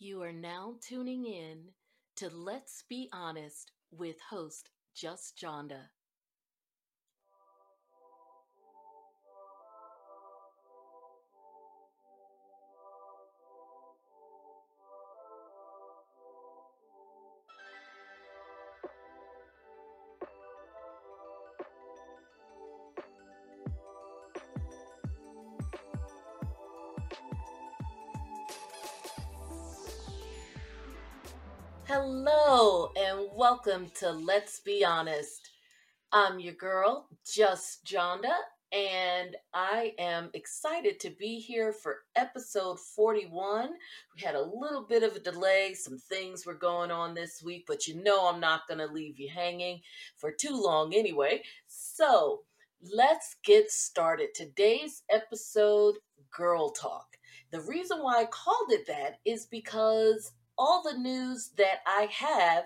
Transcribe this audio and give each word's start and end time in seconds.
You 0.00 0.22
are 0.22 0.32
now 0.32 0.76
tuning 0.80 1.26
in 1.26 1.72
to 2.18 2.30
Let's 2.30 2.84
Be 2.88 3.08
Honest 3.12 3.72
with 3.90 4.14
host 4.30 4.70
Just 4.94 5.36
Jonda. 5.36 5.88
Welcome 33.68 33.90
to 33.94 34.10
Let's 34.10 34.60
Be 34.60 34.82
Honest. 34.82 35.50
I'm 36.10 36.40
your 36.40 36.54
girl, 36.54 37.06
Just 37.26 37.84
Jonda, 37.84 38.34
and 38.72 39.36
I 39.52 39.92
am 39.98 40.30
excited 40.32 40.98
to 41.00 41.10
be 41.10 41.38
here 41.38 41.72
for 41.72 41.98
episode 42.16 42.80
41. 42.80 43.68
We 44.14 44.22
had 44.22 44.36
a 44.36 44.42
little 44.42 44.86
bit 44.88 45.02
of 45.02 45.16
a 45.16 45.20
delay, 45.20 45.74
some 45.74 45.98
things 45.98 46.46
were 46.46 46.54
going 46.54 46.90
on 46.90 47.12
this 47.12 47.42
week, 47.42 47.64
but 47.66 47.86
you 47.86 48.02
know 48.02 48.26
I'm 48.26 48.40
not 48.40 48.66
going 48.68 48.78
to 48.78 48.86
leave 48.86 49.18
you 49.18 49.28
hanging 49.28 49.82
for 50.16 50.32
too 50.32 50.58
long 50.58 50.94
anyway. 50.94 51.42
So 51.66 52.42
let's 52.94 53.36
get 53.44 53.70
started. 53.70 54.28
Today's 54.34 55.02
episode, 55.10 55.96
Girl 56.30 56.70
Talk. 56.70 57.18
The 57.50 57.60
reason 57.60 57.98
why 57.98 58.22
I 58.22 58.26
called 58.26 58.70
it 58.70 58.86
that 58.86 59.18
is 59.26 59.44
because 59.44 60.32
all 60.56 60.82
the 60.82 60.98
news 60.98 61.50
that 61.56 61.80
I 61.86 62.08
have 62.10 62.64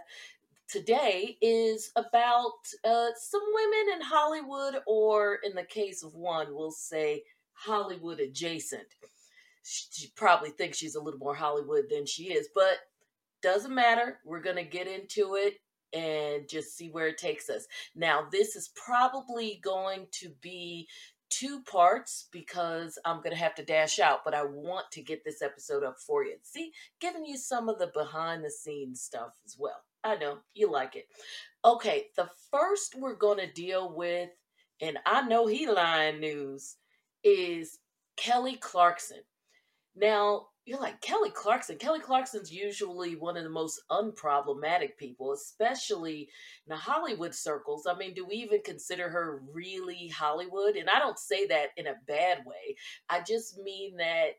today 0.73 1.37
is 1.43 1.93
about 1.97 2.53
uh, 2.83 3.09
some 3.15 3.43
women 3.53 3.95
in 3.95 4.01
Hollywood, 4.01 4.77
or 4.87 5.39
in 5.45 5.55
the 5.55 5.65
case 5.65 6.03
of 6.03 6.15
one, 6.15 6.47
we'll 6.55 6.71
say 6.71 7.23
Hollywood 7.53 8.21
adjacent. 8.21 8.87
She 9.63 10.09
probably 10.17 10.51
thinks 10.51 10.79
she's 10.79 10.95
a 10.95 11.01
little 11.01 11.21
more 11.21 11.35
Hollywood 11.35 11.85
than 11.91 12.07
she 12.07 12.33
is, 12.33 12.49
but 12.55 12.79
doesn't 13.43 13.75
matter. 13.75 14.19
We're 14.25 14.41
going 14.41 14.57
to 14.57 14.65
get 14.65 14.87
into 14.87 15.37
it 15.37 15.57
and 15.93 16.49
just 16.49 16.75
see 16.75 16.89
where 16.89 17.09
it 17.09 17.19
takes 17.19 17.51
us. 17.51 17.67
Now, 17.95 18.27
this 18.33 18.57
is 18.57 18.71
probably 18.75 19.61
going 19.63 20.07
to 20.13 20.31
be 20.41 20.89
two 21.29 21.61
parts 21.63 22.29
because 22.33 22.99
I'm 23.05 23.19
going 23.19 23.33
to 23.33 23.37
have 23.37 23.55
to 23.57 23.65
dash 23.65 23.99
out, 23.99 24.21
but 24.25 24.35
I 24.35 24.45
want 24.45 24.87
to 24.93 25.03
get 25.03 25.23
this 25.23 25.43
episode 25.43 25.85
up 25.85 25.99
for 25.99 26.25
you. 26.25 26.37
See, 26.43 26.73
giving 26.99 27.27
you 27.27 27.37
some 27.37 27.69
of 27.69 27.79
the 27.79 27.91
behind 27.93 28.43
the 28.43 28.51
scenes 28.51 29.03
stuff 29.03 29.33
as 29.45 29.57
well. 29.59 29.83
I 30.05 30.17
know 30.17 30.39
you 30.55 30.71
like 30.71 30.97
it. 30.97 31.07
Okay, 31.65 32.07
the 32.17 32.29
first 32.51 32.97
we're 32.97 33.15
going 33.15 33.39
to 33.39 33.53
deal 33.53 33.95
with, 33.95 34.31
and 34.81 34.99
I 35.07 35.23
know 35.23 35.47
he 35.47 35.67
lying 35.67 36.21
news, 36.21 36.77
is 37.23 37.79
Kelly 38.17 38.57
Clarkson. 38.57 39.21
Now, 39.95 40.49
you're 40.65 40.81
like 40.81 41.01
Kelly 41.01 41.31
Clarkson. 41.31 41.77
Kelly 41.77 42.01
Clarkson's 42.01 42.53
usually 42.53 43.17
one 43.17 43.37
of 43.37 43.43
the 43.43 43.51
most 43.51 43.81
unproblematic 43.91 44.97
people, 44.97 45.33
especially 45.33 46.29
in 46.67 46.71
the 46.71 46.77
Hollywood 46.77 47.35
circles. 47.35 47.87
I 47.87 47.97
mean, 47.97 48.15
do 48.15 48.25
we 48.25 48.37
even 48.37 48.61
consider 48.65 49.09
her 49.09 49.43
really 49.53 50.09
Hollywood? 50.09 50.77
And 50.77 50.89
I 50.89 51.01
don't 51.01 51.19
say 51.19 51.47
that 51.47 51.69
in 51.77 51.89
a 51.89 51.97
bad 52.07 52.45
way. 52.47 52.77
I 53.09 53.23
just 53.27 53.59
mean 53.59 53.97
that 53.97 54.35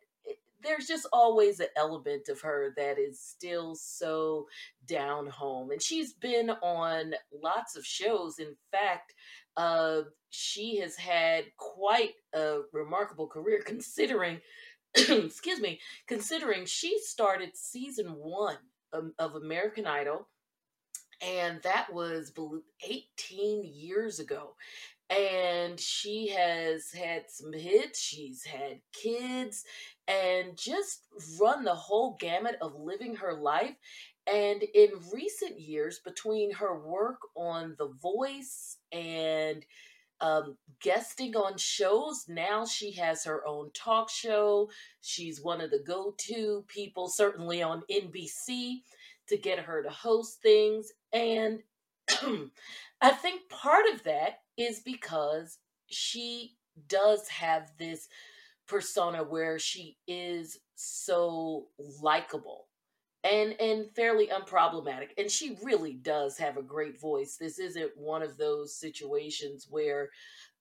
there's 0.63 0.87
just 0.87 1.07
always 1.13 1.59
an 1.59 1.67
element 1.75 2.29
of 2.29 2.41
her 2.41 2.73
that 2.77 2.97
is 2.97 3.19
still 3.19 3.75
so 3.75 4.47
down 4.87 5.27
home. 5.27 5.71
And 5.71 5.81
she's 5.81 6.13
been 6.13 6.49
on 6.49 7.13
lots 7.41 7.75
of 7.75 7.85
shows. 7.85 8.39
In 8.39 8.55
fact, 8.71 9.13
uh, 9.57 10.01
she 10.29 10.77
has 10.79 10.95
had 10.95 11.45
quite 11.57 12.13
a 12.33 12.61
remarkable 12.71 13.27
career 13.27 13.61
considering 13.65 14.39
excuse 14.95 15.59
me, 15.59 15.79
considering 16.07 16.65
she 16.65 16.99
started 16.99 17.51
season 17.55 18.07
one 18.09 18.57
of, 18.91 19.11
of 19.17 19.35
American 19.35 19.87
Idol, 19.87 20.27
and 21.21 21.61
that 21.63 21.91
was 21.91 22.31
18 22.87 23.63
years 23.63 24.19
ago. 24.19 24.55
And 25.09 25.79
she 25.79 26.29
has 26.29 26.91
had 26.91 27.23
some 27.29 27.53
hits, 27.53 27.99
she's 27.99 28.43
had 28.45 28.81
kids, 28.93 29.63
and 30.07 30.57
just 30.57 31.05
run 31.39 31.63
the 31.63 31.75
whole 31.75 32.17
gamut 32.19 32.55
of 32.61 32.75
living 32.75 33.15
her 33.15 33.33
life. 33.33 33.75
And 34.31 34.63
in 34.73 34.89
recent 35.13 35.59
years, 35.59 35.99
between 35.99 36.53
her 36.53 36.79
work 36.79 37.19
on 37.35 37.75
The 37.77 37.89
Voice 38.01 38.77
and 38.91 39.65
um, 40.23 40.57
guesting 40.81 41.35
on 41.35 41.57
shows. 41.57 42.25
Now 42.29 42.65
she 42.65 42.93
has 42.93 43.25
her 43.25 43.45
own 43.45 43.71
talk 43.73 44.09
show. 44.09 44.69
She's 45.01 45.41
one 45.41 45.59
of 45.59 45.69
the 45.69 45.83
go 45.85 46.15
to 46.17 46.63
people, 46.67 47.09
certainly 47.09 47.61
on 47.61 47.83
NBC, 47.91 48.77
to 49.27 49.37
get 49.37 49.59
her 49.59 49.83
to 49.83 49.89
host 49.89 50.41
things. 50.41 50.93
And 51.11 51.59
I 53.01 53.09
think 53.11 53.49
part 53.49 53.85
of 53.93 54.03
that 54.03 54.39
is 54.57 54.79
because 54.79 55.59
she 55.87 56.55
does 56.87 57.27
have 57.27 57.71
this 57.77 58.07
persona 58.67 59.23
where 59.23 59.59
she 59.59 59.97
is 60.07 60.59
so 60.75 61.67
likable 62.01 62.67
and 63.23 63.59
and 63.59 63.89
fairly 63.95 64.27
unproblematic. 64.27 65.09
And 65.17 65.29
she 65.29 65.57
really 65.63 65.93
does 65.93 66.37
have 66.37 66.57
a 66.57 66.63
great 66.63 66.99
voice. 66.99 67.37
This 67.37 67.59
isn't 67.59 67.91
one 67.97 68.21
of 68.21 68.37
those 68.37 68.75
situations 68.75 69.67
where 69.69 70.09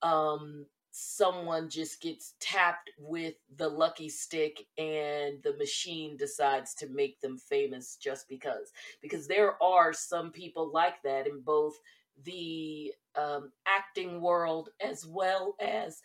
um 0.02 0.66
someone 0.94 1.70
just 1.70 2.02
gets 2.02 2.34
tapped 2.38 2.90
with 2.98 3.34
the 3.56 3.68
lucky 3.68 4.10
stick 4.10 4.66
and 4.76 5.42
the 5.42 5.56
machine 5.58 6.18
decides 6.18 6.74
to 6.74 6.86
make 6.90 7.18
them 7.22 7.38
famous 7.38 7.96
just 7.96 8.28
because 8.28 8.72
because 9.00 9.26
there 9.26 9.60
are 9.62 9.94
some 9.94 10.30
people 10.30 10.70
like 10.70 11.02
that 11.02 11.26
in 11.26 11.40
both 11.40 11.78
the 12.24 12.92
um, 13.16 13.50
acting 13.66 14.20
world 14.20 14.68
as 14.86 15.06
well 15.06 15.56
as 15.60 16.02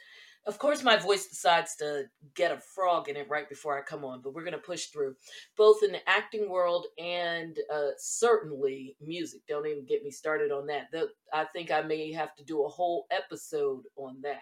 of 0.47 0.59
course, 0.59 0.81
my 0.81 0.95
voice 0.95 1.27
decides 1.27 1.75
to 1.75 2.05
get 2.33 2.53
a 2.53 2.57
frog 2.57 3.09
in 3.09 3.17
it 3.17 3.29
right 3.29 3.49
before 3.49 3.77
I 3.77 3.81
come 3.81 4.05
on, 4.05 4.21
but 4.21 4.33
we're 4.33 4.45
going 4.45 4.53
to 4.53 4.59
push 4.59 4.85
through 4.85 5.15
both 5.57 5.83
in 5.83 5.91
the 5.91 6.09
acting 6.09 6.49
world 6.49 6.85
and 6.97 7.57
uh, 7.71 7.89
certainly 7.97 8.95
music. 9.01 9.41
Don't 9.49 9.67
even 9.67 9.85
get 9.85 10.03
me 10.03 10.09
started 10.09 10.53
on 10.53 10.65
that. 10.67 10.89
The, 10.93 11.09
I 11.33 11.43
think 11.43 11.69
I 11.69 11.81
may 11.81 12.13
have 12.13 12.33
to 12.37 12.45
do 12.45 12.63
a 12.63 12.69
whole 12.69 13.07
episode 13.11 13.83
on 13.97 14.21
that. 14.23 14.39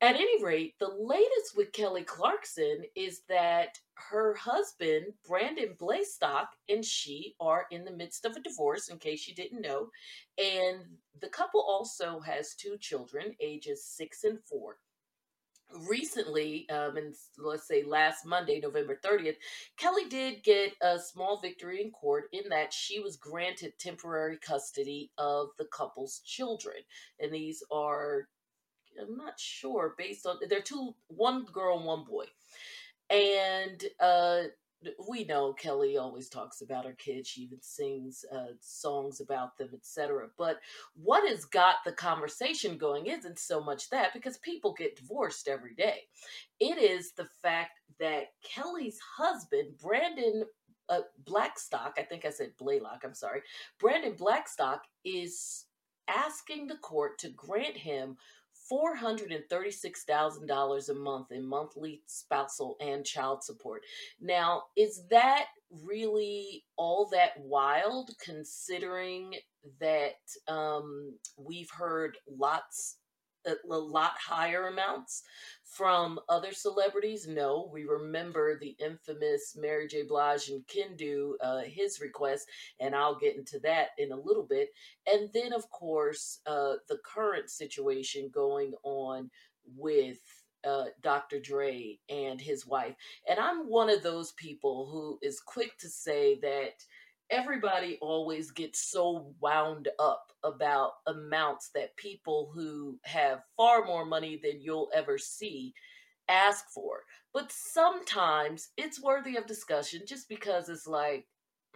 At 0.00 0.14
any 0.14 0.42
rate, 0.42 0.74
the 0.78 0.88
latest 0.88 1.56
with 1.56 1.72
Kelly 1.72 2.04
Clarkson 2.04 2.84
is 2.94 3.22
that 3.28 3.78
her 3.94 4.34
husband, 4.34 5.06
Brandon 5.26 5.74
Blastock, 5.76 6.50
and 6.68 6.84
she 6.84 7.34
are 7.40 7.66
in 7.72 7.84
the 7.84 7.90
midst 7.90 8.24
of 8.24 8.36
a 8.36 8.40
divorce, 8.40 8.88
in 8.88 8.98
case 8.98 9.26
you 9.26 9.34
didn't 9.34 9.60
know. 9.60 9.90
And 10.38 10.84
the 11.20 11.28
couple 11.28 11.60
also 11.60 12.20
has 12.20 12.54
two 12.54 12.78
children, 12.78 13.34
ages 13.40 13.84
six 13.84 14.22
and 14.24 14.38
four 14.48 14.76
recently, 15.88 16.68
um, 16.70 16.96
and 16.96 17.14
let's 17.38 17.66
say 17.66 17.82
last 17.82 18.26
Monday, 18.26 18.60
November 18.60 18.98
30th, 19.04 19.36
Kelly 19.76 20.04
did 20.08 20.42
get 20.42 20.74
a 20.82 20.98
small 20.98 21.40
victory 21.40 21.82
in 21.82 21.90
court 21.90 22.24
in 22.32 22.48
that 22.50 22.72
she 22.72 23.00
was 23.00 23.16
granted 23.16 23.78
temporary 23.78 24.38
custody 24.38 25.10
of 25.18 25.48
the 25.58 25.66
couple's 25.66 26.20
children. 26.24 26.76
And 27.18 27.32
these 27.32 27.62
are, 27.70 28.28
I'm 29.00 29.16
not 29.16 29.38
sure, 29.38 29.94
based 29.96 30.26
on, 30.26 30.36
they're 30.48 30.60
two, 30.60 30.94
one 31.08 31.44
girl 31.44 31.78
and 31.78 31.86
one 31.86 32.04
boy. 32.04 32.26
And 33.08 33.82
uh, 33.98 34.42
we 35.08 35.24
know 35.24 35.52
Kelly 35.52 35.96
always 35.96 36.28
talks 36.28 36.62
about 36.62 36.86
her 36.86 36.94
kids. 36.94 37.28
She 37.28 37.42
even 37.42 37.60
sings 37.60 38.24
uh, 38.34 38.52
songs 38.60 39.20
about 39.20 39.58
them, 39.58 39.70
etc. 39.74 40.28
But 40.38 40.60
what 40.94 41.28
has 41.28 41.44
got 41.44 41.76
the 41.84 41.92
conversation 41.92 42.78
going 42.78 43.06
isn't 43.06 43.38
so 43.38 43.62
much 43.62 43.90
that 43.90 44.12
because 44.12 44.38
people 44.38 44.72
get 44.72 44.96
divorced 44.96 45.48
every 45.48 45.74
day. 45.74 46.02
It 46.58 46.78
is 46.78 47.12
the 47.12 47.28
fact 47.42 47.80
that 47.98 48.32
Kelly's 48.42 48.98
husband, 49.16 49.78
Brandon 49.78 50.44
uh, 50.88 51.00
Blackstock, 51.24 51.94
I 51.98 52.02
think 52.02 52.24
I 52.24 52.30
said 52.30 52.52
Blaylock, 52.58 53.02
I'm 53.04 53.14
sorry, 53.14 53.42
Brandon 53.78 54.14
Blackstock 54.16 54.82
is 55.04 55.66
asking 56.08 56.66
the 56.66 56.76
court 56.76 57.18
to 57.20 57.28
grant 57.30 57.76
him 57.76 58.16
$436,000 58.70 60.88
a 60.88 60.94
month 60.94 61.32
in 61.32 61.44
monthly 61.46 62.02
spousal 62.06 62.76
and 62.80 63.04
child 63.04 63.42
support. 63.42 63.82
Now, 64.20 64.62
is 64.76 65.02
that 65.10 65.46
really 65.84 66.64
all 66.76 67.08
that 67.12 67.32
wild 67.38 68.10
considering 68.24 69.34
that 69.80 70.20
um, 70.48 71.14
we've 71.36 71.70
heard 71.70 72.16
lots 72.28 72.96
a, 73.46 73.54
lot 73.68 74.12
higher 74.18 74.68
amounts 74.68 75.22
from 75.64 76.18
other 76.28 76.52
celebrities? 76.52 77.26
No. 77.26 77.70
We 77.72 77.84
remember 77.84 78.58
the 78.58 78.76
infamous 78.78 79.56
Mary 79.56 79.88
J. 79.88 80.02
Blige 80.02 80.48
and 80.48 80.64
Kendu, 80.66 81.32
uh, 81.42 81.60
his 81.60 82.00
request, 82.00 82.48
and 82.80 82.94
I'll 82.94 83.18
get 83.18 83.36
into 83.36 83.58
that 83.60 83.88
in 83.98 84.12
a 84.12 84.20
little 84.20 84.46
bit. 84.48 84.70
And 85.06 85.28
then, 85.32 85.52
of 85.52 85.68
course, 85.70 86.40
uh, 86.46 86.74
the 86.88 86.98
current 87.04 87.50
situation 87.50 88.30
going 88.32 88.72
on 88.82 89.30
with 89.76 90.18
uh, 90.64 90.86
Dr. 91.02 91.40
Dre 91.40 91.98
and 92.08 92.40
his 92.40 92.66
wife. 92.66 92.94
And 93.28 93.38
I'm 93.38 93.68
one 93.68 93.90
of 93.90 94.02
those 94.02 94.32
people 94.32 94.88
who 94.90 95.18
is 95.22 95.40
quick 95.40 95.78
to 95.78 95.88
say 95.88 96.38
that 96.42 96.84
everybody 97.30 97.98
always 98.00 98.50
gets 98.50 98.90
so 98.90 99.34
wound 99.40 99.88
up 99.98 100.32
about 100.44 100.92
amounts 101.06 101.70
that 101.74 101.96
people 101.96 102.50
who 102.54 102.98
have 103.04 103.40
far 103.56 103.84
more 103.84 104.04
money 104.04 104.40
than 104.42 104.60
you'll 104.60 104.90
ever 104.94 105.18
see 105.18 105.74
ask 106.28 106.64
for. 106.72 107.02
But 107.32 107.52
sometimes 107.52 108.70
it's 108.76 109.02
worthy 109.02 109.36
of 109.36 109.46
discussion 109.46 110.02
just 110.06 110.28
because 110.28 110.68
it's 110.68 110.86
like, 110.86 111.26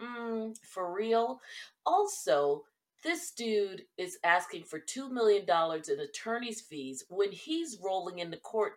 mm, 0.01 0.55
for 0.73 0.93
real. 0.93 1.39
Also, 1.85 2.63
this 3.03 3.31
dude 3.31 3.83
is 3.97 4.17
asking 4.23 4.63
for 4.63 4.79
$2 4.79 5.11
million 5.11 5.43
in 5.47 5.99
attorney's 5.99 6.61
fees 6.61 7.03
when 7.09 7.31
he's 7.31 7.79
rolling 7.83 8.19
into 8.19 8.37
court 8.37 8.73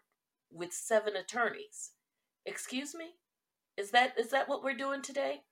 with 0.53 0.73
seven 0.73 1.17
attorneys. 1.17 1.93
Excuse 2.45 2.95
me? 2.95 3.07
Is 3.77 3.93
that 3.93 4.15
is 4.19 4.31
that 4.31 4.49
what 4.49 4.65
we're 4.65 4.77
doing 4.77 5.03
today? 5.03 5.43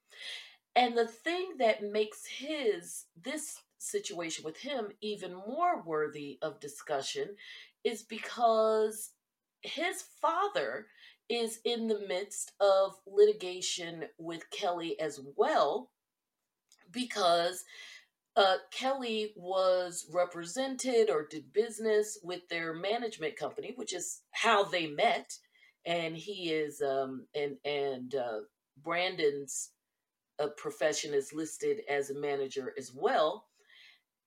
And 0.76 0.96
the 0.96 1.08
thing 1.08 1.54
that 1.58 1.82
makes 1.82 2.26
his 2.26 3.06
this 3.20 3.58
situation 3.78 4.44
with 4.44 4.58
him 4.58 4.88
even 5.00 5.34
more 5.34 5.82
worthy 5.82 6.38
of 6.42 6.60
discussion 6.60 7.36
is 7.82 8.02
because 8.02 9.12
his 9.62 10.02
father 10.20 10.86
is 11.28 11.60
in 11.64 11.88
the 11.88 12.00
midst 12.06 12.52
of 12.60 12.94
litigation 13.06 14.04
with 14.18 14.48
Kelly 14.50 14.98
as 15.00 15.20
well 15.36 15.90
because 16.92 17.64
uh, 18.36 18.56
Kelly 18.70 19.32
was 19.36 20.06
represented 20.12 21.10
or 21.10 21.26
did 21.26 21.52
business 21.52 22.18
with 22.22 22.48
their 22.48 22.74
management 22.74 23.36
company, 23.36 23.72
which 23.76 23.94
is 23.94 24.22
how 24.32 24.64
they 24.64 24.86
met. 24.88 25.32
And 25.86 26.16
he 26.16 26.50
is, 26.50 26.82
um, 26.82 27.26
and 27.34 27.56
and 27.64 28.14
uh, 28.14 28.40
Brandon's 28.82 29.70
a 30.38 30.48
profession 30.48 31.14
is 31.14 31.32
listed 31.32 31.80
as 31.88 32.10
a 32.10 32.18
manager 32.18 32.72
as 32.78 32.92
well. 32.94 33.46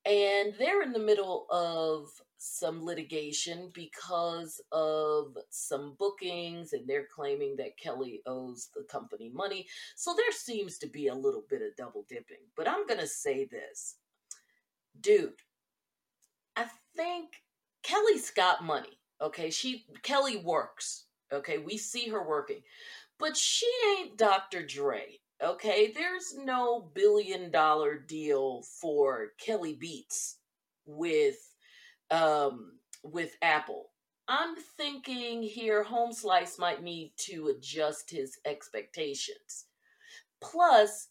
And 0.06 0.54
they're 0.58 0.82
in 0.82 0.94
the 0.94 1.00
middle 1.00 1.46
of 1.52 2.10
some 2.38 2.84
litigation 2.84 3.70
because 3.74 4.62
of 4.72 5.38
some 5.50 5.96
bookings, 6.00 6.72
and 6.72 6.88
they're 6.88 7.08
claiming 7.14 7.58
that 7.58 7.78
Kelly 7.78 8.22
owes 8.26 8.70
the 8.74 8.84
company 8.84 9.30
money. 9.30 9.68
So 9.96 10.16
there 10.16 10.32
seems 10.32 10.78
to 10.80 10.88
be 10.88 11.08
a 11.08 11.14
little 11.16 11.44
bit 11.50 11.62
of 11.62 11.76
double 11.76 12.06
dipping. 12.08 12.38
But 12.56 12.68
I'm 12.68 12.88
going 12.88 13.02
to 13.02 13.08
say 13.08 13.46
this 13.46 13.98
dude, 15.02 15.34
I 16.56 16.66
think 16.96 17.44
Kelly's 17.84 18.32
got 18.32 18.64
money. 18.64 19.00
Okay. 19.22 19.50
She, 19.50 19.86
Kelly 20.02 20.38
works. 20.38 21.06
Okay. 21.32 21.58
We 21.58 21.78
see 21.78 22.08
her 22.08 22.26
working, 22.26 22.62
but 23.20 23.36
she 23.36 23.70
ain't 23.98 24.18
Dr. 24.18 24.66
Dre. 24.66 25.20
Okay, 25.42 25.94
there's 25.96 26.36
no 26.38 26.92
billion 26.94 27.50
dollar 27.50 27.98
deal 27.98 28.62
for 28.82 29.30
Kelly 29.40 29.74
Beats 29.74 30.38
with 30.86 31.38
um 32.12 32.74
with 33.06 33.38
Apple. 33.42 33.92
I'm 34.28 34.56
thinking 34.76 35.42
here 35.42 35.82
Home 35.84 36.12
Slice 36.12 36.60
might 36.60 36.84
need 36.84 37.14
to 37.28 37.48
adjust 37.48 38.12
his 38.12 38.38
expectations. 38.46 39.68
Plus, 40.42 41.08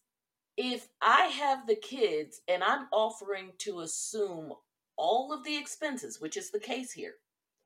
if 0.58 0.88
I 1.00 1.26
have 1.26 1.66
the 1.66 1.76
kids 1.76 2.42
and 2.48 2.62
I'm 2.62 2.86
offering 2.92 3.52
to 3.60 3.80
assume 3.80 4.52
all 4.96 5.32
of 5.32 5.42
the 5.42 5.56
expenses, 5.56 6.20
which 6.20 6.36
is 6.36 6.50
the 6.50 6.60
case 6.60 6.92
here, 6.92 7.14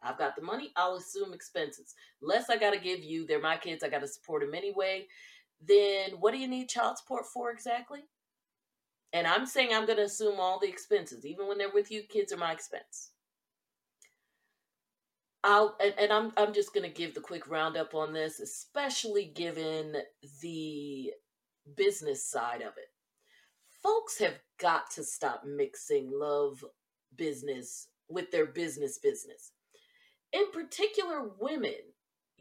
I've 0.00 0.18
got 0.18 0.36
the 0.36 0.42
money, 0.42 0.72
I'll 0.76 0.96
assume 0.96 1.34
expenses. 1.34 1.94
Less 2.20 2.48
I 2.48 2.56
got 2.56 2.72
to 2.72 2.80
give 2.80 3.02
you, 3.02 3.26
they're 3.26 3.40
my 3.40 3.56
kids, 3.56 3.82
I 3.82 3.88
got 3.88 4.00
to 4.00 4.08
support 4.08 4.42
them 4.42 4.54
anyway 4.54 5.08
then 5.66 6.12
what 6.20 6.32
do 6.32 6.38
you 6.38 6.48
need 6.48 6.68
child 6.68 6.98
support 6.98 7.24
for 7.26 7.50
exactly? 7.50 8.00
And 9.12 9.26
I'm 9.26 9.46
saying 9.46 9.70
I'm 9.72 9.86
going 9.86 9.98
to 9.98 10.04
assume 10.04 10.40
all 10.40 10.58
the 10.58 10.68
expenses, 10.68 11.26
even 11.26 11.46
when 11.46 11.58
they're 11.58 11.72
with 11.72 11.90
you, 11.90 12.02
kids 12.02 12.32
are 12.32 12.38
my 12.38 12.52
expense. 12.52 13.10
I'll 15.44 15.76
and, 15.82 15.94
and 15.98 16.12
I'm 16.12 16.32
I'm 16.36 16.54
just 16.54 16.72
going 16.72 16.88
to 16.88 16.96
give 16.96 17.14
the 17.14 17.20
quick 17.20 17.48
roundup 17.48 17.94
on 17.94 18.12
this, 18.12 18.38
especially 18.38 19.32
given 19.34 19.96
the 20.40 21.10
business 21.76 22.24
side 22.24 22.62
of 22.62 22.74
it. 22.76 22.90
Folks 23.82 24.18
have 24.18 24.38
got 24.60 24.90
to 24.92 25.02
stop 25.02 25.42
mixing 25.44 26.10
love 26.12 26.64
business 27.16 27.88
with 28.08 28.30
their 28.30 28.46
business 28.46 28.98
business. 28.98 29.52
In 30.32 30.50
particular, 30.52 31.30
women 31.40 31.91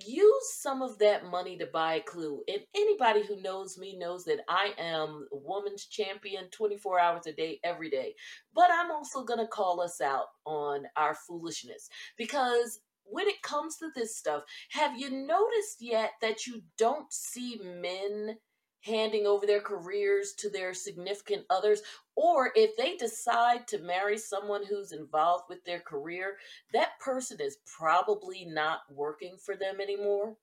use 0.05 0.53
some 0.59 0.81
of 0.81 0.97
that 0.99 1.25
money 1.25 1.57
to 1.57 1.65
buy 1.65 1.95
a 1.95 2.01
clue. 2.01 2.41
And 2.47 2.61
anybody 2.75 3.23
who 3.25 3.41
knows 3.41 3.77
me 3.77 3.97
knows 3.97 4.25
that 4.25 4.41
I 4.47 4.73
am 4.77 5.27
woman's 5.31 5.85
champion 5.85 6.49
24 6.51 6.99
hours 6.99 7.27
a 7.27 7.33
day, 7.33 7.59
every 7.63 7.89
day. 7.89 8.15
But 8.53 8.69
I'm 8.71 8.91
also 8.91 9.23
going 9.23 9.39
to 9.39 9.47
call 9.47 9.81
us 9.81 10.01
out 10.01 10.27
on 10.45 10.83
our 10.95 11.15
foolishness 11.15 11.89
because 12.17 12.79
when 13.03 13.27
it 13.27 13.41
comes 13.41 13.77
to 13.77 13.89
this 13.95 14.17
stuff, 14.17 14.43
have 14.71 14.99
you 14.99 15.09
noticed 15.09 15.77
yet 15.81 16.11
that 16.21 16.47
you 16.47 16.61
don't 16.77 17.11
see 17.11 17.59
men 17.63 18.37
handing 18.81 19.25
over 19.27 19.45
their 19.45 19.61
careers 19.61 20.33
to 20.39 20.49
their 20.49 20.73
significant 20.73 21.45
others, 21.49 21.81
or 22.15 22.51
if 22.55 22.75
they 22.77 22.95
decide 22.97 23.67
to 23.67 23.79
marry 23.79 24.17
someone 24.17 24.65
who's 24.65 24.91
involved 24.91 25.45
with 25.49 25.63
their 25.65 25.79
career, 25.79 26.37
that 26.73 26.99
person 26.99 27.37
is 27.39 27.57
probably 27.77 28.45
not 28.45 28.81
working 28.89 29.37
for 29.43 29.55
them 29.55 29.79
anymore. 29.79 30.35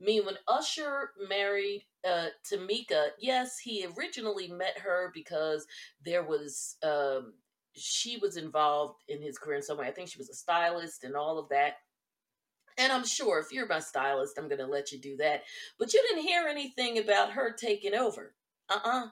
I 0.00 0.04
mean, 0.04 0.26
when 0.26 0.36
Usher 0.46 1.12
married 1.28 1.86
uh, 2.06 2.26
Tamika, 2.50 3.08
yes, 3.18 3.58
he 3.58 3.86
originally 3.96 4.48
met 4.48 4.78
her 4.78 5.10
because 5.14 5.66
there 6.04 6.22
was 6.22 6.76
um, 6.82 7.32
she 7.72 8.16
was 8.18 8.36
involved 8.36 9.02
in 9.08 9.22
his 9.22 9.38
career 9.38 9.56
in 9.56 9.62
some 9.62 9.78
way. 9.78 9.86
I 9.86 9.92
think 9.92 10.08
she 10.08 10.18
was 10.18 10.30
a 10.30 10.34
stylist 10.34 11.04
and 11.04 11.14
all 11.14 11.38
of 11.38 11.48
that. 11.50 11.74
And 12.78 12.92
I'm 12.92 13.06
sure 13.06 13.38
if 13.38 13.52
you're 13.52 13.66
my 13.66 13.78
stylist, 13.80 14.38
I'm 14.38 14.48
going 14.48 14.60
to 14.60 14.66
let 14.66 14.92
you 14.92 14.98
do 14.98 15.16
that. 15.16 15.44
But 15.78 15.94
you 15.94 16.02
didn't 16.08 16.26
hear 16.26 16.46
anything 16.46 16.98
about 16.98 17.32
her 17.32 17.52
taking 17.52 17.94
over. 17.94 18.34
Uh 18.68 18.78
uh-uh. 18.84 19.04
uh 19.04 19.08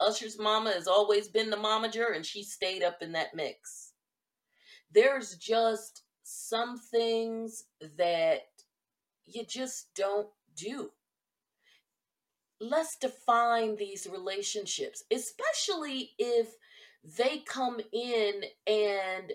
Usher's 0.00 0.38
mama 0.38 0.72
has 0.72 0.88
always 0.88 1.28
been 1.28 1.50
the 1.50 1.56
momager, 1.58 2.16
and 2.16 2.24
she 2.24 2.42
stayed 2.42 2.82
up 2.82 3.02
in 3.02 3.12
that 3.12 3.34
mix. 3.34 3.92
There's 4.90 5.36
just 5.36 6.04
some 6.22 6.78
things 6.78 7.64
that 7.98 8.40
you 9.26 9.44
just 9.44 9.94
don't 9.94 10.28
do. 10.56 10.90
Let's 12.60 12.96
define 12.96 13.76
these 13.76 14.06
relationships, 14.10 15.04
especially 15.10 16.10
if 16.18 16.48
they 17.18 17.38
come 17.46 17.80
in 17.92 18.42
and 18.66 19.32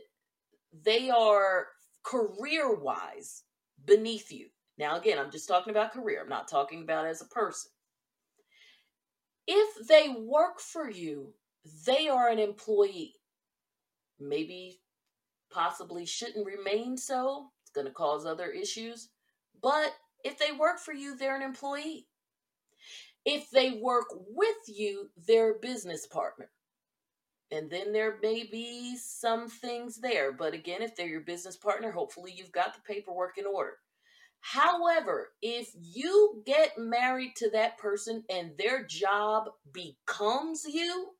they 0.83 1.09
are 1.09 1.67
career 2.03 2.75
wise 2.75 3.44
beneath 3.85 4.31
you. 4.31 4.47
Now, 4.77 4.97
again, 4.97 5.17
I'm 5.17 5.31
just 5.31 5.47
talking 5.47 5.71
about 5.71 5.93
career, 5.93 6.21
I'm 6.21 6.29
not 6.29 6.47
talking 6.47 6.81
about 6.81 7.05
as 7.05 7.21
a 7.21 7.25
person. 7.25 7.71
If 9.47 9.87
they 9.87 10.15
work 10.17 10.59
for 10.59 10.89
you, 10.89 11.33
they 11.85 12.07
are 12.07 12.29
an 12.29 12.39
employee. 12.39 13.15
Maybe, 14.19 14.81
possibly 15.51 16.05
shouldn't 16.05 16.45
remain 16.45 16.97
so. 16.97 17.51
It's 17.63 17.71
going 17.71 17.87
to 17.87 17.93
cause 17.93 18.25
other 18.25 18.49
issues. 18.49 19.09
But 19.61 19.93
if 20.23 20.37
they 20.37 20.51
work 20.51 20.79
for 20.79 20.93
you, 20.93 21.15
they're 21.15 21.35
an 21.35 21.41
employee. 21.41 22.07
If 23.25 23.49
they 23.49 23.79
work 23.81 24.07
with 24.11 24.55
you, 24.67 25.09
they're 25.27 25.55
a 25.55 25.59
business 25.59 26.05
partner. 26.05 26.49
And 27.51 27.69
then 27.69 27.93
there 27.93 28.17
may 28.21 28.43
be 28.43 28.97
some 28.97 29.47
things 29.49 29.97
there. 29.97 30.31
But 30.31 30.53
again, 30.53 30.81
if 30.81 30.95
they're 30.95 31.07
your 31.07 31.21
business 31.21 31.55
partner, 31.55 31.91
hopefully 31.91 32.33
you've 32.35 32.51
got 32.51 32.73
the 32.73 32.81
paperwork 32.81 33.37
in 33.37 33.45
order. 33.45 33.77
However, 34.41 35.31
if 35.41 35.71
you 35.73 36.43
get 36.45 36.77
married 36.77 37.33
to 37.37 37.49
that 37.51 37.77
person 37.79 38.23
and 38.29 38.51
their 38.57 38.85
job 38.85 39.49
becomes 39.71 40.65
you, 40.65 41.14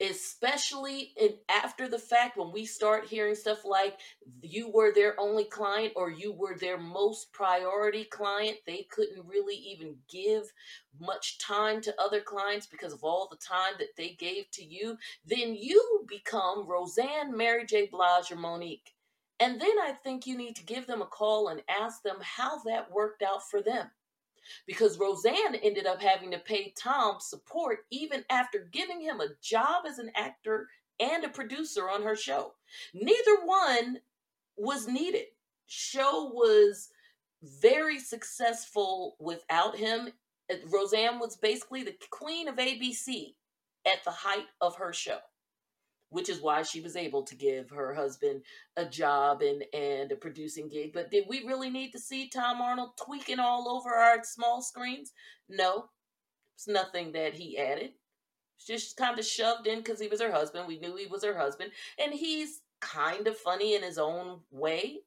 especially 0.00 1.12
in, 1.16 1.34
after 1.48 1.88
the 1.88 1.98
fact 1.98 2.36
when 2.36 2.52
we 2.52 2.64
start 2.64 3.06
hearing 3.06 3.34
stuff 3.34 3.64
like 3.64 3.98
you 4.42 4.70
were 4.70 4.92
their 4.92 5.18
only 5.18 5.44
client 5.44 5.92
or 5.96 6.10
you 6.10 6.32
were 6.32 6.56
their 6.56 6.78
most 6.78 7.32
priority 7.32 8.04
client 8.04 8.56
they 8.66 8.86
couldn't 8.90 9.26
really 9.26 9.56
even 9.56 9.96
give 10.08 10.44
much 11.00 11.38
time 11.38 11.80
to 11.80 11.94
other 12.00 12.20
clients 12.20 12.66
because 12.66 12.92
of 12.92 13.02
all 13.02 13.28
the 13.30 13.36
time 13.36 13.74
that 13.78 13.96
they 13.96 14.10
gave 14.10 14.50
to 14.52 14.64
you. 14.64 14.96
Then 15.26 15.54
you 15.54 16.04
become 16.08 16.68
roseanne 16.68 17.36
mary 17.36 17.64
j. 17.66 17.86
Blige 17.86 18.30
or 18.30 18.36
monique. 18.36 18.94
And 19.40 19.60
then 19.60 19.78
I 19.82 19.92
think 19.92 20.26
you 20.26 20.36
need 20.36 20.56
to 20.56 20.64
give 20.64 20.86
them 20.86 21.00
a 21.00 21.06
call 21.06 21.48
and 21.48 21.62
ask 21.68 22.02
them 22.02 22.16
how 22.20 22.58
that 22.64 22.90
worked 22.90 23.22
out 23.22 23.48
for 23.48 23.62
them. 23.62 23.88
Because 24.66 24.98
Roseanne 24.98 25.54
ended 25.56 25.86
up 25.86 26.00
having 26.00 26.30
to 26.30 26.38
pay 26.38 26.72
Tom 26.76 27.16
support 27.20 27.80
even 27.90 28.24
after 28.30 28.68
giving 28.72 29.00
him 29.00 29.20
a 29.20 29.34
job 29.42 29.84
as 29.86 29.98
an 29.98 30.10
actor 30.14 30.68
and 31.00 31.24
a 31.24 31.28
producer 31.28 31.88
on 31.88 32.02
her 32.02 32.16
show. 32.16 32.54
Neither 32.92 33.44
one 33.44 33.98
was 34.56 34.88
needed. 34.88 35.26
Show 35.66 36.30
was 36.32 36.88
very 37.42 38.00
successful 38.00 39.16
without 39.20 39.76
him. 39.76 40.08
Roseanne 40.66 41.18
was 41.18 41.36
basically 41.36 41.84
the 41.84 41.96
queen 42.10 42.48
of 42.48 42.56
ABC 42.56 43.34
at 43.86 44.02
the 44.04 44.10
height 44.10 44.46
of 44.60 44.76
her 44.76 44.92
show 44.92 45.18
which 46.10 46.28
is 46.28 46.40
why 46.40 46.62
she 46.62 46.80
was 46.80 46.96
able 46.96 47.22
to 47.22 47.34
give 47.34 47.70
her 47.70 47.94
husband 47.94 48.42
a 48.76 48.84
job 48.84 49.42
and 49.42 49.64
and 49.74 50.10
a 50.12 50.16
producing 50.16 50.68
gig. 50.68 50.92
But 50.92 51.10
did 51.10 51.24
we 51.28 51.44
really 51.46 51.70
need 51.70 51.92
to 51.92 51.98
see 51.98 52.28
Tom 52.28 52.60
Arnold 52.60 52.90
tweaking 53.04 53.38
all 53.38 53.68
over 53.68 53.90
our 53.90 54.22
small 54.24 54.62
screens? 54.62 55.12
No, 55.48 55.86
it's 56.54 56.68
nothing 56.68 57.12
that 57.12 57.34
he 57.34 57.58
added. 57.58 57.92
It's 58.56 58.66
just 58.66 58.96
kind 58.96 59.18
of 59.18 59.24
shoved 59.24 59.66
in 59.66 59.78
because 59.78 60.00
he 60.00 60.08
was 60.08 60.20
her 60.20 60.32
husband. 60.32 60.66
We 60.66 60.78
knew 60.78 60.96
he 60.96 61.06
was 61.06 61.24
her 61.24 61.36
husband, 61.36 61.70
and 62.02 62.12
he's 62.12 62.62
kind 62.80 63.26
of 63.26 63.36
funny 63.36 63.74
in 63.74 63.82
his 63.82 63.98
own 63.98 64.40
way. 64.50 65.00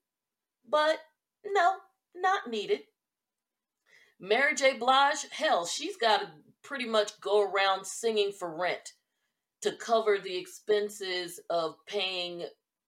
But 0.70 1.00
no, 1.46 1.74
not 2.16 2.50
needed. 2.50 2.82
Mary 4.20 4.54
J. 4.54 4.78
Blige, 4.78 5.26
hell, 5.32 5.66
she's 5.66 5.98
got 5.98 6.22
to 6.22 6.28
pretty 6.62 6.86
much 6.86 7.20
go 7.20 7.42
around 7.42 7.86
singing 7.88 8.32
for 8.32 8.56
rent 8.56 8.94
to 9.62 9.72
cover 9.74 10.18
the 10.18 10.36
expenses 10.36 11.40
of 11.50 11.76
paying 11.86 12.44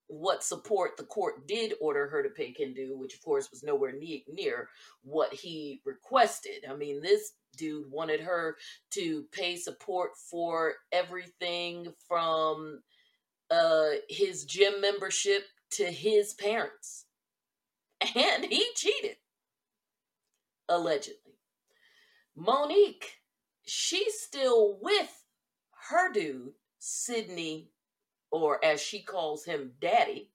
what 0.08 0.44
support 0.44 0.96
the 0.96 1.04
court 1.04 1.46
did 1.46 1.74
order 1.80 2.06
her 2.08 2.22
to 2.22 2.28
pay 2.28 2.52
Kendu, 2.52 2.96
which 2.96 3.14
of 3.14 3.22
course 3.22 3.50
was 3.50 3.62
nowhere 3.62 3.92
ne- 3.92 4.24
near 4.28 4.68
what 5.02 5.32
he 5.32 5.80
requested. 5.84 6.64
I 6.68 6.74
mean, 6.74 7.00
this 7.00 7.32
dude 7.56 7.90
wanted 7.90 8.20
her 8.20 8.56
to 8.90 9.24
pay 9.32 9.56
support 9.56 10.10
for 10.30 10.74
everything 10.92 11.92
from 12.06 12.80
uh, 13.50 13.90
his 14.08 14.44
gym 14.44 14.80
membership 14.80 15.44
to 15.72 15.84
his 15.84 16.34
parents. 16.34 17.06
And 18.14 18.44
he 18.44 18.66
cheated, 18.76 19.16
allegedly. 20.68 21.38
Monique, 22.36 23.14
she's 23.64 24.20
still 24.20 24.78
with 24.82 25.24
her 25.88 26.12
dude 26.12 26.52
Sidney, 26.84 27.70
or 28.30 28.62
as 28.64 28.80
she 28.80 29.02
calls 29.02 29.44
him, 29.44 29.72
Daddy. 29.80 30.30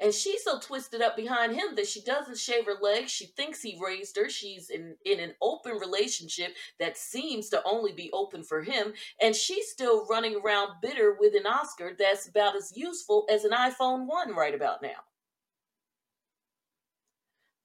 And 0.00 0.14
she's 0.14 0.44
so 0.44 0.58
twisted 0.58 1.02
up 1.02 1.16
behind 1.16 1.54
him 1.54 1.74
that 1.74 1.88
she 1.88 2.00
doesn't 2.02 2.38
shave 2.38 2.66
her 2.66 2.76
legs. 2.80 3.10
She 3.10 3.26
thinks 3.26 3.60
he 3.60 3.78
raised 3.82 4.16
her. 4.16 4.30
She's 4.30 4.70
in, 4.70 4.96
in 5.04 5.20
an 5.20 5.34
open 5.42 5.72
relationship 5.78 6.54
that 6.78 6.96
seems 6.96 7.48
to 7.50 7.62
only 7.64 7.92
be 7.92 8.10
open 8.12 8.42
for 8.42 8.62
him. 8.62 8.92
And 9.20 9.34
she's 9.34 9.70
still 9.70 10.06
running 10.06 10.36
around 10.36 10.80
bitter 10.80 11.16
with 11.18 11.34
an 11.34 11.46
Oscar 11.46 11.92
that's 11.98 12.28
about 12.28 12.56
as 12.56 12.76
useful 12.76 13.26
as 13.30 13.44
an 13.44 13.50
iPhone 13.50 14.06
1 14.06 14.34
right 14.34 14.54
about 14.54 14.82
now. 14.82 15.02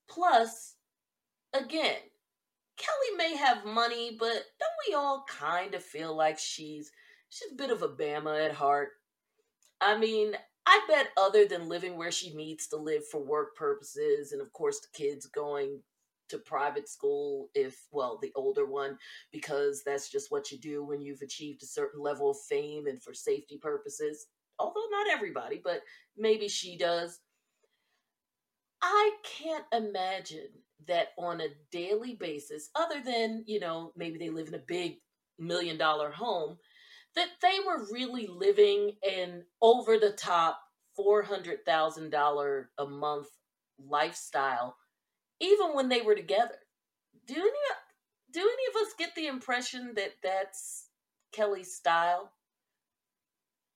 Plus, 0.09 0.75
again, 1.53 1.97
Kelly 2.77 3.17
may 3.17 3.35
have 3.37 3.65
money, 3.65 4.17
but 4.19 4.43
don't 4.59 4.87
we 4.87 4.95
all 4.95 5.25
kind 5.29 5.75
of 5.75 5.83
feel 5.83 6.15
like 6.15 6.39
she's 6.39 6.91
she's 7.29 7.51
a 7.51 7.55
bit 7.55 7.71
of 7.71 7.81
a 7.81 7.89
Bama 7.89 8.45
at 8.45 8.53
heart. 8.53 8.89
I 9.81 9.97
mean, 9.97 10.33
I 10.65 10.81
bet 10.87 11.09
other 11.17 11.45
than 11.45 11.69
living 11.69 11.97
where 11.97 12.11
she 12.11 12.33
needs 12.33 12.67
to 12.67 12.77
live 12.77 13.07
for 13.07 13.23
work 13.23 13.55
purposes, 13.55 14.31
and 14.31 14.41
of 14.41 14.51
course 14.53 14.79
the 14.81 14.87
kids 14.97 15.25
going 15.27 15.81
to 16.29 16.37
private 16.37 16.89
school 16.89 17.49
if 17.55 17.87
well 17.91 18.19
the 18.21 18.31
older 18.35 18.65
one 18.65 18.97
because 19.31 19.81
that's 19.85 20.09
just 20.09 20.31
what 20.31 20.51
you 20.51 20.57
do 20.57 20.83
when 20.83 21.01
you've 21.01 21.21
achieved 21.21 21.63
a 21.63 21.67
certain 21.67 22.01
level 22.01 22.29
of 22.29 22.37
fame 22.49 22.87
and 22.87 23.01
for 23.01 23.13
safety 23.13 23.57
purposes 23.57 24.27
although 24.59 24.85
not 24.91 25.07
everybody 25.09 25.61
but 25.63 25.81
maybe 26.17 26.47
she 26.47 26.77
does 26.77 27.19
i 28.81 29.11
can't 29.23 29.65
imagine 29.73 30.49
that 30.87 31.09
on 31.17 31.41
a 31.41 31.47
daily 31.71 32.15
basis 32.15 32.69
other 32.75 33.01
than 33.03 33.43
you 33.47 33.59
know 33.59 33.91
maybe 33.95 34.17
they 34.17 34.29
live 34.29 34.47
in 34.47 34.55
a 34.55 34.63
big 34.67 34.97
million 35.39 35.77
dollar 35.77 36.11
home 36.11 36.57
that 37.17 37.29
they 37.41 37.57
were 37.65 37.87
really 37.91 38.27
living 38.27 38.93
an 39.03 39.43
over 39.61 39.97
the 39.97 40.11
top 40.11 40.59
$400,000 40.99 42.65
a 42.77 42.85
month 42.85 43.27
lifestyle 43.79 44.77
even 45.39 45.73
when 45.73 45.89
they 45.89 46.01
were 46.01 46.15
together. 46.15 46.55
Do 47.27 47.35
any 47.35 47.51
do 48.31 48.41
any 48.41 48.63
of 48.69 48.87
us 48.87 48.93
get 48.97 49.15
the 49.15 49.27
impression 49.27 49.93
that 49.95 50.13
that's 50.23 50.89
Kelly's 51.31 51.73
style? 51.73 52.31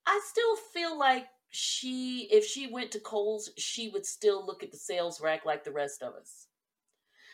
I 0.06 0.20
still 0.30 0.56
feel 0.74 0.98
like 0.98 1.28
she 1.50 2.28
if 2.32 2.46
she 2.46 2.68
went 2.68 2.92
to 2.92 3.00
Kohl's, 3.00 3.50
she 3.58 3.90
would 3.90 4.06
still 4.06 4.46
look 4.46 4.64
at 4.64 4.72
the 4.72 4.78
sales 4.78 5.22
rack 5.22 5.46
like 5.46 5.64
the 5.64 5.72
rest 5.72 6.02
of 6.02 6.14
us. 6.14 6.48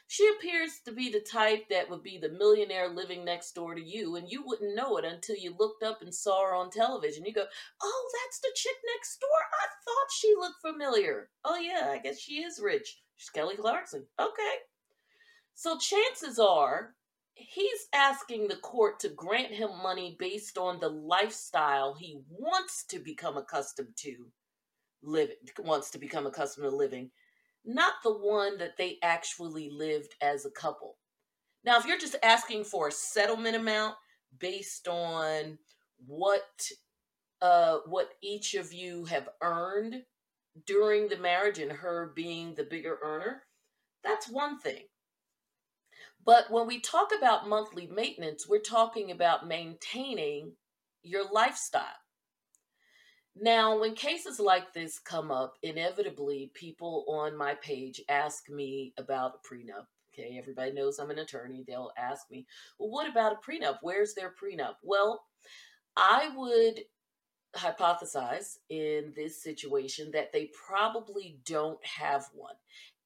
She 0.09 0.27
appears 0.29 0.79
to 0.85 0.93
be 0.93 1.11
the 1.11 1.19
type 1.19 1.67
that 1.69 1.89
would 1.89 2.01
be 2.01 2.17
the 2.17 2.29
millionaire 2.29 2.87
living 2.87 3.25
next 3.25 3.53
door 3.53 3.75
to 3.75 3.81
you, 3.81 4.15
and 4.15 4.29
you 4.31 4.41
wouldn't 4.45 4.75
know 4.75 4.97
it 4.97 5.05
until 5.05 5.35
you 5.35 5.53
looked 5.59 5.83
up 5.83 6.01
and 6.01 6.15
saw 6.15 6.43
her 6.43 6.55
on 6.55 6.69
television. 6.69 7.25
You 7.25 7.33
go, 7.33 7.45
Oh, 7.81 8.11
that's 8.23 8.39
the 8.39 8.51
chick 8.55 8.75
next 8.95 9.19
door. 9.19 9.29
I 9.29 9.67
thought 9.83 10.11
she 10.17 10.33
looked 10.39 10.61
familiar. 10.61 11.29
Oh, 11.43 11.57
yeah, 11.57 11.89
I 11.91 11.97
guess 11.97 12.19
she 12.19 12.41
is 12.41 12.59
rich. 12.59 13.01
She's 13.17 13.29
Kelly 13.29 13.55
Clarkson. 13.57 14.05
Okay. 14.19 14.55
So 15.55 15.77
chances 15.77 16.39
are 16.39 16.95
he's 17.33 17.87
asking 17.93 18.47
the 18.47 18.57
court 18.57 18.99
to 18.99 19.09
grant 19.09 19.51
him 19.51 19.69
money 19.83 20.15
based 20.19 20.57
on 20.57 20.79
the 20.79 20.89
lifestyle 20.89 21.93
he 21.93 22.19
wants 22.29 22.83
to 22.85 22.99
become 22.99 23.37
accustomed 23.37 23.95
to 23.95 24.27
living 25.03 25.35
wants 25.59 25.91
to 25.91 25.99
become 25.99 26.25
accustomed 26.25 26.63
to 26.63 26.75
living 26.75 27.11
not 27.67 27.95
the 28.03 28.13
one 28.13 28.57
that 28.59 28.77
they 28.77 28.97
actually 29.03 29.69
lived 29.69 30.15
as 30.21 30.45
a 30.45 30.51
couple. 30.51 30.97
Now, 31.63 31.77
if 31.77 31.85
you're 31.85 31.97
just 31.97 32.15
asking 32.23 32.63
for 32.63 32.87
a 32.87 32.91
settlement 32.91 33.57
amount 33.57 33.95
based 34.39 34.87
on 34.87 35.57
what 36.05 36.71
uh, 37.41 37.79
what 37.85 38.11
each 38.23 38.55
of 38.55 38.73
you 38.73 39.05
have 39.05 39.29
earned 39.43 40.03
during 40.65 41.07
the 41.07 41.17
marriage 41.17 41.59
and 41.59 41.71
her 41.71 42.11
being 42.15 42.55
the 42.55 42.63
bigger 42.63 42.97
earner, 43.03 43.43
that's 44.03 44.29
one 44.29 44.59
thing. 44.59 44.85
But 46.25 46.49
when 46.49 46.67
we 46.67 46.79
talk 46.79 47.09
about 47.15 47.47
monthly 47.47 47.87
maintenance, 47.87 48.47
we're 48.47 48.59
talking 48.59 49.11
about 49.11 49.47
maintaining 49.47 50.53
your 51.03 51.29
lifestyle. 51.31 51.83
Now, 53.39 53.79
when 53.79 53.93
cases 53.93 54.39
like 54.39 54.73
this 54.73 54.99
come 54.99 55.31
up, 55.31 55.55
inevitably 55.61 56.51
people 56.53 57.05
on 57.07 57.37
my 57.37 57.55
page 57.55 58.01
ask 58.09 58.49
me 58.49 58.93
about 58.97 59.35
a 59.35 59.47
prenup. 59.53 59.85
Okay, 60.13 60.37
everybody 60.39 60.71
knows 60.71 60.97
I'm 60.97 61.11
an 61.11 61.19
attorney. 61.19 61.63
They'll 61.67 61.91
ask 61.97 62.31
me, 62.31 62.47
well, 62.79 62.89
what 62.89 63.09
about 63.09 63.33
a 63.33 63.35
prenup? 63.35 63.77
Where's 63.81 64.15
their 64.15 64.33
prenup? 64.33 64.75
Well, 64.81 65.23
I 65.95 66.31
would 66.35 66.81
hypothesize 67.55 68.57
in 68.69 69.13
this 69.15 69.41
situation 69.41 70.11
that 70.11 70.31
they 70.31 70.49
probably 70.67 71.39
don't 71.45 71.83
have 71.85 72.27
one. 72.33 72.55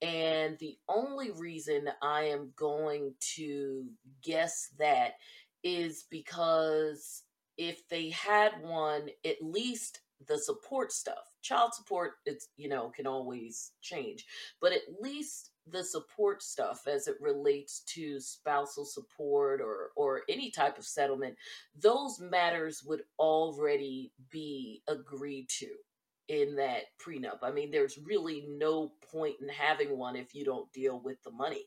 And 0.00 0.58
the 0.58 0.76
only 0.88 1.30
reason 1.30 1.88
I 2.00 2.22
am 2.24 2.52
going 2.56 3.14
to 3.36 3.86
guess 4.22 4.70
that 4.78 5.14
is 5.62 6.06
because 6.10 7.22
if 7.56 7.86
they 7.88 8.10
had 8.10 8.52
one, 8.62 9.08
at 9.24 9.42
least 9.42 10.00
the 10.28 10.38
support 10.38 10.92
stuff. 10.92 11.32
Child 11.42 11.74
support, 11.74 12.12
it's, 12.26 12.48
you 12.56 12.68
know, 12.68 12.90
can 12.94 13.06
always 13.06 13.72
change, 13.80 14.24
but 14.60 14.72
at 14.72 14.82
least 15.00 15.50
the 15.70 15.82
support 15.84 16.42
stuff 16.42 16.86
as 16.86 17.06
it 17.06 17.16
relates 17.20 17.80
to 17.86 18.18
spousal 18.20 18.84
support 18.84 19.60
or 19.60 19.90
or 19.96 20.22
any 20.28 20.50
type 20.50 20.76
of 20.76 20.84
settlement 20.84 21.36
those 21.80 22.18
matters 22.20 22.82
would 22.84 23.02
already 23.18 24.12
be 24.30 24.82
agreed 24.88 25.48
to 25.48 25.68
in 26.28 26.56
that 26.56 26.82
prenup 27.00 27.38
i 27.42 27.50
mean 27.52 27.70
there's 27.70 27.98
really 28.04 28.44
no 28.48 28.92
point 29.12 29.36
in 29.40 29.48
having 29.48 29.96
one 29.96 30.16
if 30.16 30.34
you 30.34 30.44
don't 30.44 30.72
deal 30.72 31.00
with 31.04 31.22
the 31.22 31.30
money 31.30 31.64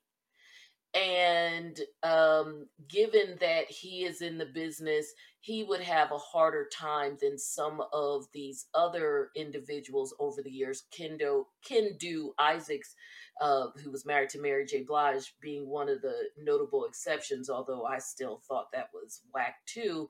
and 0.95 1.77
um, 2.03 2.67
given 2.87 3.37
that 3.41 3.69
he 3.69 4.05
is 4.05 4.21
in 4.21 4.37
the 4.37 4.45
business, 4.45 5.13
he 5.41 5.63
would 5.63 5.81
have 5.81 6.11
a 6.11 6.17
harder 6.17 6.67
time 6.73 7.17
than 7.21 7.37
some 7.37 7.81
of 7.91 8.25
these 8.33 8.67
other 8.73 9.29
individuals 9.35 10.15
over 10.19 10.41
the 10.41 10.49
years. 10.49 10.83
Kendo, 10.97 11.45
Kendu 11.69 12.29
Isaacs, 12.39 12.95
uh, 13.41 13.67
who 13.83 13.91
was 13.91 14.05
married 14.05 14.29
to 14.29 14.41
Mary 14.41 14.65
J. 14.65 14.83
Blige, 14.83 15.35
being 15.41 15.67
one 15.69 15.89
of 15.89 16.01
the 16.01 16.15
notable 16.41 16.85
exceptions, 16.85 17.49
although 17.49 17.85
I 17.85 17.99
still 17.99 18.41
thought 18.47 18.71
that 18.73 18.89
was 18.93 19.21
whack 19.33 19.57
too, 19.67 20.09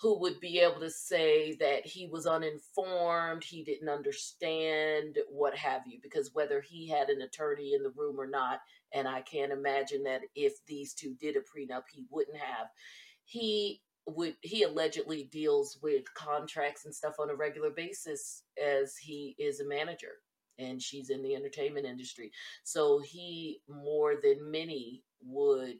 who 0.00 0.18
would 0.20 0.38
be 0.40 0.60
able 0.60 0.80
to 0.80 0.90
say 0.90 1.56
that 1.58 1.84
he 1.84 2.06
was 2.06 2.26
uninformed, 2.26 3.42
he 3.42 3.64
didn't 3.64 3.88
understand, 3.88 5.18
what 5.28 5.56
have 5.56 5.82
you, 5.86 5.98
because 6.02 6.30
whether 6.34 6.60
he 6.60 6.88
had 6.88 7.08
an 7.08 7.22
attorney 7.22 7.74
in 7.74 7.82
the 7.82 7.92
room 7.96 8.18
or 8.18 8.26
not, 8.26 8.60
and 8.94 9.08
I 9.08 9.22
can't 9.22 9.52
imagine 9.52 10.04
that 10.04 10.22
if 10.34 10.54
these 10.66 10.94
two 10.94 11.14
did 11.20 11.36
a 11.36 11.40
prenup, 11.40 11.82
he 11.92 12.06
wouldn't 12.10 12.38
have. 12.38 12.68
He 13.24 13.82
would 14.06 14.36
he 14.40 14.62
allegedly 14.62 15.28
deals 15.30 15.78
with 15.82 16.02
contracts 16.14 16.86
and 16.86 16.94
stuff 16.94 17.16
on 17.18 17.28
a 17.28 17.34
regular 17.34 17.70
basis 17.70 18.44
as 18.62 18.96
he 18.96 19.34
is 19.38 19.60
a 19.60 19.66
manager 19.66 20.12
and 20.58 20.82
she's 20.82 21.10
in 21.10 21.22
the 21.22 21.34
entertainment 21.34 21.86
industry. 21.86 22.32
So 22.64 23.00
he 23.00 23.60
more 23.68 24.14
than 24.22 24.50
many 24.50 25.02
would 25.22 25.76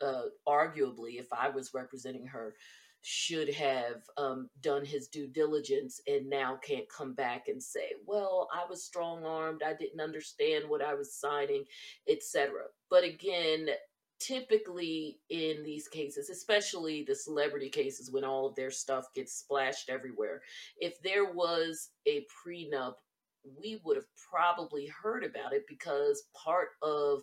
uh, 0.00 0.24
arguably, 0.48 1.20
if 1.20 1.32
I 1.32 1.48
was 1.48 1.74
representing 1.74 2.26
her, 2.26 2.54
should 3.02 3.52
have 3.52 4.02
um, 4.16 4.48
done 4.60 4.84
his 4.84 5.08
due 5.08 5.26
diligence 5.26 6.00
and 6.06 6.30
now 6.30 6.58
can't 6.62 6.88
come 6.88 7.14
back 7.14 7.48
and 7.48 7.62
say, 7.62 7.92
well, 8.06 8.48
I 8.54 8.64
was 8.68 8.84
strong 8.84 9.24
armed, 9.24 9.62
I 9.64 9.74
didn't 9.74 10.00
understand 10.00 10.64
what 10.68 10.82
I 10.82 10.94
was 10.94 11.14
signing, 11.14 11.64
etc. 12.08 12.52
But 12.88 13.04
again, 13.04 13.68
typically 14.20 15.18
in 15.30 15.64
these 15.64 15.88
cases, 15.88 16.30
especially 16.30 17.02
the 17.02 17.14
celebrity 17.14 17.68
cases 17.68 18.10
when 18.12 18.24
all 18.24 18.46
of 18.46 18.54
their 18.54 18.70
stuff 18.70 19.06
gets 19.14 19.34
splashed 19.34 19.90
everywhere, 19.90 20.40
if 20.78 21.02
there 21.02 21.32
was 21.32 21.90
a 22.06 22.24
prenup 22.46 22.94
we 23.60 23.80
would 23.84 23.96
have 23.96 24.06
probably 24.30 24.86
heard 24.86 25.24
about 25.24 25.52
it 25.52 25.64
because 25.68 26.24
part 26.32 26.68
of 26.82 27.22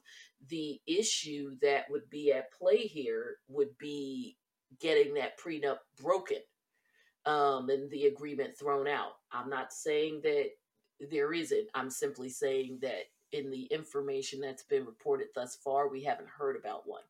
the 0.49 0.79
issue 0.85 1.55
that 1.61 1.85
would 1.89 2.09
be 2.09 2.31
at 2.33 2.51
play 2.51 2.79
here 2.79 3.37
would 3.47 3.77
be 3.77 4.35
getting 4.79 5.13
that 5.15 5.39
prenup 5.39 5.77
broken 6.01 6.37
um, 7.25 7.69
and 7.69 7.89
the 7.91 8.05
agreement 8.05 8.57
thrown 8.57 8.87
out. 8.87 9.13
I'm 9.31 9.49
not 9.49 9.73
saying 9.73 10.21
that 10.23 10.49
there 11.11 11.33
isn't. 11.33 11.67
I'm 11.73 11.89
simply 11.89 12.29
saying 12.29 12.79
that 12.81 13.05
in 13.31 13.49
the 13.51 13.63
information 13.65 14.41
that's 14.41 14.63
been 14.63 14.85
reported 14.85 15.27
thus 15.35 15.57
far, 15.63 15.87
we 15.87 16.03
haven't 16.03 16.29
heard 16.29 16.55
about 16.55 16.87
one. 16.87 17.03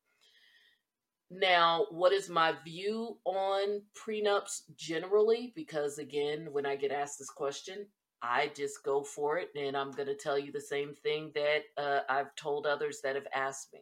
Now, 1.32 1.86
what 1.92 2.12
is 2.12 2.28
my 2.28 2.56
view 2.66 3.18
on 3.24 3.84
prenups 3.96 4.62
generally? 4.76 5.54
Because 5.56 6.00
again, 6.00 6.48
when 6.52 6.66
I 6.66 6.76
get 6.76 6.92
asked 6.92 7.20
this 7.20 7.30
question, 7.30 7.86
I 8.22 8.52
just 8.56 8.84
go 8.84 9.04
for 9.04 9.38
it, 9.38 9.50
and 9.56 9.78
I'm 9.78 9.92
going 9.92 10.08
to 10.08 10.16
tell 10.16 10.38
you 10.38 10.52
the 10.52 10.60
same 10.60 10.94
thing 10.94 11.32
that 11.36 11.62
uh, 11.78 12.02
I've 12.10 12.36
told 12.36 12.66
others 12.66 13.00
that 13.04 13.16
have 13.16 13.28
asked 13.34 13.72
me. 13.74 13.80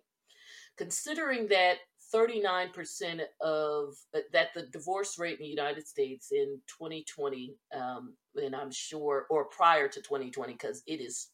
Considering 0.77 1.47
that 1.47 1.77
39% 2.13 3.21
of 3.41 3.95
uh, 4.15 4.19
that 4.31 4.53
the 4.53 4.63
divorce 4.71 5.19
rate 5.19 5.39
in 5.39 5.43
the 5.43 5.49
United 5.49 5.87
States 5.87 6.31
in 6.31 6.59
2020, 6.67 7.55
um, 7.75 8.13
and 8.35 8.55
I'm 8.55 8.71
sure, 8.71 9.25
or 9.29 9.45
prior 9.45 9.87
to 9.87 10.01
2020, 10.01 10.53
because 10.53 10.83
it 10.87 11.01
is 11.01 11.29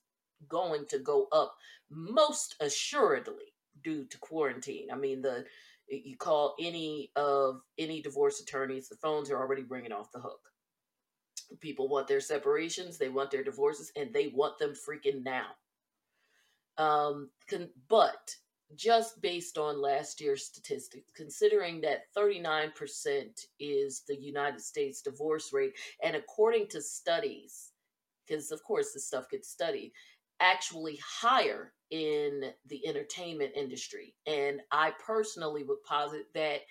going 0.48 0.86
to 0.89 1.00
go 1.00 1.27
up 1.32 1.56
most 1.89 2.56
assuredly 2.60 3.53
due 3.84 4.06
to 4.06 4.18
quarantine. 4.20 4.88
I 4.92 4.96
mean, 4.96 5.22
the 5.22 5.46
you 5.88 6.18
call 6.18 6.56
any 6.60 7.12
of 7.15 7.62
any 7.77 8.01
divorce 8.01 8.39
attorneys, 8.39 8.88
the 8.89 8.96
phones 8.96 9.30
are 9.30 9.38
already 9.38 9.63
ringing 9.63 9.92
off 9.92 10.12
the 10.12 10.20
hook. 10.20 10.39
People 11.60 11.88
want 11.88 12.08
their 12.08 12.22
separations, 12.22 12.98
they 12.98 13.10
want 13.10 13.30
their 13.30 13.44
divorces, 13.44 13.92
and 13.96 14.13
they 14.13 14.27
want 14.30 14.58
them 14.58 14.74
freaking 14.74 15.24
now. 15.24 15.48
Um, 16.77 17.30
but 17.89 18.36
just 18.75 19.22
based 19.22 19.58
on 19.58 19.82
last 19.82 20.22
year's 20.22 20.46
statistics, 20.46 21.12
considering 21.15 21.82
that 21.82 22.03
39% 22.15 22.72
is 23.60 24.03
the 24.08 24.15
United 24.15 24.62
States 24.62 25.01
divorce 25.01 25.51
rate, 25.53 25.74
and 26.03 26.15
according 26.15 26.68
to 26.70 26.82
studies, 26.82 27.72
because 28.25 28.51
of 28.51 28.63
course 28.63 28.94
this 28.94 29.08
stuff 29.08 29.30
gets 29.30 29.50
studied, 29.50 29.92
actually 30.39 31.00
higher 31.03 31.74
in 31.92 32.51
the 32.68 32.86
entertainment 32.88 33.51
industry. 33.56 34.15
And 34.25 34.62
I 34.72 34.94
personally 35.06 35.63
would 35.63 35.84
posit 35.88 36.25
that 36.34 36.62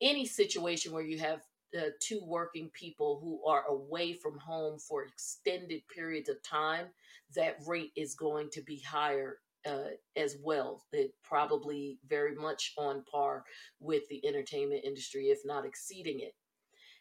any 0.00 0.26
situation 0.26 0.92
where 0.92 1.04
you 1.04 1.18
have 1.18 1.40
uh, 1.76 1.90
two 2.00 2.20
working 2.24 2.70
people 2.74 3.18
who 3.22 3.44
are 3.50 3.64
away 3.68 4.12
from 4.12 4.38
home 4.38 4.78
for 4.78 5.04
extended 5.04 5.82
periods 5.94 6.28
of 6.28 6.42
time, 6.42 6.86
that 7.34 7.56
rate 7.66 7.92
is 7.96 8.14
going 8.14 8.50
to 8.50 8.62
be 8.62 8.80
higher 8.80 9.38
uh, 9.66 9.90
as 10.16 10.36
well. 10.42 10.84
It 10.92 11.12
probably 11.22 11.98
very 12.08 12.34
much 12.34 12.72
on 12.76 13.04
par 13.10 13.44
with 13.80 14.08
the 14.08 14.26
entertainment 14.26 14.84
industry, 14.84 15.26
if 15.26 15.40
not 15.44 15.64
exceeding 15.64 16.20
it. 16.20 16.34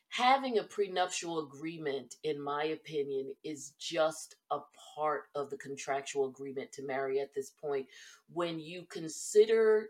Having 0.09 0.57
a 0.59 0.63
prenuptial 0.63 1.39
agreement, 1.39 2.15
in 2.23 2.41
my 2.41 2.65
opinion, 2.65 3.33
is 3.45 3.73
just 3.79 4.35
a 4.51 4.59
part 4.93 5.23
of 5.35 5.49
the 5.49 5.57
contractual 5.57 6.27
agreement 6.27 6.71
to 6.73 6.85
marry 6.85 7.21
at 7.21 7.33
this 7.33 7.51
point. 7.51 7.87
When 8.31 8.59
you 8.59 8.85
consider 8.89 9.87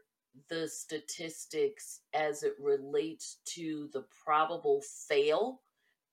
the 0.48 0.68
statistics 0.68 2.02
as 2.14 2.44
it 2.44 2.54
relates 2.60 3.40
to 3.46 3.90
the 3.94 4.06
probable 4.24 4.82
fail 5.08 5.62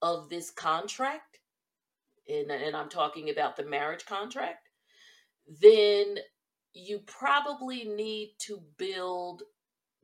of 0.01 0.31
this 0.31 0.51
contract, 0.51 1.41
and, 2.29 2.51
and 2.51 2.75
I'm 2.75 2.89
talking 2.89 3.29
about 3.29 3.57
the 3.57 3.67
marriage 3.67 4.07
contract, 4.07 4.71
then 5.61 6.17
you 6.75 7.01
probably 7.07 7.85
need 7.85 8.35
to 8.41 8.61
build 8.77 9.43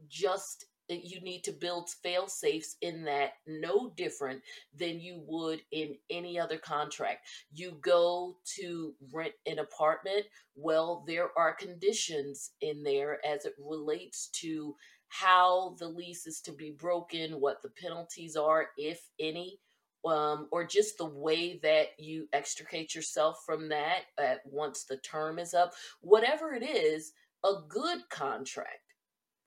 just 0.09 0.66
eh, 0.90 1.00
you 1.03 1.20
need 1.20 1.42
to 1.44 1.53
build 1.53 1.88
fail 2.03 2.27
safes 2.29 2.77
in 2.83 3.05
that 3.05 3.33
no 3.46 3.92
different 3.96 4.42
than 4.77 5.00
you 5.00 5.22
would 5.27 5.61
in 5.72 5.94
any 6.11 6.38
other 6.38 6.59
contract. 6.59 7.27
You 7.53 7.79
go 7.81 8.37
to 8.57 8.94
rent 9.12 9.35
an 9.46 9.59
apartment, 9.59 10.24
well, 10.55 11.05
there 11.07 11.31
are 11.38 11.55
conditions 11.55 12.50
in 12.61 12.83
there 12.83 13.24
as 13.27 13.44
it 13.44 13.55
relates 13.59 14.29
to 14.40 14.74
how 15.09 15.77
the 15.79 15.88
lease 15.88 16.27
is 16.27 16.40
to 16.40 16.53
be 16.53 16.72
broken, 16.72 17.40
what 17.40 17.62
the 17.62 17.70
penalties 17.81 18.37
are, 18.37 18.68
if 18.77 19.00
any. 19.20 19.61
Um, 20.05 20.49
or 20.51 20.64
just 20.67 20.99
the 20.99 21.07
way 21.07 21.59
that 21.62 21.99
you 21.99 22.29
extricate 22.35 22.95
yourself 22.95 23.43
from 23.47 23.71
that 23.71 24.03
at 24.19 24.40
once 24.45 24.85
the 24.85 24.99
term 24.99 25.38
is 25.38 25.55
up, 25.55 25.73
whatever 26.03 26.53
it 26.53 26.62
is, 26.62 27.12
a 27.43 27.55
good 27.69 28.01
contract, 28.11 28.95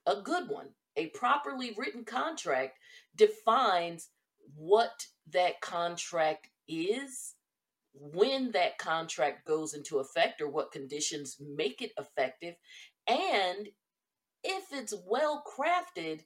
a 0.08 0.20
good 0.22 0.50
one, 0.50 0.70
a 0.96 1.08
properly 1.10 1.76
written 1.78 2.04
contract 2.04 2.80
defines 3.16 4.10
what 4.56 5.06
that 5.32 5.62
contract 5.62 6.48
is, 6.68 7.36
when 7.94 8.52
that 8.52 8.80
contract 8.80 9.46
goes 9.46 9.74
into 9.76 10.00
effect, 10.00 10.42
or 10.42 10.50
what 10.50 10.72
conditions 10.72 11.38
make 11.40 11.82
it 11.82 11.92
effective, 12.00 12.56
and 13.08 13.68
if 14.44 14.66
it's 14.72 14.94
well 15.06 15.44
crafted, 15.46 16.22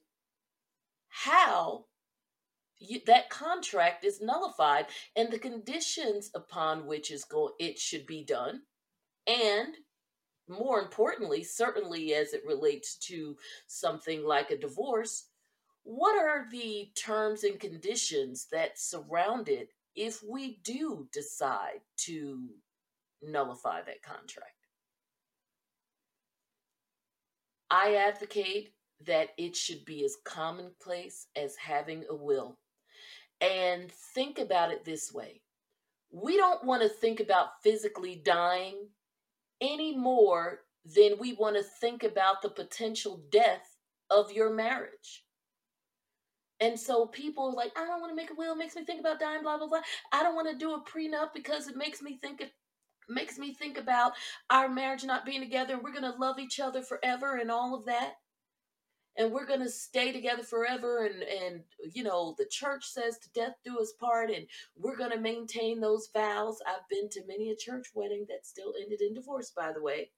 how 1.10 1.86
you, 2.82 3.00
that 3.06 3.30
contract 3.30 4.04
is 4.04 4.22
nullified 4.22 4.88
and 5.15 5.32
the 5.32 5.39
conditions 5.39 6.32
upon 6.36 6.86
which 6.86 7.12
is 7.12 7.24
go 7.24 7.52
it 7.60 7.78
should 7.78 8.06
be 8.06 8.24
done 8.24 8.62
and 9.28 9.76
more 10.48 10.80
importantly, 10.80 11.44
certainly 11.44 12.13
as 12.13 12.34
it 12.34 12.44
relates 12.46 12.96
to 12.98 13.38
something 13.67 14.24
like 14.24 14.52
a 14.52 14.58
divorce, 14.58 15.28
what 15.84 16.17
are 16.17 16.48
the 16.52 16.91
terms 16.96 17.44
and 17.44 17.60
conditions 17.60 18.48
that 18.52 18.78
surround 18.78 19.50
it 19.50 19.70
if 19.96 20.22
we 20.28 20.60
do 20.63 21.08
decide 21.12 21.82
to 21.98 22.50
nullify 23.22 23.82
that 23.82 24.04
contract? 24.04 24.52
I 27.70 27.96
advocate 27.96 28.74
that 29.06 29.30
it 29.38 29.56
should 29.56 29.86
be 29.86 30.04
as 30.04 30.17
commonplace 30.26 31.28
as 31.36 31.56
having 31.56 32.04
a 32.10 32.15
will. 32.15 32.58
And 33.41 33.91
think 33.91 34.38
about 34.38 34.71
it 34.71 34.86
this 34.86 35.12
way 35.12 35.41
we 36.12 36.36
don't 36.36 36.63
want 36.65 36.82
to 36.82 36.89
think 36.89 37.19
about 37.19 37.62
physically 37.63 38.21
dying 38.23 38.75
any 39.62 39.95
more 39.95 40.62
than 40.84 41.13
we 41.19 41.34
want 41.34 41.56
to 41.56 41.63
think 41.63 42.04
about 42.04 42.41
the 42.41 42.49
potential 42.49 43.23
death 43.32 43.77
of 44.10 44.32
your 44.32 44.54
marriage. 44.54 45.23
And 46.60 46.80
so 46.80 47.08
people 47.08 47.47
are 47.47 47.54
like, 47.54 47.71
I 47.77 47.86
don't 47.86 48.01
want 48.01 48.12
to 48.12 48.15
make 48.15 48.30
a 48.30 48.36
will, 48.36 48.54
it 48.54 48.58
makes 48.58 48.75
me 48.75 48.84
think 48.84 48.99
about 48.99 49.19
dying, 49.19 49.41
blah, 49.41 49.58
blah, 49.58 49.67
blah. 49.67 49.82
I 50.12 50.21
don't 50.21 50.36
want 50.36 50.49
to 50.49 50.58
do 50.58 50.73
a 50.73 50.84
prenup 50.84 51.34
because 51.34 51.67
it 51.67 51.75
makes 51.75 52.01
me 52.01 52.17
think 52.17 52.41
it 52.41 52.51
makes 53.10 53.38
me 53.38 53.54
think 53.54 53.77
about 53.77 54.13
our 54.49 54.69
marriage 54.69 55.04
not 55.04 55.25
being 55.25 55.41
together 55.41 55.73
and 55.73 55.84
we're 55.84 55.93
gonna 55.93 56.15
love 56.19 56.39
each 56.39 56.60
other 56.60 56.82
forever 56.82 57.38
and 57.38 57.49
all 57.49 57.75
of 57.75 57.86
that. 57.86 58.13
And 59.17 59.32
we're 59.32 59.45
gonna 59.45 59.69
stay 59.69 60.12
together 60.12 60.43
forever 60.43 61.06
and 61.06 61.24
and 61.24 61.63
you 61.93 62.04
know, 62.04 62.36
the 62.38 62.45
church 62.45 62.86
says 62.86 63.17
to 63.19 63.30
death 63.34 63.56
do 63.63 63.80
us 63.80 63.93
part 64.00 64.32
and 64.32 64.47
we're 64.76 64.97
gonna 64.97 65.19
maintain 65.19 65.80
those 65.80 66.10
vows. 66.13 66.60
I've 66.65 66.88
been 66.89 67.10
to 67.10 67.28
many 67.28 67.52
a 67.52 67.56
church 67.56 67.88
wedding 67.93 68.26
that 68.30 68.45
still 68.45 68.74
ended 68.82 69.02
in 69.02 69.13
divorce, 69.13 69.52
by 69.56 69.74
the 69.74 69.82
way. 69.82 70.12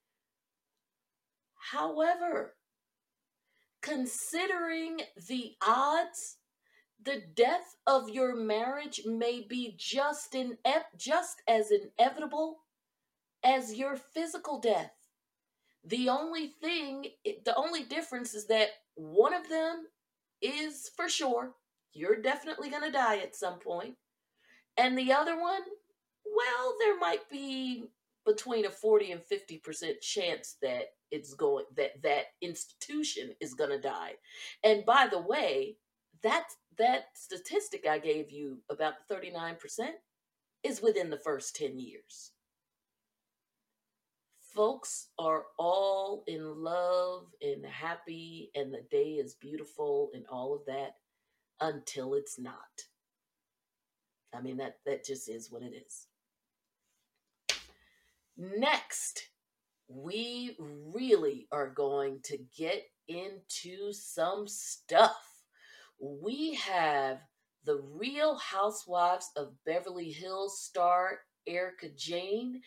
However, 1.71 2.55
considering 3.81 5.01
the 5.27 5.55
odds, 5.61 6.37
the 7.01 7.21
death 7.35 7.75
of 7.85 8.09
your 8.09 8.35
marriage 8.35 9.01
may 9.05 9.41
be 9.41 9.75
just 9.77 10.35
in 10.35 10.57
just 10.97 11.41
as 11.47 11.71
inevitable 11.71 12.59
as 13.43 13.75
your 13.75 13.95
physical 13.97 14.59
death. 14.59 15.02
The 15.85 16.09
only 16.09 16.47
thing, 16.47 17.07
the 17.45 17.55
only 17.55 17.83
difference 17.83 18.33
is 18.33 18.47
that 18.47 18.69
one 18.95 19.33
of 19.33 19.49
them 19.49 19.87
is 20.41 20.89
for 20.95 21.09
sure. 21.09 21.51
You're 21.93 22.21
definitely 22.21 22.69
going 22.69 22.83
to 22.83 22.91
die 22.91 23.17
at 23.17 23.35
some 23.35 23.59
point. 23.59 23.95
And 24.77 24.97
the 24.97 25.11
other 25.11 25.39
one, 25.39 25.61
well, 26.25 26.75
there 26.79 26.97
might 26.97 27.29
be 27.29 27.89
between 28.25 28.65
a 28.65 28.69
40 28.69 29.11
and 29.11 29.21
50% 29.21 30.01
chance 30.01 30.55
that 30.61 30.93
it's 31.11 31.33
going 31.33 31.65
that 31.77 32.01
that 32.01 32.25
institution 32.41 33.31
is 33.39 33.53
going 33.53 33.69
to 33.69 33.79
die. 33.79 34.13
And 34.63 34.85
by 34.85 35.07
the 35.11 35.19
way, 35.19 35.77
that 36.23 36.45
that 36.77 37.05
statistic 37.13 37.85
I 37.87 37.99
gave 37.99 38.31
you 38.31 38.59
about 38.69 39.07
39% 39.11 39.57
is 40.63 40.81
within 40.81 41.09
the 41.09 41.17
first 41.17 41.55
10 41.55 41.77
years. 41.77 42.31
Folks 44.53 45.07
are 45.17 45.45
all 45.57 46.23
in 46.27 46.63
love 46.63 47.27
and 47.41 47.65
happy 47.65 48.51
and 48.55 48.73
the 48.73 48.85
day 48.91 49.13
is 49.13 49.33
beautiful 49.35 50.11
and 50.13 50.25
all 50.29 50.53
of 50.53 50.65
that 50.67 50.97
until 51.59 52.13
it's 52.13 52.39
not. 52.39 52.57
I 54.33 54.41
mean 54.41 54.57
that 54.57 54.77
that 54.85 55.05
just 55.05 55.29
is 55.29 55.51
what 55.51 55.63
it 55.63 55.73
is. 55.73 56.07
Next, 58.37 59.29
we 59.87 60.55
really 60.59 61.47
are 61.51 61.69
going 61.69 62.19
to 62.23 62.37
get 62.57 62.83
into 63.07 63.91
some 63.91 64.47
stuff. 64.47 65.17
We 65.99 66.55
have 66.55 67.19
the 67.65 67.81
Real 67.93 68.37
Housewives 68.37 69.29
of 69.35 69.53
Beverly 69.65 70.11
Hills 70.11 70.61
star 70.61 71.19
erika 71.47 71.89
Jayne, 71.95 72.61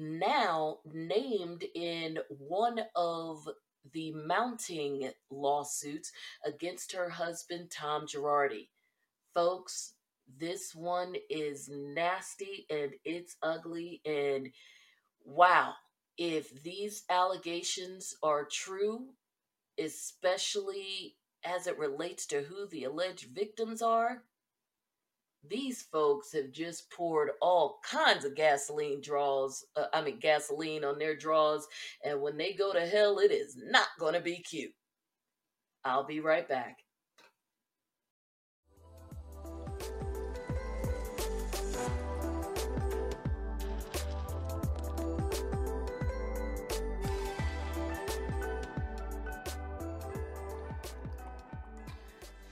now 0.00 0.78
named 0.92 1.64
in 1.74 2.18
one 2.28 2.80
of 2.94 3.48
the 3.92 4.12
mounting 4.12 5.10
lawsuits 5.30 6.12
against 6.44 6.92
her 6.92 7.08
husband, 7.10 7.70
Tom 7.70 8.06
Girardi. 8.06 8.68
Folks, 9.34 9.94
this 10.38 10.74
one 10.74 11.14
is 11.30 11.68
nasty 11.70 12.66
and 12.70 12.92
it's 13.04 13.36
ugly. 13.42 14.00
And 14.04 14.50
wow, 15.24 15.74
if 16.18 16.62
these 16.62 17.04
allegations 17.10 18.14
are 18.22 18.46
true, 18.50 19.08
especially 19.78 21.16
as 21.44 21.66
it 21.66 21.78
relates 21.78 22.26
to 22.26 22.42
who 22.42 22.66
the 22.68 22.84
alleged 22.84 23.28
victims 23.34 23.82
are, 23.82 24.24
these 25.48 25.82
folks 25.82 26.32
have 26.32 26.52
just 26.52 26.90
poured 26.90 27.30
all 27.40 27.78
kinds 27.88 28.24
of 28.24 28.34
gasoline 28.34 29.00
draws, 29.00 29.64
uh, 29.76 29.86
I 29.92 30.02
mean, 30.02 30.18
gasoline 30.18 30.84
on 30.84 30.98
their 30.98 31.16
draws. 31.16 31.66
And 32.04 32.20
when 32.20 32.36
they 32.36 32.52
go 32.52 32.72
to 32.72 32.86
hell, 32.86 33.18
it 33.18 33.30
is 33.30 33.56
not 33.56 33.88
going 33.98 34.14
to 34.14 34.20
be 34.20 34.38
cute. 34.38 34.72
I'll 35.84 36.06
be 36.06 36.20
right 36.20 36.48
back. 36.48 36.78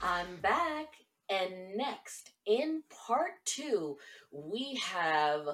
I'm 0.01 0.37
back. 0.37 0.87
And 1.29 1.75
next, 1.75 2.31
in 2.45 2.83
part 3.07 3.31
two, 3.45 3.97
we 4.31 4.79
have 4.83 5.47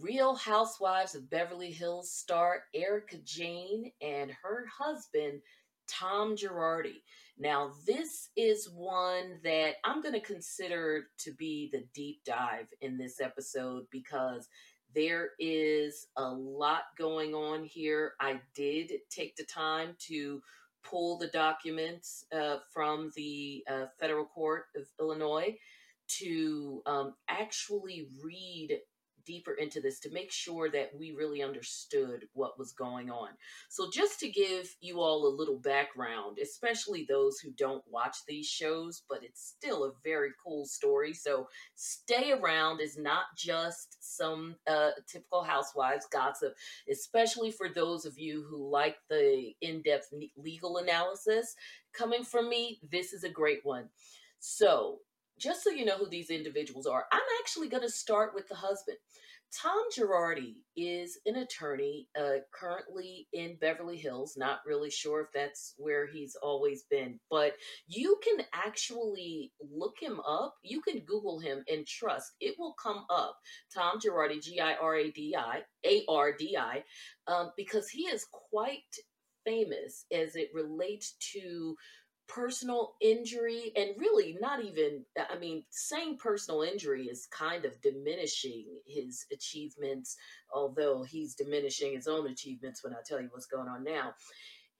Real 0.00 0.34
Housewives 0.36 1.14
of 1.14 1.28
Beverly 1.28 1.70
Hills 1.70 2.10
star 2.10 2.64
Erika 2.74 3.18
Jayne 3.18 3.90
and 4.00 4.30
her 4.42 4.66
husband, 4.66 5.40
Tom 5.88 6.36
Girardi. 6.36 7.02
Now, 7.38 7.72
this 7.86 8.28
is 8.36 8.70
one 8.70 9.40
that 9.42 9.76
I'm 9.84 10.02
going 10.02 10.14
to 10.14 10.20
consider 10.20 11.08
to 11.18 11.32
be 11.32 11.68
the 11.72 11.84
deep 11.94 12.22
dive 12.24 12.68
in 12.80 12.96
this 12.96 13.20
episode 13.20 13.86
because 13.90 14.48
there 14.94 15.30
is 15.38 16.06
a 16.16 16.28
lot 16.28 16.82
going 16.98 17.34
on 17.34 17.64
here. 17.64 18.12
I 18.20 18.40
did 18.54 18.92
take 19.10 19.34
the 19.36 19.44
time 19.44 19.96
to 20.06 20.42
pull 20.84 21.16
the 21.16 21.28
documents 21.28 22.26
uh, 22.32 22.58
from 22.72 23.10
the 23.16 23.64
uh, 23.68 23.86
federal 23.98 24.26
court 24.26 24.66
of 24.76 24.86
Illinois 25.00 25.56
to 26.18 26.82
um, 26.86 27.14
actually 27.28 28.08
read 28.22 28.78
deeper 29.24 29.52
into 29.54 29.80
this 29.80 30.00
to 30.00 30.10
make 30.10 30.32
sure 30.32 30.70
that 30.70 30.90
we 30.98 31.12
really 31.12 31.42
understood 31.42 32.26
what 32.32 32.58
was 32.58 32.72
going 32.72 33.10
on. 33.10 33.28
So, 33.68 33.90
just 33.92 34.20
to 34.20 34.28
give 34.28 34.74
you 34.80 35.00
all 35.00 35.26
a 35.26 35.36
little 35.36 35.58
background, 35.58 36.38
especially 36.42 37.06
those 37.08 37.38
who 37.38 37.50
don't 37.52 37.84
watch 37.88 38.16
these 38.26 38.46
shows, 38.46 39.02
but 39.08 39.22
it's 39.22 39.54
still 39.56 39.84
a 39.84 39.92
very 40.04 40.30
cool 40.44 40.64
story. 40.64 41.12
So, 41.14 41.48
stay 41.74 42.32
around 42.32 42.80
is 42.80 42.98
not 42.98 43.24
just 43.36 43.96
some 44.00 44.56
uh, 44.66 44.90
typical 45.06 45.42
housewives 45.42 46.06
gossip, 46.10 46.54
especially 46.90 47.50
for 47.50 47.68
those 47.68 48.04
of 48.04 48.18
you 48.18 48.44
who 48.48 48.68
like 48.68 48.96
the 49.08 49.52
in 49.60 49.82
depth 49.82 50.12
legal 50.36 50.78
analysis 50.78 51.54
coming 51.92 52.24
from 52.24 52.48
me. 52.48 52.80
This 52.90 53.12
is 53.12 53.24
a 53.24 53.28
great 53.28 53.60
one. 53.64 53.88
So, 54.40 54.98
just 55.42 55.64
so 55.64 55.70
you 55.70 55.84
know 55.84 55.98
who 55.98 56.08
these 56.08 56.30
individuals 56.30 56.86
are, 56.86 57.06
I'm 57.12 57.20
actually 57.40 57.68
going 57.68 57.82
to 57.82 57.90
start 57.90 58.32
with 58.34 58.48
the 58.48 58.54
husband. 58.54 58.98
Tom 59.60 59.82
Girardi 59.94 60.54
is 60.76 61.18
an 61.26 61.36
attorney 61.36 62.08
uh, 62.18 62.38
currently 62.54 63.28
in 63.34 63.58
Beverly 63.60 63.98
Hills. 63.98 64.34
Not 64.34 64.60
really 64.64 64.88
sure 64.88 65.20
if 65.20 65.26
that's 65.34 65.74
where 65.76 66.06
he's 66.06 66.34
always 66.42 66.84
been, 66.90 67.20
but 67.28 67.56
you 67.86 68.18
can 68.24 68.46
actually 68.54 69.52
look 69.70 69.96
him 70.00 70.20
up. 70.26 70.54
You 70.62 70.80
can 70.80 71.00
Google 71.00 71.38
him 71.38 71.64
and 71.70 71.86
trust 71.86 72.32
it 72.40 72.54
will 72.58 72.74
come 72.82 73.04
up. 73.10 73.36
Tom 73.74 73.98
Girardi, 74.00 74.42
G 74.42 74.58
I 74.58 74.74
R 74.80 74.96
A 74.96 75.10
D 75.10 75.36
I, 75.36 75.60
A 75.84 76.02
R 76.08 76.32
D 76.32 76.56
I, 76.56 76.82
um, 77.26 77.50
because 77.54 77.90
he 77.90 78.04
is 78.04 78.24
quite 78.50 78.78
famous 79.44 80.06
as 80.12 80.36
it 80.36 80.48
relates 80.54 81.14
to 81.32 81.76
personal 82.34 82.94
injury 83.00 83.72
and 83.76 83.90
really 83.98 84.36
not 84.40 84.64
even 84.64 85.04
i 85.30 85.38
mean 85.38 85.62
saying 85.70 86.16
personal 86.16 86.62
injury 86.62 87.04
is 87.04 87.26
kind 87.26 87.64
of 87.64 87.80
diminishing 87.82 88.64
his 88.86 89.26
achievements 89.32 90.16
although 90.54 91.02
he's 91.02 91.34
diminishing 91.34 91.92
his 91.92 92.08
own 92.08 92.26
achievements 92.28 92.82
when 92.82 92.94
i 92.94 92.98
tell 93.06 93.20
you 93.20 93.28
what's 93.32 93.46
going 93.46 93.68
on 93.68 93.84
now. 93.84 94.14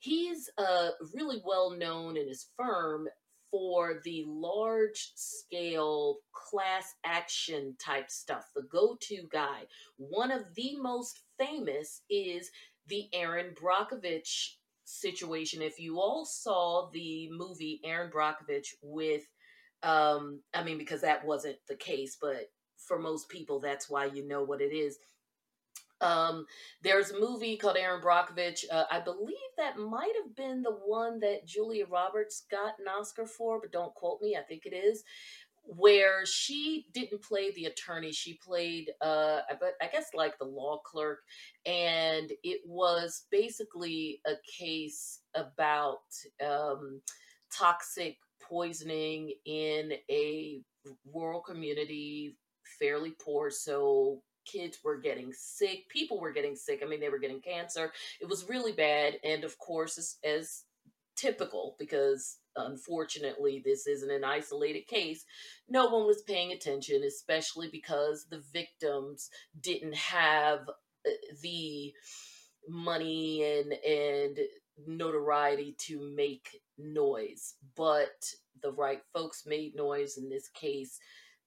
He's 0.02 0.50
uh, 0.58 0.90
really 1.14 1.40
well 1.44 1.70
known 1.70 2.16
in 2.16 2.26
his 2.26 2.48
firm 2.56 3.06
for 3.52 4.00
the 4.04 4.24
large 4.26 5.12
scale 5.14 6.16
class 6.32 6.94
action 7.04 7.76
type 7.78 8.10
stuff 8.10 8.50
the 8.56 8.62
go-to 8.62 9.28
guy. 9.30 9.60
One 9.98 10.32
of 10.32 10.56
the 10.56 10.74
most 10.80 11.20
famous 11.38 12.02
is 12.10 12.50
the 12.88 13.08
erin 13.12 13.54
brockovich 13.54 14.54
situation. 14.92 15.62
If 15.62 15.81
you 15.81 16.00
all 16.00 16.24
saw 16.24 16.90
the 16.92 17.28
movie 17.31 17.81
Erin 17.85 18.11
Brockovich 18.11 18.74
with, 18.83 19.22
um, 19.83 20.40
I 20.55 20.62
mean, 20.62 20.78
because 20.78 21.00
that 21.00 21.24
wasn't 21.24 21.57
the 21.68 21.76
case, 21.76 22.16
but 22.20 22.50
for 22.76 22.98
most 22.98 23.28
people, 23.28 23.61
that's 23.61 23.88
why 23.88 24.07
you 24.07 24.26
know 24.26 24.42
what 24.42 24.61
it 24.61 24.74
is. 24.74 24.98
Um, 26.00 26.46
there's 26.83 27.12
a 27.12 27.20
movie 27.20 27.57
called 27.57 27.76
Erin 27.76 28.02
Brockovich. 28.02 28.64
Uh, 28.70 28.85
I 28.90 28.98
believe 28.98 29.37
that 29.57 29.78
might 29.78 30.12
have 30.22 30.35
been 30.35 30.62
the 30.62 30.72
one 30.72 31.20
that 31.20 31.46
Julia 31.46 31.87
Roberts 31.87 32.44
got 32.50 32.74
an 32.81 32.87
Oscar 32.88 33.24
for, 33.24 33.61
but 33.61 33.70
don't 33.70 33.94
quote 33.94 34.20
me. 34.20 34.37
I 34.37 34.42
think 34.42 34.66
it 34.66 34.74
is 34.74 35.05
where 35.64 36.27
she 36.27 36.87
didn't 36.92 37.22
play 37.22 37.53
the 37.53 37.66
attorney 37.66 38.12
she 38.12 38.38
played 38.44 38.90
uh 39.01 39.40
but 39.61 39.75
i 39.81 39.87
guess 39.87 40.07
like 40.14 40.37
the 40.38 40.44
law 40.44 40.79
clerk 40.85 41.20
and 41.66 42.33
it 42.42 42.61
was 42.66 43.27
basically 43.31 44.20
a 44.27 44.33
case 44.59 45.20
about 45.35 46.01
um 46.44 47.01
toxic 47.57 48.16
poisoning 48.42 49.33
in 49.46 49.92
a 50.11 50.61
rural 51.14 51.40
community 51.40 52.37
fairly 52.79 53.14
poor 53.25 53.51
so 53.51 54.20
kids 54.44 54.79
were 54.83 54.98
getting 54.98 55.33
sick 55.33 55.88
people 55.88 56.20
were 56.20 56.33
getting 56.33 56.57
sick 56.57 56.83
i 56.85 56.88
mean 56.88 56.98
they 56.98 57.09
were 57.09 57.18
getting 57.18 57.40
cancer 57.40 57.92
it 58.20 58.29
was 58.29 58.48
really 58.48 58.72
bad 58.72 59.14
and 59.22 59.44
of 59.44 59.57
course 59.59 59.96
as, 59.96 60.16
as 60.25 60.64
typical 61.16 61.77
because 61.79 62.38
unfortunately 62.56 63.62
this 63.64 63.86
isn't 63.86 64.10
an 64.10 64.24
isolated 64.24 64.86
case 64.86 65.24
no 65.68 65.86
one 65.86 66.06
was 66.06 66.22
paying 66.22 66.52
attention 66.52 67.02
especially 67.04 67.68
because 67.70 68.26
the 68.30 68.42
victims 68.52 69.30
didn't 69.60 69.94
have 69.94 70.60
uh, 71.06 71.10
the 71.42 71.92
money 72.68 73.42
and 73.44 73.72
and 73.72 74.38
notoriety 74.86 75.74
to 75.78 76.00
make 76.16 76.60
noise 76.78 77.54
but 77.76 78.24
the 78.62 78.72
right 78.72 79.02
folks 79.12 79.44
made 79.46 79.74
noise 79.74 80.16
in 80.16 80.28
this 80.28 80.48
case 80.48 80.98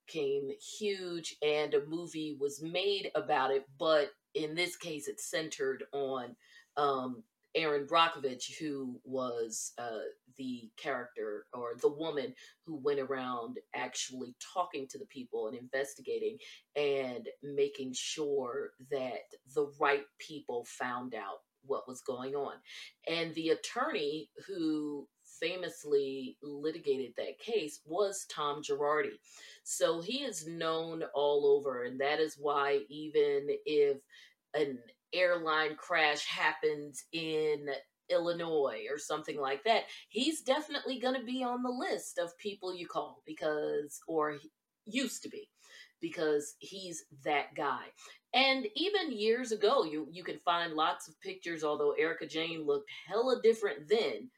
came 0.06 0.50
huge 0.78 1.36
and 1.42 1.74
a 1.74 1.84
movie 1.86 2.36
was 2.38 2.62
made 2.62 3.10
about 3.14 3.50
it 3.50 3.64
but 3.78 4.10
in 4.34 4.54
this 4.54 4.76
case 4.76 5.08
it's 5.08 5.28
centered 5.28 5.84
on 5.92 6.36
um, 6.76 7.22
Erin 7.56 7.86
Brockovich, 7.86 8.58
who 8.58 9.00
was 9.04 9.72
uh, 9.78 10.04
the 10.38 10.70
character 10.76 11.46
or 11.52 11.70
the 11.80 11.92
woman 11.92 12.34
who 12.64 12.76
went 12.76 13.00
around 13.00 13.58
actually 13.74 14.34
talking 14.54 14.86
to 14.88 14.98
the 14.98 15.06
people 15.06 15.48
and 15.48 15.56
investigating 15.56 16.38
and 16.74 17.28
making 17.42 17.92
sure 17.94 18.70
that 18.90 19.22
the 19.54 19.66
right 19.80 20.04
people 20.18 20.64
found 20.66 21.14
out 21.14 21.38
what 21.64 21.88
was 21.88 22.00
going 22.00 22.34
on. 22.34 22.54
And 23.08 23.34
the 23.34 23.50
attorney 23.50 24.30
who 24.46 25.08
famously 25.40 26.36
litigated 26.42 27.12
that 27.16 27.38
case 27.38 27.80
was 27.84 28.26
Tom 28.30 28.62
Girardi. 28.62 29.18
So 29.64 30.00
he 30.00 30.18
is 30.18 30.46
known 30.46 31.02
all 31.14 31.46
over, 31.46 31.84
and 31.84 32.00
that 32.00 32.20
is 32.20 32.36
why 32.38 32.80
even 32.88 33.48
if 33.66 33.98
an 34.54 34.78
airline 35.12 35.76
crash 35.76 36.26
happens 36.26 37.04
in 37.12 37.66
Illinois 38.10 38.84
or 38.90 38.98
something 38.98 39.38
like 39.40 39.64
that, 39.64 39.84
he's 40.08 40.42
definitely 40.42 40.98
going 40.98 41.18
to 41.18 41.24
be 41.24 41.42
on 41.42 41.62
the 41.62 41.70
list 41.70 42.18
of 42.18 42.36
people 42.38 42.74
you 42.74 42.86
call 42.86 43.22
because, 43.26 44.00
or 44.06 44.38
used 44.84 45.22
to 45.22 45.28
be, 45.28 45.48
because 46.00 46.54
he's 46.58 47.04
that 47.24 47.54
guy. 47.54 47.84
And 48.34 48.66
even 48.74 49.16
years 49.16 49.52
ago, 49.52 49.84
you 49.84 50.08
you 50.10 50.22
can 50.22 50.38
find 50.44 50.74
lots 50.74 51.08
of 51.08 51.20
pictures. 51.20 51.64
Although 51.64 51.92
Erika 51.92 52.26
Jayne 52.26 52.66
looked 52.66 52.90
hella 53.08 53.40
different 53.42 53.88
then, 53.88 54.30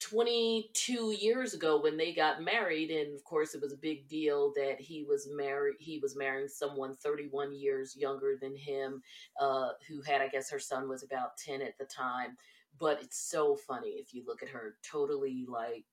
22 0.00 1.16
years 1.18 1.54
ago 1.54 1.80
when 1.80 1.96
they 1.96 2.12
got 2.12 2.42
married 2.42 2.90
and 2.90 3.14
of 3.14 3.24
course 3.24 3.54
it 3.54 3.62
was 3.62 3.72
a 3.72 3.78
big 3.78 4.06
deal 4.08 4.52
that 4.54 4.76
he 4.78 5.04
was 5.08 5.26
married 5.32 5.74
he 5.78 5.98
was 5.98 6.14
marrying 6.14 6.48
someone 6.48 6.94
31 6.94 7.54
years 7.54 7.96
younger 7.96 8.36
than 8.40 8.54
him 8.54 9.02
uh, 9.40 9.70
who 9.88 10.02
had 10.02 10.20
i 10.20 10.28
guess 10.28 10.50
her 10.50 10.58
son 10.58 10.88
was 10.88 11.02
about 11.02 11.36
10 11.38 11.62
at 11.62 11.78
the 11.78 11.86
time 11.86 12.36
but 12.78 13.00
it's 13.02 13.30
so 13.30 13.56
funny 13.56 13.90
if 13.90 14.12
you 14.12 14.22
look 14.26 14.42
at 14.42 14.48
her 14.48 14.76
totally 14.88 15.44
like 15.48 15.84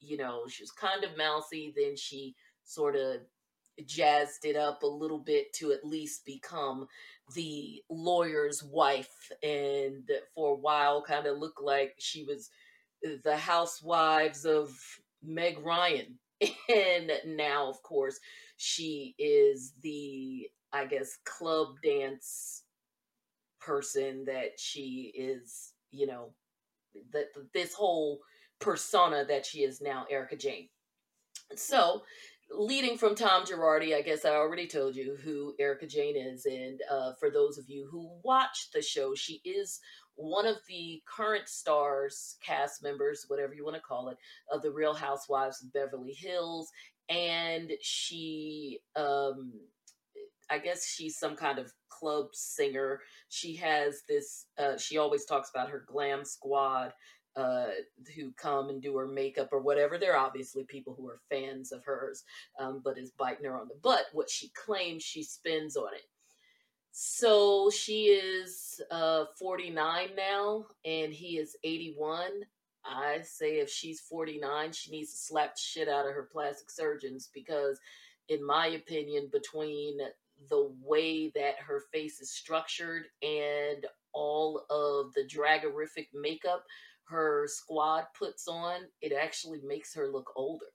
you 0.00 0.16
know 0.16 0.42
she 0.48 0.62
was 0.62 0.70
kind 0.70 1.04
of 1.04 1.16
mousy 1.16 1.72
then 1.76 1.96
she 1.96 2.34
sort 2.64 2.96
of 2.96 3.20
jazzed 3.86 4.44
it 4.44 4.56
up 4.56 4.82
a 4.82 4.86
little 4.86 5.18
bit 5.18 5.52
to 5.54 5.72
at 5.72 5.84
least 5.84 6.24
become 6.26 6.86
the 7.34 7.82
lawyer's 7.88 8.62
wife 8.62 9.30
and 9.42 10.10
for 10.34 10.52
a 10.52 10.58
while 10.58 11.02
kind 11.02 11.26
of 11.26 11.38
looked 11.38 11.62
like 11.62 11.94
she 11.98 12.24
was 12.24 12.50
uh, 13.06 13.10
the 13.24 13.36
housewives 13.36 14.44
of 14.44 14.76
Meg 15.22 15.58
Ryan. 15.64 16.18
And 16.70 17.12
now, 17.26 17.68
of 17.68 17.82
course, 17.82 18.18
she 18.56 19.14
is 19.18 19.74
the, 19.82 20.48
I 20.72 20.86
guess, 20.86 21.18
club 21.26 21.74
dance 21.82 22.62
person 23.60 24.24
that 24.24 24.58
she 24.58 25.12
is, 25.14 25.74
you 25.90 26.06
know, 26.06 26.32
that 27.12 27.26
this 27.54 27.74
whole 27.74 28.20
persona 28.60 29.24
that 29.26 29.46
she 29.46 29.60
is 29.60 29.80
now, 29.80 30.06
Erika 30.10 30.36
Jayne. 30.36 30.68
So, 31.56 32.02
leading 32.52 32.98
from 32.98 33.14
Tom 33.14 33.44
Girardi, 33.44 33.94
I 33.94 34.02
guess 34.02 34.24
I 34.24 34.30
already 34.30 34.66
told 34.66 34.96
you 34.96 35.16
who 35.22 35.54
Erika 35.58 35.86
Jayne 35.86 36.16
is. 36.16 36.46
And 36.46 36.80
uh, 36.90 37.12
for 37.18 37.30
those 37.30 37.58
of 37.58 37.68
you 37.68 37.88
who 37.90 38.10
watch 38.22 38.68
the 38.74 38.82
show, 38.82 39.14
she 39.14 39.40
is 39.44 39.80
one 40.16 40.46
of 40.46 40.56
the 40.68 41.02
current 41.06 41.48
stars, 41.48 42.36
cast 42.44 42.82
members, 42.82 43.24
whatever 43.28 43.54
you 43.54 43.64
want 43.64 43.76
to 43.76 43.82
call 43.82 44.08
it, 44.08 44.18
of 44.52 44.62
the 44.62 44.70
Real 44.70 44.94
Housewives 44.94 45.62
of 45.62 45.72
Beverly 45.72 46.12
Hills. 46.12 46.70
And 47.08 47.72
she, 47.82 48.80
um, 48.96 49.52
I 50.48 50.58
guess 50.58 50.86
she's 50.86 51.18
some 51.18 51.36
kind 51.36 51.58
of 51.58 51.72
club 52.00 52.28
singer. 52.32 53.00
She 53.28 53.54
has 53.56 54.02
this, 54.08 54.46
uh, 54.58 54.78
she 54.78 54.98
always 54.98 55.24
talks 55.24 55.50
about 55.50 55.70
her 55.70 55.84
glam 55.86 56.24
squad 56.24 56.92
uh, 57.36 57.66
who 58.16 58.32
come 58.32 58.70
and 58.70 58.82
do 58.82 58.96
her 58.96 59.06
makeup 59.06 59.50
or 59.52 59.60
whatever. 59.60 59.98
They're 59.98 60.16
obviously 60.16 60.64
people 60.64 60.94
who 60.96 61.06
are 61.08 61.20
fans 61.30 61.72
of 61.72 61.84
hers, 61.84 62.24
um, 62.58 62.80
but 62.84 62.98
is 62.98 63.12
biting 63.12 63.44
her 63.44 63.58
on 63.58 63.68
the 63.68 63.78
butt. 63.82 64.06
What 64.12 64.30
she 64.30 64.50
claims 64.50 65.02
she 65.02 65.22
spends 65.22 65.76
on 65.76 65.94
it. 65.94 66.08
So 66.92 67.70
she 67.70 68.06
is 68.06 68.80
uh, 68.90 69.26
49 69.38 70.08
now, 70.16 70.66
and 70.84 71.12
he 71.12 71.38
is 71.38 71.56
81. 71.62 72.30
I 72.84 73.20
say 73.22 73.60
if 73.60 73.70
she's 73.70 74.00
49, 74.00 74.72
she 74.72 74.90
needs 74.90 75.12
to 75.12 75.16
slap 75.18 75.56
shit 75.56 75.88
out 75.88 76.06
of 76.06 76.14
her 76.14 76.28
plastic 76.32 76.70
surgeons 76.70 77.30
because, 77.32 77.78
in 78.28 78.44
my 78.44 78.68
opinion, 78.68 79.28
between 79.30 79.98
the 80.48 80.72
way 80.82 81.30
that 81.34 81.56
her 81.66 81.82
face 81.92 82.20
is 82.20 82.32
structured 82.32 83.04
and 83.22 83.86
all 84.12 84.64
of 84.70 85.12
the 85.14 85.24
dragorific 85.28 86.08
makeup 86.14 86.64
her 87.04 87.46
squad 87.48 88.04
puts 88.16 88.46
on, 88.48 88.82
it 89.02 89.12
actually 89.12 89.60
makes 89.64 89.94
her 89.94 90.08
look 90.08 90.30
older. 90.36 90.66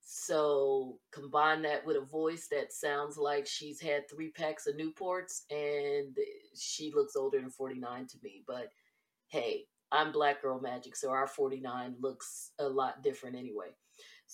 So 0.00 0.98
combine 1.12 1.62
that 1.62 1.86
with 1.86 1.96
a 1.96 2.04
voice 2.04 2.48
that 2.50 2.72
sounds 2.72 3.16
like 3.16 3.46
she's 3.46 3.80
had 3.80 4.08
three 4.08 4.30
packs 4.32 4.66
of 4.66 4.74
Newports 4.74 5.42
and 5.50 6.16
she 6.58 6.92
looks 6.94 7.14
older 7.14 7.40
than 7.40 7.50
49 7.50 8.06
to 8.08 8.18
me. 8.22 8.42
But 8.46 8.70
hey, 9.28 9.66
I'm 9.92 10.10
Black 10.10 10.42
Girl 10.42 10.60
Magic, 10.60 10.96
so 10.96 11.10
our 11.10 11.26
49 11.28 11.96
looks 12.00 12.50
a 12.58 12.68
lot 12.68 13.02
different 13.02 13.36
anyway. 13.36 13.68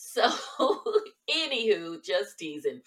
So, 0.01 0.31
anywho, 1.29 2.05
just 2.05 2.39
teasing. 2.39 2.83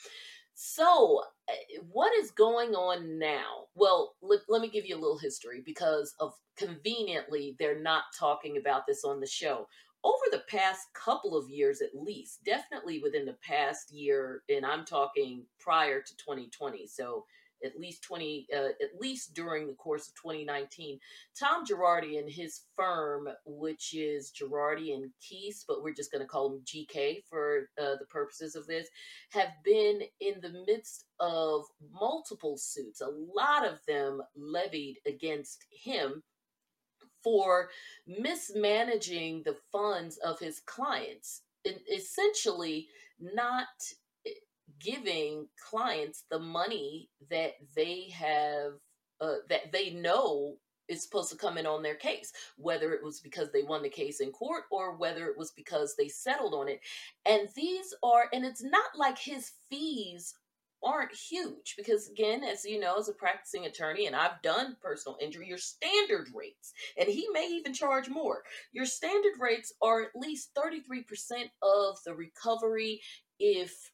So, 0.63 1.23
eh, 1.49 1.79
what 1.91 2.13
is 2.13 2.29
going 2.29 2.75
on 2.75 3.17
now? 3.17 3.65
Well, 3.73 4.13
let, 4.21 4.41
let 4.47 4.61
me 4.61 4.69
give 4.69 4.85
you 4.85 4.95
a 4.95 5.01
little 5.01 5.17
history 5.17 5.63
because 5.65 6.13
of 6.19 6.35
conveniently, 6.55 7.55
they're 7.57 7.81
not 7.81 8.03
talking 8.15 8.57
about 8.57 8.85
this 8.85 9.03
on 9.03 9.19
the 9.19 9.25
show 9.25 9.67
over 10.03 10.23
the 10.31 10.43
past 10.47 10.81
couple 10.93 11.35
of 11.35 11.49
years 11.49 11.81
at 11.81 11.95
least, 11.95 12.43
definitely 12.45 12.99
within 12.99 13.25
the 13.25 13.37
past 13.43 13.91
year, 13.91 14.43
and 14.49 14.63
I'm 14.63 14.85
talking 14.85 15.45
prior 15.59 15.99
to 15.99 16.17
2020, 16.17 16.85
so 16.85 17.25
at 17.63 17.79
least 17.79 18.03
20, 18.03 18.47
uh, 18.53 18.69
at 18.81 18.99
least 18.99 19.33
during 19.33 19.67
the 19.67 19.73
course 19.73 20.07
of 20.07 20.15
2019, 20.15 20.99
Tom 21.39 21.65
Girardi 21.65 22.19
and 22.19 22.29
his 22.29 22.61
firm, 22.75 23.29
which 23.45 23.93
is 23.93 24.31
Girardi 24.31 24.93
and 24.93 25.11
Keese, 25.21 25.63
but 25.67 25.83
we're 25.83 25.93
just 25.93 26.11
going 26.11 26.21
to 26.21 26.27
call 26.27 26.53
him 26.53 26.61
GK 26.65 27.23
for 27.29 27.69
uh, 27.79 27.95
the 27.99 28.05
purposes 28.09 28.55
of 28.55 28.67
this, 28.67 28.87
have 29.29 29.51
been 29.63 30.01
in 30.19 30.41
the 30.41 30.63
midst 30.67 31.05
of 31.19 31.65
multiple 31.93 32.57
suits, 32.57 33.01
a 33.01 33.07
lot 33.07 33.65
of 33.65 33.79
them 33.87 34.21
levied 34.35 34.97
against 35.05 35.65
him 35.71 36.23
for 37.23 37.69
mismanaging 38.07 39.43
the 39.45 39.55
funds 39.71 40.17
of 40.17 40.39
his 40.39 40.59
clients, 40.61 41.43
essentially 41.93 42.87
not 43.19 43.67
giving 44.83 45.47
clients 45.69 46.23
the 46.29 46.39
money 46.39 47.09
that 47.29 47.53
they 47.75 48.09
have 48.13 48.73
uh, 49.21 49.35
that 49.49 49.71
they 49.71 49.91
know 49.91 50.55
is 50.87 51.03
supposed 51.03 51.31
to 51.31 51.37
come 51.37 51.57
in 51.57 51.65
on 51.65 51.81
their 51.81 51.95
case, 51.95 52.33
whether 52.57 52.93
it 52.93 53.03
was 53.03 53.21
because 53.21 53.51
they 53.51 53.63
won 53.63 53.81
the 53.81 53.89
case 53.89 54.19
in 54.19 54.31
court 54.31 54.63
or 54.71 54.97
whether 54.97 55.27
it 55.27 55.37
was 55.37 55.51
because 55.51 55.95
they 55.95 56.07
settled 56.07 56.53
on 56.53 56.67
it. 56.67 56.81
And 57.25 57.47
these 57.55 57.93
are, 58.03 58.25
and 58.33 58.43
it's 58.43 58.63
not 58.63 58.97
like 58.97 59.17
his 59.17 59.51
fees 59.69 60.33
aren't 60.83 61.13
huge 61.13 61.75
because 61.77 62.09
again 62.09 62.43
as 62.43 62.65
you 62.65 62.79
know 62.79 62.97
as 62.97 63.07
a 63.07 63.13
practicing 63.13 63.67
attorney 63.67 64.07
and 64.07 64.15
i've 64.15 64.41
done 64.41 64.75
personal 64.81 65.15
injury 65.21 65.47
your 65.47 65.57
standard 65.57 66.27
rates 66.33 66.73
and 66.97 67.07
he 67.07 67.27
may 67.31 67.47
even 67.47 67.71
charge 67.71 68.09
more 68.09 68.41
your 68.73 68.85
standard 68.85 69.33
rates 69.39 69.73
are 69.83 70.01
at 70.01 70.09
least 70.15 70.49
33% 70.55 71.03
of 71.61 71.97
the 72.03 72.15
recovery 72.15 72.99
if 73.39 73.91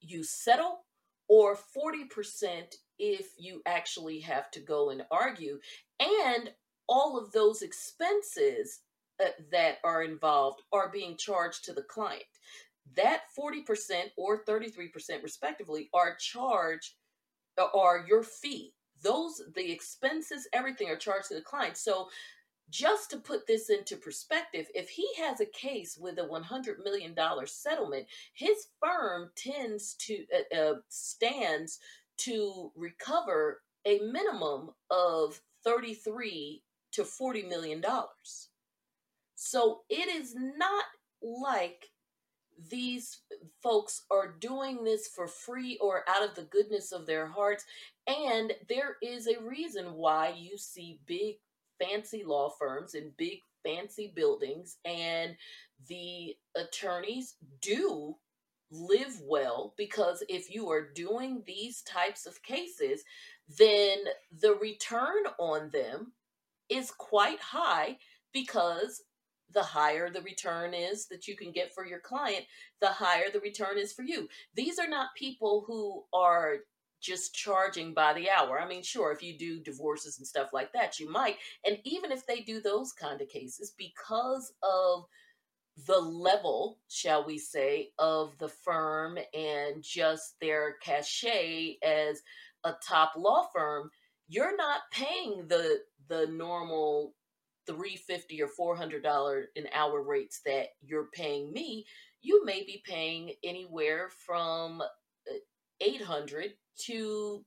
you 0.00 0.24
settle 0.24 0.84
or 1.28 1.56
40% 1.56 2.74
if 2.98 3.28
you 3.38 3.62
actually 3.66 4.20
have 4.20 4.50
to 4.52 4.60
go 4.60 4.90
and 4.90 5.02
argue. 5.10 5.58
And 6.00 6.50
all 6.88 7.18
of 7.18 7.32
those 7.32 7.62
expenses 7.62 8.80
uh, 9.22 9.28
that 9.52 9.78
are 9.84 10.02
involved 10.02 10.62
are 10.72 10.90
being 10.90 11.16
charged 11.16 11.64
to 11.64 11.72
the 11.72 11.82
client. 11.82 12.24
That 12.96 13.22
40% 13.38 13.64
or 14.16 14.44
33% 14.44 15.22
respectively 15.22 15.90
are 15.92 16.16
charged 16.18 16.94
uh, 17.58 17.66
your 18.06 18.22
fee. 18.22 18.72
Those 19.02 19.42
the 19.54 19.70
expenses 19.70 20.48
everything 20.52 20.88
are 20.88 20.96
charged 20.96 21.28
to 21.28 21.34
the 21.34 21.42
client. 21.42 21.76
So 21.76 22.08
just 22.70 23.10
to 23.10 23.16
put 23.16 23.46
this 23.46 23.70
into 23.70 23.96
perspective 23.96 24.66
if 24.74 24.88
he 24.90 25.06
has 25.18 25.40
a 25.40 25.46
case 25.46 25.96
with 25.98 26.18
a 26.18 26.24
100 26.24 26.78
million 26.84 27.14
dollar 27.14 27.46
settlement 27.46 28.06
his 28.34 28.68
firm 28.82 29.30
tends 29.36 29.94
to 29.94 30.24
uh, 30.34 30.56
uh, 30.56 30.74
stands 30.88 31.78
to 32.16 32.70
recover 32.76 33.62
a 33.86 34.00
minimum 34.00 34.70
of 34.90 35.40
33 35.64 36.62
to 36.92 37.04
40 37.04 37.42
million 37.44 37.80
dollars 37.80 38.48
so 39.34 39.82
it 39.88 40.08
is 40.08 40.34
not 40.34 40.84
like 41.22 41.90
these 42.70 43.20
folks 43.62 44.02
are 44.10 44.34
doing 44.40 44.82
this 44.84 45.06
for 45.08 45.26
free 45.26 45.78
or 45.80 46.04
out 46.08 46.28
of 46.28 46.34
the 46.34 46.42
goodness 46.42 46.92
of 46.92 47.06
their 47.06 47.26
hearts. 47.26 47.64
And 48.06 48.52
there 48.68 48.96
is 49.02 49.26
a 49.26 49.40
reason 49.40 49.94
why 49.94 50.34
you 50.36 50.58
see 50.58 51.00
big, 51.06 51.36
fancy 51.80 52.24
law 52.24 52.50
firms 52.58 52.94
in 52.94 53.12
big, 53.16 53.40
fancy 53.64 54.12
buildings, 54.14 54.76
and 54.84 55.36
the 55.88 56.36
attorneys 56.56 57.36
do 57.60 58.16
live 58.70 59.20
well 59.24 59.74
because 59.76 60.22
if 60.28 60.54
you 60.54 60.70
are 60.70 60.92
doing 60.94 61.42
these 61.46 61.82
types 61.82 62.26
of 62.26 62.42
cases, 62.42 63.02
then 63.58 63.98
the 64.40 64.54
return 64.54 65.24
on 65.38 65.70
them 65.70 66.12
is 66.68 66.90
quite 66.90 67.40
high 67.40 67.96
because 68.32 69.02
the 69.52 69.62
higher 69.62 70.10
the 70.10 70.20
return 70.22 70.74
is 70.74 71.06
that 71.06 71.26
you 71.26 71.34
can 71.34 71.52
get 71.52 71.74
for 71.74 71.86
your 71.86 72.00
client, 72.00 72.44
the 72.80 72.88
higher 72.88 73.30
the 73.32 73.40
return 73.40 73.78
is 73.78 73.92
for 73.92 74.02
you. 74.02 74.28
These 74.54 74.78
are 74.78 74.88
not 74.88 75.14
people 75.16 75.64
who 75.66 76.04
are 76.12 76.58
just 77.00 77.34
charging 77.34 77.94
by 77.94 78.12
the 78.14 78.28
hour. 78.30 78.60
I 78.60 78.68
mean, 78.68 78.82
sure, 78.82 79.12
if 79.12 79.22
you 79.22 79.36
do 79.36 79.60
divorces 79.60 80.18
and 80.18 80.26
stuff 80.26 80.50
like 80.52 80.72
that, 80.72 80.98
you 80.98 81.10
might. 81.10 81.36
And 81.66 81.78
even 81.84 82.12
if 82.12 82.26
they 82.26 82.40
do 82.40 82.60
those 82.60 82.92
kind 82.92 83.20
of 83.20 83.28
cases, 83.28 83.74
because 83.76 84.52
of 84.62 85.04
the 85.86 85.98
level, 85.98 86.78
shall 86.88 87.24
we 87.24 87.38
say, 87.38 87.90
of 87.98 88.36
the 88.38 88.48
firm 88.48 89.18
and 89.34 89.82
just 89.82 90.34
their 90.40 90.76
cachet 90.82 91.78
as 91.84 92.20
a 92.64 92.74
top 92.86 93.12
law 93.16 93.46
firm, 93.54 93.90
you're 94.28 94.56
not 94.56 94.80
paying 94.92 95.46
the 95.48 95.80
the 96.08 96.26
normal 96.26 97.14
350 97.66 98.42
or 98.42 98.48
400 98.48 99.02
dollar 99.02 99.46
an 99.56 99.66
hour 99.74 100.02
rates 100.02 100.40
that 100.46 100.68
you're 100.80 101.08
paying 101.14 101.52
me 101.52 101.84
you 102.20 102.44
may 102.44 102.62
be 102.64 102.82
paying 102.84 103.32
anywhere 103.44 104.10
from 104.26 104.82
800 105.80 106.52
to 106.86 107.44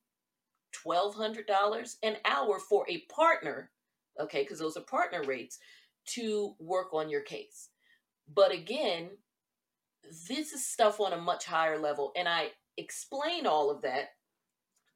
1200 0.84 1.46
dollars 1.48 1.98
an 2.04 2.16
hour 2.26 2.60
for 2.60 2.86
a 2.90 3.04
partner 3.14 3.72
okay 4.20 4.44
because 4.44 4.60
those 4.60 4.78
are 4.78 4.82
partner 4.82 5.24
rates 5.24 5.60
to 6.06 6.56
work 6.60 6.94
on 6.94 7.10
your 7.10 7.22
case 7.22 7.70
but 8.34 8.52
again 8.52 9.10
this 10.28 10.54
is 10.54 10.66
stuff 10.66 11.00
on 11.00 11.14
a 11.14 11.18
much 11.18 11.46
higher 11.46 11.78
level 11.78 12.12
and 12.16 12.28
i 12.28 12.48
explain 12.78 13.46
all 13.46 13.70
of 13.70 13.82
that 13.82 14.12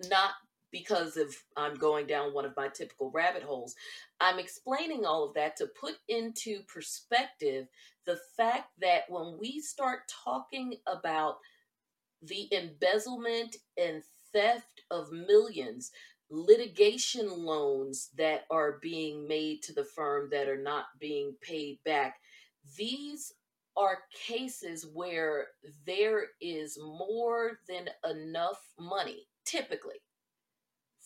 not 0.10 0.32
because 0.76 1.16
of 1.16 1.34
I'm 1.56 1.76
going 1.76 2.06
down 2.06 2.34
one 2.34 2.44
of 2.44 2.56
my 2.58 2.68
typical 2.68 3.10
rabbit 3.12 3.44
holes. 3.44 3.76
I'm 4.20 4.40
explaining 4.40 5.06
all 5.06 5.24
of 5.24 5.34
that 5.36 5.56
to 5.58 5.68
put 5.68 5.94
into 6.10 6.64
perspective 6.68 7.68
the 8.06 8.18
fact 8.36 8.72
that 8.82 9.04
when 9.08 9.38
we 9.40 9.62
start 9.62 10.00
talking 10.26 10.74
about 10.86 11.38
the 12.28 12.48
embezzlement 12.54 13.58
and 13.78 14.04
theft 14.32 14.82
of 14.92 15.12
millions, 15.12 15.92
litigation 16.30 17.30
loans 17.46 18.10
that 18.18 18.46
are 18.50 18.80
being 18.82 19.28
made 19.28 19.62
to 19.64 19.74
the 19.74 19.84
firm 19.84 20.30
that 20.32 20.48
are 20.48 20.62
not 20.62 20.86
being 21.00 21.36
paid 21.42 21.80
back, 21.86 22.18
these 22.78 23.34
are 23.78 24.00
cases 24.28 24.88
where 24.94 25.48
there 25.86 26.28
is 26.42 26.78
more 26.82 27.60
than 27.68 27.90
enough 28.10 28.62
money, 28.80 29.28
typically 29.46 30.02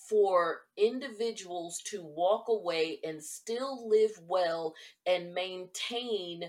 for 0.10 0.62
individuals 0.76 1.82
to 1.86 2.04
walk 2.04 2.48
away 2.48 3.00
and 3.04 3.24
still 3.24 3.88
live 3.88 4.12
well 4.28 4.74
and 5.06 5.34
maintain 5.36 6.44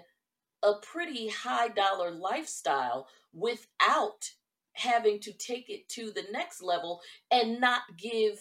a 0.63 0.73
pretty 0.83 1.29
high 1.29 1.69
dollar 1.69 2.11
lifestyle 2.11 3.07
without 3.35 4.31
having 4.75 5.21
to 5.21 5.33
take 5.33 5.69
it 5.69 5.89
to 5.89 6.11
the 6.11 6.25
next 6.33 6.63
level 6.63 7.01
and 7.31 7.61
not 7.61 7.83
give 7.97 8.41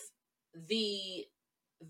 the 0.68 1.26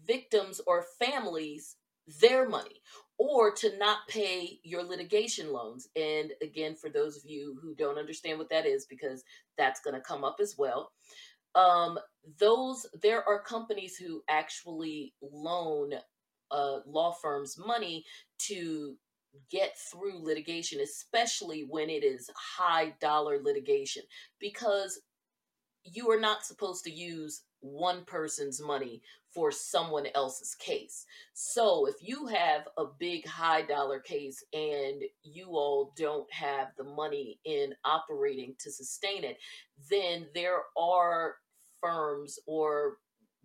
victims 0.06 0.62
or 0.68 0.86
families 1.00 1.76
their 2.22 2.48
money 2.48 2.82
or 3.18 3.52
to 3.52 3.78
not 3.78 4.00
pay 4.08 4.60
your 4.64 4.84
litigation 4.84 5.52
loans. 5.52 5.88
And 5.96 6.32
again, 6.42 6.76
for 6.76 6.90
those 6.90 7.18
of 7.18 7.26
you 7.26 7.60
who 7.62 7.76
don't 7.76 7.98
understand 7.98 8.40
what 8.40 8.50
that 8.50 8.66
is, 8.66 8.86
because 8.86 9.24
that's 9.58 9.82
going 9.82 9.96
to 9.96 10.02
come 10.02 10.24
up 10.24 10.38
as 10.42 10.56
well, 10.58 10.92
um, 11.56 12.00
those 12.40 12.86
there 13.02 13.28
are 13.28 13.42
companies 13.42 13.98
who 13.98 14.22
actually 14.30 15.14
loan 15.22 15.94
uh, 16.52 16.80
law 16.86 17.12
firms 17.12 17.58
money 17.58 18.06
to 18.40 18.96
get 19.52 19.78
through 19.78 20.24
litigation, 20.24 20.80
especially 20.82 21.66
when 21.70 21.90
it 21.90 22.04
is 22.04 22.30
high 22.36 22.94
dollar 23.00 23.40
litigation, 23.42 24.04
because 24.40 25.02
you 25.84 26.10
are 26.12 26.20
not 26.20 26.46
supposed 26.46 26.84
to 26.84 26.92
use 26.92 27.44
one 27.62 28.04
person's 28.06 28.62
money 28.62 29.02
for 29.34 29.52
someone 29.52 30.08
else's 30.16 30.56
case. 30.56 31.06
So 31.34 31.86
if 31.86 31.96
you 32.02 32.28
have 32.28 32.68
a 32.78 32.86
big 33.00 33.28
high 33.28 33.62
dollar 33.62 34.00
case 34.00 34.44
and 34.54 35.02
you 35.24 35.50
all 35.50 35.94
don't 35.96 36.32
have 36.34 36.70
the 36.78 36.84
money 36.84 37.40
in 37.46 37.74
operating 37.86 38.56
to 38.60 38.72
sustain 38.72 39.24
it, 39.24 39.38
then 39.90 40.28
there 40.34 40.62
are 40.78 41.36
firms 41.80 42.40
or 42.48 42.98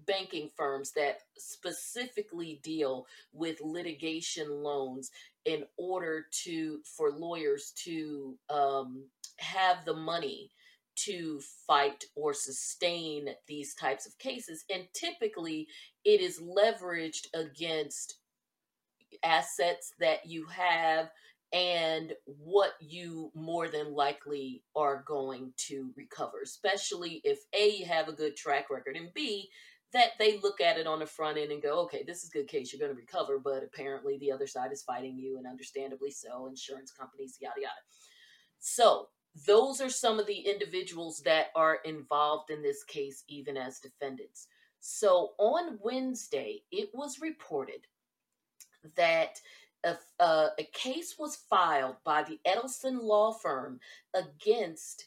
banking 0.06 0.50
firms 0.56 0.92
that 0.92 1.20
specifically 1.36 2.60
deal 2.62 3.06
with 3.32 3.60
litigation 3.60 4.50
loans 4.62 5.10
in 5.44 5.64
order 5.76 6.26
to 6.44 6.80
for 6.96 7.12
lawyers 7.12 7.72
to 7.84 8.36
um, 8.50 9.04
have 9.38 9.84
the 9.84 9.94
money 9.94 10.50
to 10.96 11.40
fight 11.66 12.04
or 12.14 12.32
sustain 12.32 13.28
these 13.48 13.74
types 13.74 14.06
of 14.06 14.16
cases. 14.18 14.64
And 14.72 14.84
typically, 14.94 15.66
it 16.04 16.20
is 16.20 16.40
leveraged 16.40 17.26
against 17.34 18.18
assets 19.22 19.92
that 20.00 20.26
you 20.26 20.46
have 20.46 21.10
and 21.52 22.12
what 22.24 22.72
you 22.80 23.30
more 23.34 23.68
than 23.68 23.94
likely 23.94 24.62
are 24.74 25.04
going 25.06 25.52
to 25.56 25.92
recover, 25.96 26.40
especially 26.42 27.20
if 27.22 27.38
A, 27.56 27.76
you 27.76 27.86
have 27.86 28.08
a 28.08 28.12
good 28.12 28.36
track 28.36 28.70
record, 28.70 28.96
and 28.96 29.14
B, 29.14 29.48
that 29.94 30.10
they 30.18 30.38
look 30.42 30.60
at 30.60 30.76
it 30.76 30.86
on 30.86 30.98
the 30.98 31.06
front 31.06 31.38
end 31.38 31.50
and 31.50 31.62
go, 31.62 31.80
okay, 31.80 32.04
this 32.06 32.22
is 32.22 32.28
a 32.28 32.32
good 32.32 32.48
case, 32.48 32.72
you're 32.72 32.80
going 32.80 32.94
to 32.94 33.00
recover, 33.00 33.38
but 33.38 33.64
apparently 33.64 34.18
the 34.18 34.30
other 34.30 34.46
side 34.46 34.72
is 34.72 34.82
fighting 34.82 35.16
you, 35.16 35.38
and 35.38 35.46
understandably 35.46 36.10
so, 36.10 36.46
insurance 36.46 36.92
companies, 36.92 37.38
yada, 37.40 37.60
yada. 37.60 37.72
So, 38.58 39.08
those 39.46 39.80
are 39.80 39.90
some 39.90 40.20
of 40.20 40.26
the 40.26 40.38
individuals 40.38 41.20
that 41.24 41.46
are 41.56 41.78
involved 41.84 42.50
in 42.50 42.62
this 42.62 42.84
case, 42.84 43.24
even 43.28 43.56
as 43.56 43.80
defendants. 43.80 44.46
So 44.86 45.30
on 45.38 45.78
Wednesday, 45.82 46.62
it 46.70 46.90
was 46.92 47.20
reported 47.20 47.86
that 48.96 49.40
a, 49.82 49.96
uh, 50.20 50.50
a 50.58 50.64
case 50.72 51.16
was 51.18 51.36
filed 51.36 51.96
by 52.04 52.22
the 52.22 52.38
Edelson 52.46 53.00
law 53.02 53.32
firm 53.32 53.80
against 54.14 55.06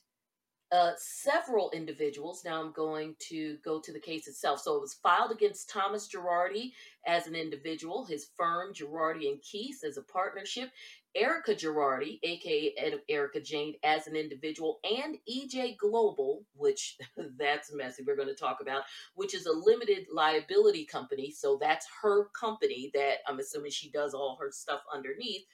uh, 0.72 0.92
several 0.98 1.72
individuals. 1.72 2.44
Now 2.44 2.62
I'm 2.62 2.74
going 2.74 3.16
to 3.30 3.58
go 3.64 3.80
to 3.80 3.94
the 3.94 4.00
case 4.00 4.28
itself. 4.28 4.60
So 4.60 4.76
it 4.76 4.82
was 4.82 5.00
filed 5.02 5.32
against 5.32 5.70
Thomas 5.70 6.10
Girardi 6.10 6.74
as 7.06 7.28
an 7.28 7.36
individual, 7.36 8.06
his 8.06 8.30
firm 8.36 8.74
Girardi 8.74 9.30
and 9.30 9.40
Keese 9.42 9.88
as 9.88 9.98
a 9.98 10.02
partnership, 10.02 10.70
Erika 11.16 11.56
Girardi, 11.56 12.20
aka 12.22 13.00
Erika 13.10 13.40
Jayne, 13.40 13.76
as 13.84 14.08
an 14.08 14.16
individual, 14.16 14.80
and 14.84 15.18
EJ 15.30 15.78
Global, 15.78 16.44
which 16.56 16.98
that's 17.38 17.74
messy, 17.74 18.04
we're 18.06 18.18
going 18.18 18.28
to 18.28 18.36
talk 18.36 18.60
about, 18.62 18.84
which 19.16 19.34
is 19.34 19.46
a 19.46 19.52
limited 19.52 20.06
liability 20.14 20.86
company. 20.86 21.32
So 21.32 21.58
that's 21.60 21.88
her 22.02 22.26
company 22.40 22.92
that 22.94 23.20
I'm 23.26 23.40
assuming 23.40 23.72
she 23.72 23.90
does 23.90 24.14
all 24.14 24.38
her 24.40 24.52
stuff 24.52 24.82
underneath. 24.94 25.46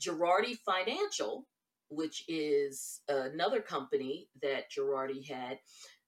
Girardi 0.00 0.56
Financial, 0.56 1.46
which 1.90 2.24
is 2.28 3.00
another 3.08 3.60
company 3.60 4.28
that 4.42 4.70
Girardi 4.70 5.26
had. 5.28 5.58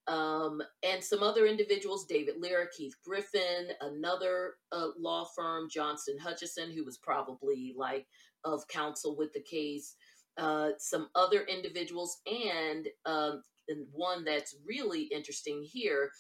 Um, 0.09 0.63
and 0.83 1.03
some 1.03 1.23
other 1.23 1.47
individuals, 1.47 2.07
David 2.07 2.35
Lira, 2.39 2.67
Keith 2.77 2.95
Griffin, 3.05 3.69
another 3.81 4.55
uh, 4.73 4.89
law 4.99 5.27
firm, 5.37 5.69
Johnston 5.71 6.19
Hutchison, 6.19 6.73
who 6.73 6.85
was 6.85 6.99
probably 6.99 7.75
like 7.77 8.07
of 8.45 8.67
counsel 8.67 9.17
with 9.17 9.33
the 9.33 9.43
case, 9.43 9.95
uh, 10.39 10.71
some 10.79 11.09
other 11.15 11.43
individuals, 11.43 12.19
and, 12.27 12.89
um, 13.07 13.43
and 13.69 13.87
one 13.93 14.25
that's 14.25 14.57
really 14.67 15.03
interesting 15.03 15.63
here 15.63 16.11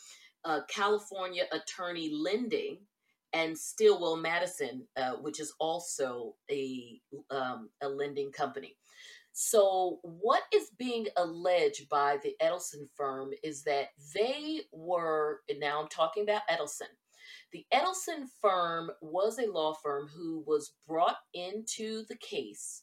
uh, 0.44 0.60
California 0.68 1.44
Attorney 1.52 2.10
Lending 2.12 2.78
and 3.32 3.56
Stillwell 3.56 4.16
Madison, 4.16 4.86
uh, 4.96 5.12
which 5.12 5.40
is 5.40 5.54
also 5.58 6.34
a, 6.50 7.00
um, 7.30 7.70
a 7.82 7.88
lending 7.88 8.30
company. 8.32 8.76
So, 9.32 9.98
what 10.02 10.42
is 10.52 10.70
being 10.78 11.06
alleged 11.16 11.88
by 11.88 12.18
the 12.22 12.36
Edelson 12.42 12.86
firm 12.94 13.30
is 13.42 13.62
that 13.64 13.88
they 14.14 14.60
were, 14.72 15.40
and 15.48 15.58
now 15.58 15.80
I'm 15.80 15.88
talking 15.88 16.22
about 16.22 16.42
Edelson, 16.50 16.92
the 17.50 17.66
Edelson 17.72 18.26
firm 18.40 18.90
was 19.00 19.38
a 19.38 19.50
law 19.50 19.74
firm 19.82 20.08
who 20.08 20.44
was 20.46 20.74
brought 20.86 21.16
into 21.32 22.04
the 22.08 22.16
case 22.16 22.82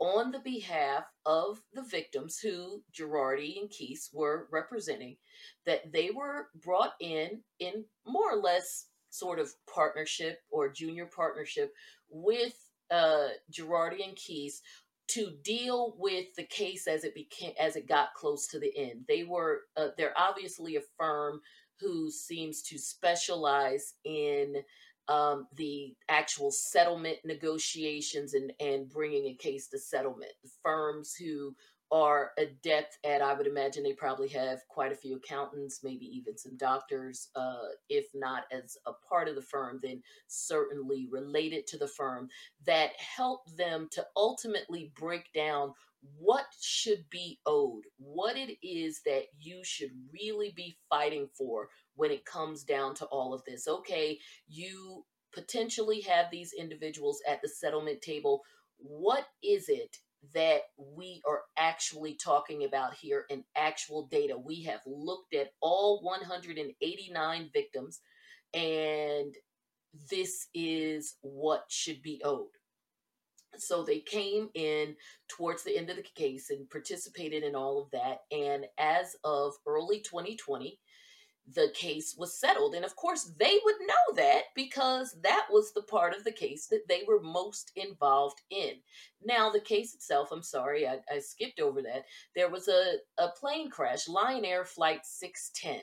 on 0.00 0.32
the 0.32 0.40
behalf 0.40 1.04
of 1.26 1.60
the 1.74 1.82
victims 1.82 2.38
who 2.40 2.82
Girardi 2.92 3.60
and 3.60 3.70
Keese 3.70 4.08
were 4.12 4.48
representing, 4.50 5.16
that 5.64 5.92
they 5.92 6.10
were 6.10 6.48
brought 6.56 6.94
in 7.00 7.42
in 7.60 7.84
more 8.04 8.32
or 8.32 8.40
less 8.40 8.86
sort 9.10 9.38
of 9.38 9.52
partnership 9.72 10.40
or 10.50 10.72
junior 10.72 11.06
partnership 11.06 11.72
with 12.08 12.54
uh, 12.90 13.28
Girardi 13.50 14.04
and 14.06 14.16
Keese 14.16 14.60
to 15.08 15.32
deal 15.44 15.94
with 15.98 16.26
the 16.36 16.44
case 16.44 16.86
as 16.86 17.04
it 17.04 17.14
became 17.14 17.52
as 17.58 17.76
it 17.76 17.88
got 17.88 18.14
close 18.14 18.46
to 18.48 18.58
the 18.58 18.72
end. 18.76 19.04
They 19.08 19.24
were 19.24 19.62
uh, 19.76 19.88
they're 19.96 20.18
obviously 20.18 20.76
a 20.76 20.82
firm 20.98 21.40
who 21.80 22.10
seems 22.10 22.62
to 22.62 22.78
specialize 22.78 23.94
in 24.04 24.62
um, 25.08 25.48
the 25.56 25.94
actual 26.08 26.50
settlement 26.50 27.18
negotiations 27.24 28.34
and, 28.34 28.52
and 28.60 28.88
bringing 28.88 29.26
a 29.26 29.34
case 29.34 29.68
to 29.68 29.78
settlement. 29.78 30.32
Firms 30.62 31.14
who 31.14 31.54
are 31.92 32.30
adept 32.38 32.96
at, 33.04 33.20
I 33.20 33.34
would 33.34 33.46
imagine 33.46 33.82
they 33.82 33.92
probably 33.92 34.28
have 34.28 34.60
quite 34.68 34.92
a 34.92 34.96
few 34.96 35.16
accountants, 35.16 35.80
maybe 35.84 36.06
even 36.06 36.38
some 36.38 36.56
doctors, 36.56 37.28
uh, 37.36 37.68
if 37.90 38.06
not 38.14 38.44
as 38.50 38.78
a 38.86 38.92
part 39.06 39.28
of 39.28 39.34
the 39.34 39.42
firm, 39.42 39.78
then 39.82 40.02
certainly 40.26 41.06
related 41.10 41.66
to 41.68 41.78
the 41.78 41.86
firm, 41.86 42.28
that 42.66 42.92
help 42.96 43.42
them 43.58 43.88
to 43.92 44.04
ultimately 44.16 44.90
break 44.98 45.30
down 45.34 45.74
what 46.18 46.46
should 46.60 47.04
be 47.10 47.38
owed, 47.46 47.84
what 47.98 48.36
it 48.36 48.56
is 48.66 49.02
that 49.04 49.24
you 49.38 49.60
should 49.62 49.90
really 50.12 50.52
be 50.56 50.74
fighting 50.88 51.28
for 51.36 51.68
when 51.94 52.10
it 52.10 52.24
comes 52.24 52.64
down 52.64 52.94
to 52.94 53.04
all 53.06 53.34
of 53.34 53.42
this. 53.46 53.68
Okay, 53.68 54.18
you 54.48 55.04
potentially 55.32 56.00
have 56.00 56.26
these 56.30 56.52
individuals 56.58 57.20
at 57.28 57.40
the 57.42 57.48
settlement 57.48 58.00
table. 58.00 58.40
What 58.78 59.26
is 59.42 59.68
it 59.68 59.98
that 60.34 60.62
we 60.76 61.20
are 61.26 61.42
actually 61.56 62.14
talking 62.14 62.64
about 62.64 62.94
here 62.94 63.24
in 63.28 63.44
actual 63.56 64.06
data? 64.06 64.36
We 64.38 64.62
have 64.64 64.80
looked 64.86 65.34
at 65.34 65.52
all 65.60 66.00
189 66.02 67.50
victims, 67.52 68.00
and 68.54 69.34
this 70.10 70.48
is 70.54 71.16
what 71.22 71.64
should 71.68 72.02
be 72.02 72.20
owed. 72.24 72.48
So 73.58 73.82
they 73.82 74.00
came 74.00 74.48
in 74.54 74.96
towards 75.28 75.62
the 75.62 75.76
end 75.76 75.90
of 75.90 75.96
the 75.96 76.02
case 76.02 76.50
and 76.50 76.70
participated 76.70 77.42
in 77.42 77.54
all 77.54 77.82
of 77.82 77.90
that. 77.90 78.20
And 78.30 78.66
as 78.78 79.14
of 79.24 79.52
early 79.66 80.00
2020, 80.00 80.78
the 81.46 81.72
case 81.74 82.14
was 82.16 82.38
settled. 82.38 82.74
And 82.74 82.84
of 82.84 82.96
course, 82.96 83.32
they 83.38 83.58
would 83.64 83.74
know 83.80 84.16
that 84.16 84.42
because 84.54 85.16
that 85.22 85.46
was 85.50 85.72
the 85.72 85.82
part 85.82 86.14
of 86.14 86.24
the 86.24 86.32
case 86.32 86.66
that 86.68 86.86
they 86.88 87.02
were 87.06 87.20
most 87.20 87.72
involved 87.76 88.40
in. 88.50 88.74
Now, 89.24 89.50
the 89.50 89.60
case 89.60 89.94
itself, 89.94 90.30
I'm 90.30 90.42
sorry, 90.42 90.86
I, 90.86 90.98
I 91.12 91.18
skipped 91.18 91.60
over 91.60 91.82
that. 91.82 92.04
There 92.34 92.50
was 92.50 92.68
a, 92.68 92.94
a 93.18 93.28
plane 93.28 93.70
crash, 93.70 94.08
Lion 94.08 94.44
Air 94.44 94.64
Flight 94.64 95.04
610. 95.04 95.82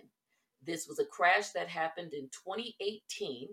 This 0.66 0.88
was 0.88 1.00
a 1.00 1.06
crash 1.06 1.52
that 1.52 1.68
happened 1.68 2.14
in 2.14 2.30
2018 2.30 3.50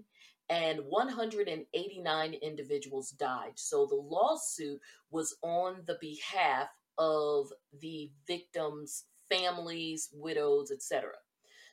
and 0.49 0.81
189 0.81 2.35
individuals 2.35 3.11
died. 3.11 3.53
So 3.57 3.87
the 3.87 3.97
lawsuit 3.97 4.81
was 5.11 5.37
on 5.43 5.83
the 5.87 5.99
behalf 6.01 6.69
of 6.99 7.53
the 7.81 8.11
victims' 8.27 9.05
families, 9.29 10.09
widows, 10.13 10.71
etc. 10.71 11.13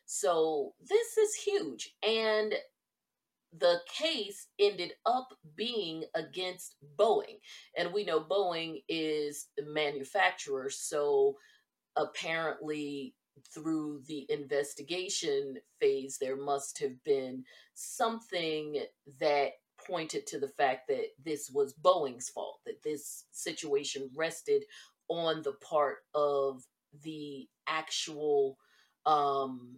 So 0.06 0.74
this 0.82 1.18
is 1.18 1.36
huge. 1.36 1.96
And 2.06 2.56
the 3.58 3.80
case 3.88 4.48
ended 4.60 4.94
up 5.06 5.30
being 5.56 6.04
against 6.16 6.76
Boeing. 6.98 7.40
And 7.78 7.94
we 7.94 8.04
know 8.04 8.20
Boeing 8.20 8.84
is 8.90 9.48
the 9.58 9.66
manufacturer. 9.66 10.70
So 10.70 11.38
apparently, 11.96 13.16
through 13.54 14.02
the 14.08 14.26
investigation 14.30 15.56
phase, 15.80 16.18
there 16.20 16.38
must 16.38 16.80
have 16.80 17.04
been 17.04 17.44
something 17.74 18.84
that 19.20 19.52
pointed 19.86 20.26
to 20.28 20.40
the 20.40 20.48
fact 20.48 20.88
that 20.88 21.08
this 21.24 21.50
was 21.54 21.74
Boeing's 21.74 22.30
fault, 22.30 22.60
that 22.66 22.82
this 22.84 23.26
situation 23.32 24.10
rested 24.16 24.64
on 25.10 25.42
the 25.42 25.54
part 25.54 25.98
of 26.16 26.64
the 27.04 27.48
actual 27.68 28.58
um, 29.06 29.78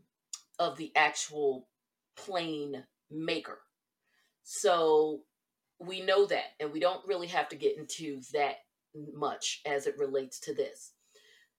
of 0.60 0.78
the 0.78 0.91
actual 0.95 1.68
plane 2.16 2.84
maker. 3.12 3.60
So 4.43 5.22
we 5.80 6.01
know 6.01 6.26
that, 6.28 6.53
and 6.60 6.72
we 6.72 6.80
don't 6.80 7.06
really 7.08 7.28
have 7.28 7.49
to 7.49 7.56
get 7.56 7.78
into 7.78 8.22
that 8.34 8.58
much 9.14 9.62
as 9.66 9.88
it 9.88 9.97
relates 9.97 10.39
to 10.41 10.53
this. 10.53 10.93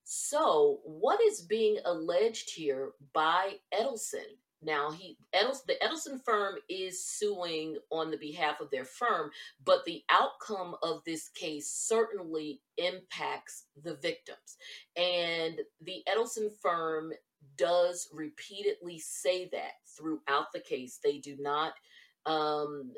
So, 0.04 0.80
what 0.84 1.20
is 1.20 1.40
being 1.40 1.78
alleged 1.84 2.50
here 2.54 2.92
by 3.12 3.54
Edelson? 3.74 4.38
Now, 4.62 4.90
he 4.90 5.18
Edelson, 5.34 5.66
the 5.66 5.76
Edelson 5.82 6.24
firm 6.24 6.54
is 6.68 7.04
suing 7.04 7.76
on 7.90 8.10
the 8.10 8.16
behalf 8.16 8.60
of 8.60 8.70
their 8.70 8.84
firm, 8.84 9.30
but 9.64 9.84
the 9.84 10.02
outcome 10.08 10.76
of 10.82 11.02
this 11.04 11.28
case 11.28 11.70
certainly 11.70 12.60
impacts 12.78 13.64
the 13.82 13.96
victims. 13.96 14.56
And 14.96 15.60
the 15.82 16.02
Edelson 16.08 16.50
firm 16.62 17.12
does 17.56 18.08
repeatedly 18.12 18.98
say 18.98 19.48
that 19.52 19.72
throughout 19.96 20.52
the 20.52 20.60
case. 20.60 20.98
They 21.02 21.18
do 21.18 21.36
not 21.38 21.72
um, 22.26 22.92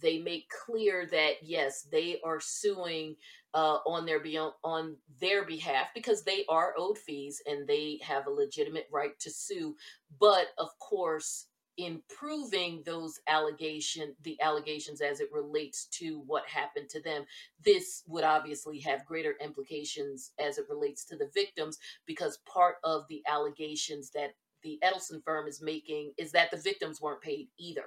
they 0.00 0.18
make 0.18 0.50
clear 0.64 1.06
that 1.10 1.34
yes, 1.42 1.82
they 1.90 2.20
are 2.24 2.38
suing 2.40 3.16
uh, 3.52 3.78
on 3.86 4.06
their 4.06 4.20
beyond 4.20 4.52
on 4.62 4.96
their 5.20 5.44
behalf 5.44 5.88
because 5.94 6.22
they 6.22 6.44
are 6.48 6.74
owed 6.78 6.96
fees 6.96 7.42
and 7.46 7.66
they 7.66 7.98
have 8.02 8.26
a 8.26 8.30
legitimate 8.30 8.86
right 8.92 9.18
to 9.18 9.30
sue. 9.30 9.74
But 10.20 10.46
of 10.58 10.68
course, 10.78 11.46
improving 11.78 12.82
those 12.84 13.20
allegation 13.28 14.14
the 14.22 14.38
allegations 14.42 15.00
as 15.00 15.20
it 15.20 15.30
relates 15.32 15.86
to 15.86 16.22
what 16.26 16.46
happened 16.48 16.88
to 16.90 17.00
them. 17.00 17.24
This 17.64 18.02
would 18.06 18.24
obviously 18.24 18.80
have 18.80 19.06
greater 19.06 19.36
implications 19.42 20.32
as 20.38 20.58
it 20.58 20.66
relates 20.68 21.04
to 21.06 21.16
the 21.16 21.30
victims 21.32 21.78
because 22.04 22.40
part 22.52 22.76
of 22.84 23.04
the 23.08 23.22
allegations 23.28 24.10
that 24.10 24.34
the 24.62 24.78
Edelson 24.84 25.22
firm 25.24 25.46
is 25.46 25.62
making 25.62 26.12
is 26.18 26.32
that 26.32 26.50
the 26.50 26.56
victims 26.56 27.00
weren't 27.00 27.22
paid 27.22 27.48
either. 27.58 27.84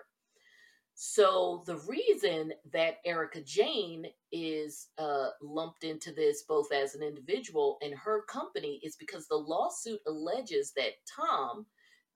So 0.94 1.64
the 1.66 1.78
reason 1.88 2.54
that 2.72 2.98
Erika 3.06 3.42
Jayne 3.42 4.06
is 4.32 4.90
uh, 4.98 5.30
lumped 5.42 5.84
into 5.84 6.14
this 6.14 6.44
both 6.44 6.72
as 6.72 6.96
an 6.96 7.04
individual 7.04 7.78
and 7.82 7.94
her 7.94 8.24
company 8.24 8.80
is 8.84 8.96
because 8.96 9.28
the 9.28 9.36
lawsuit 9.36 10.00
alleges 10.08 10.74
that 10.74 10.94
Tom 11.14 11.66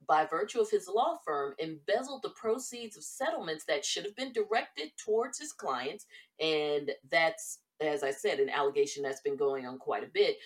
by 0.07 0.25
virtue 0.25 0.59
of 0.59 0.69
his 0.69 0.87
law 0.87 1.17
firm, 1.25 1.53
embezzled 1.59 2.21
the 2.21 2.29
proceeds 2.29 2.97
of 2.97 3.03
settlements 3.03 3.65
that 3.65 3.85
should 3.85 4.05
have 4.05 4.15
been 4.15 4.33
directed 4.33 4.91
towards 5.03 5.39
his 5.39 5.51
clients. 5.51 6.05
And 6.39 6.91
that's, 7.09 7.59
as 7.81 8.03
I 8.03 8.11
said, 8.11 8.39
an 8.39 8.49
allegation 8.49 9.03
that's 9.03 9.21
been 9.21 9.37
going 9.37 9.65
on 9.65 9.77
quite 9.77 10.03
a 10.03 10.11
bit. 10.13 10.37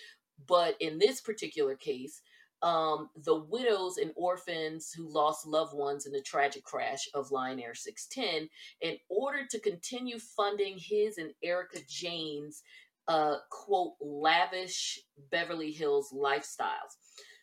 But 0.46 0.76
in 0.80 0.98
this 0.98 1.20
particular 1.20 1.74
case, 1.74 2.22
um, 2.62 3.08
the 3.24 3.36
widows 3.36 3.96
and 3.96 4.12
orphans 4.16 4.92
who 4.92 5.08
lost 5.08 5.46
loved 5.46 5.74
ones 5.74 6.06
in 6.06 6.12
the 6.12 6.20
tragic 6.20 6.62
crash 6.62 7.08
of 7.14 7.30
Lion 7.30 7.60
Air 7.60 7.74
610, 7.74 8.48
in 8.82 8.98
order 9.08 9.46
to 9.50 9.60
continue 9.60 10.18
funding 10.18 10.76
his 10.78 11.18
and 11.18 11.30
Erika 11.42 11.78
Jayne's 11.88 12.62
uh, 13.08 13.36
quote, 13.50 13.94
lavish 14.00 15.00
Beverly 15.30 15.72
Hills 15.72 16.14
lifestyles. 16.14 16.94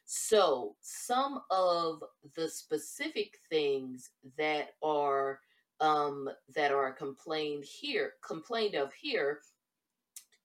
So, 0.10 0.78
some 0.80 1.41
of 1.51 2.01
the 2.34 2.47
specific 2.47 3.39
things 3.49 4.12
that 4.38 4.70
are 4.82 5.41
um, 5.82 6.30
that 6.55 6.72
are 6.72 6.93
complained 6.93 7.66
here, 7.66 8.14
complained 8.26 8.76
of 8.76 8.93
here, 8.93 9.41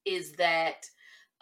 is 0.04 0.32
that 0.32 0.84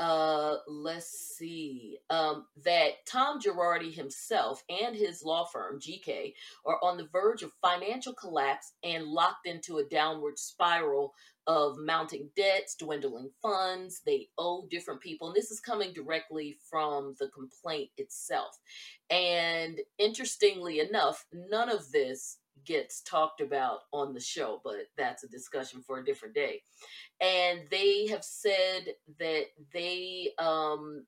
uh, 0.01 0.57
let's 0.67 1.37
see, 1.37 1.99
um, 2.09 2.47
that 2.65 3.07
Tom 3.07 3.39
Girardi 3.39 3.93
himself 3.93 4.65
and 4.69 4.97
his 4.97 5.23
law 5.23 5.45
firm 5.45 5.79
GK 5.79 6.33
are 6.65 6.79
on 6.83 6.97
the 6.97 7.09
verge 7.13 7.43
of 7.43 7.53
financial 7.61 8.15
collapse 8.15 8.73
and 8.83 9.05
locked 9.05 9.47
into 9.47 9.77
a 9.77 9.85
downward 9.85 10.39
spiral 10.39 11.13
of 11.47 11.77
mounting 11.79 12.31
debts, 12.35 12.77
dwindling 12.77 13.31
funds. 13.43 14.01
They 14.07 14.29
owe 14.39 14.67
different 14.71 15.03
people. 15.03 15.29
And 15.29 15.37
this 15.37 15.51
is 15.51 15.61
coming 15.61 15.93
directly 15.93 16.57
from 16.71 17.15
the 17.21 17.29
complaint 17.29 17.91
itself. 17.99 18.59
And 19.11 19.81
interestingly 19.99 20.81
enough, 20.81 21.27
none 21.31 21.69
of 21.69 21.93
this 21.93 22.39
gets 22.65 23.03
talked 23.03 23.41
about 23.41 23.81
on 23.93 24.15
the 24.15 24.21
show, 24.21 24.61
but 24.65 24.87
that's 24.97 25.25
a 25.25 25.29
discussion 25.29 25.83
for 25.83 25.99
a 25.99 26.05
different 26.05 26.35
day. 26.35 26.63
And 27.21 27.61
they 27.71 28.07
have 28.09 28.25
said 28.25 28.95
that 29.19 29.47
they 29.73 30.33
um 30.39 31.05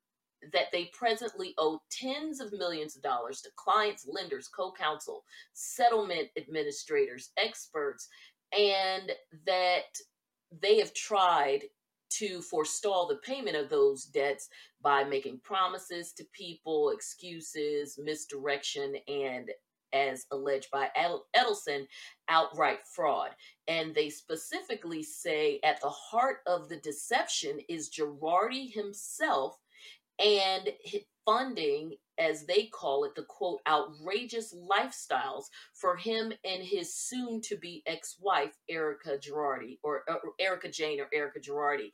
that 0.52 0.72
they 0.72 0.90
presently 0.92 1.54
owe 1.58 1.80
tens 1.90 2.40
of 2.40 2.52
millions 2.52 2.96
of 2.96 3.02
dollars 3.02 3.40
to 3.42 3.50
clients, 3.56 4.08
lenders, 4.08 4.48
co-counsel, 4.48 5.22
settlement 5.52 6.28
administrators, 6.36 7.30
experts, 7.36 8.08
and 8.56 9.12
that 9.46 9.84
they 10.60 10.78
have 10.78 10.92
tried 10.94 11.62
to 12.10 12.42
forestall 12.42 13.06
the 13.06 13.16
payment 13.16 13.56
of 13.56 13.70
those 13.70 14.04
debts 14.04 14.48
by 14.82 15.04
making 15.04 15.40
promises 15.42 16.12
to 16.12 16.24
people, 16.32 16.90
excuses, 16.90 17.98
misdirection, 18.02 18.96
and 19.08 19.50
as 19.92 20.26
alleged 20.30 20.70
by 20.70 20.88
Edelson, 20.96 21.86
outright 22.28 22.80
fraud. 22.86 23.30
And 23.68 23.94
they 23.94 24.10
specifically 24.10 25.02
say 25.02 25.60
at 25.64 25.80
the 25.80 25.90
heart 25.90 26.38
of 26.46 26.68
the 26.68 26.76
deception 26.78 27.58
is 27.68 27.90
Girardi 27.90 28.72
himself 28.72 29.58
and 30.18 30.68
funding, 31.24 31.94
as 32.18 32.44
they 32.46 32.66
call 32.66 33.04
it, 33.04 33.14
the 33.14 33.22
quote, 33.22 33.60
outrageous 33.68 34.54
lifestyles 34.54 35.44
for 35.74 35.96
him 35.96 36.32
and 36.44 36.62
his 36.62 36.94
soon 36.94 37.40
to 37.42 37.56
be 37.56 37.82
ex 37.86 38.16
wife, 38.20 38.52
Erika 38.68 39.18
Girardi, 39.18 39.78
or 39.82 40.02
uh, 40.08 40.16
Erika 40.38 40.70
Jayne 40.70 41.00
or 41.00 41.08
Erika 41.12 41.40
Girardi. 41.40 41.92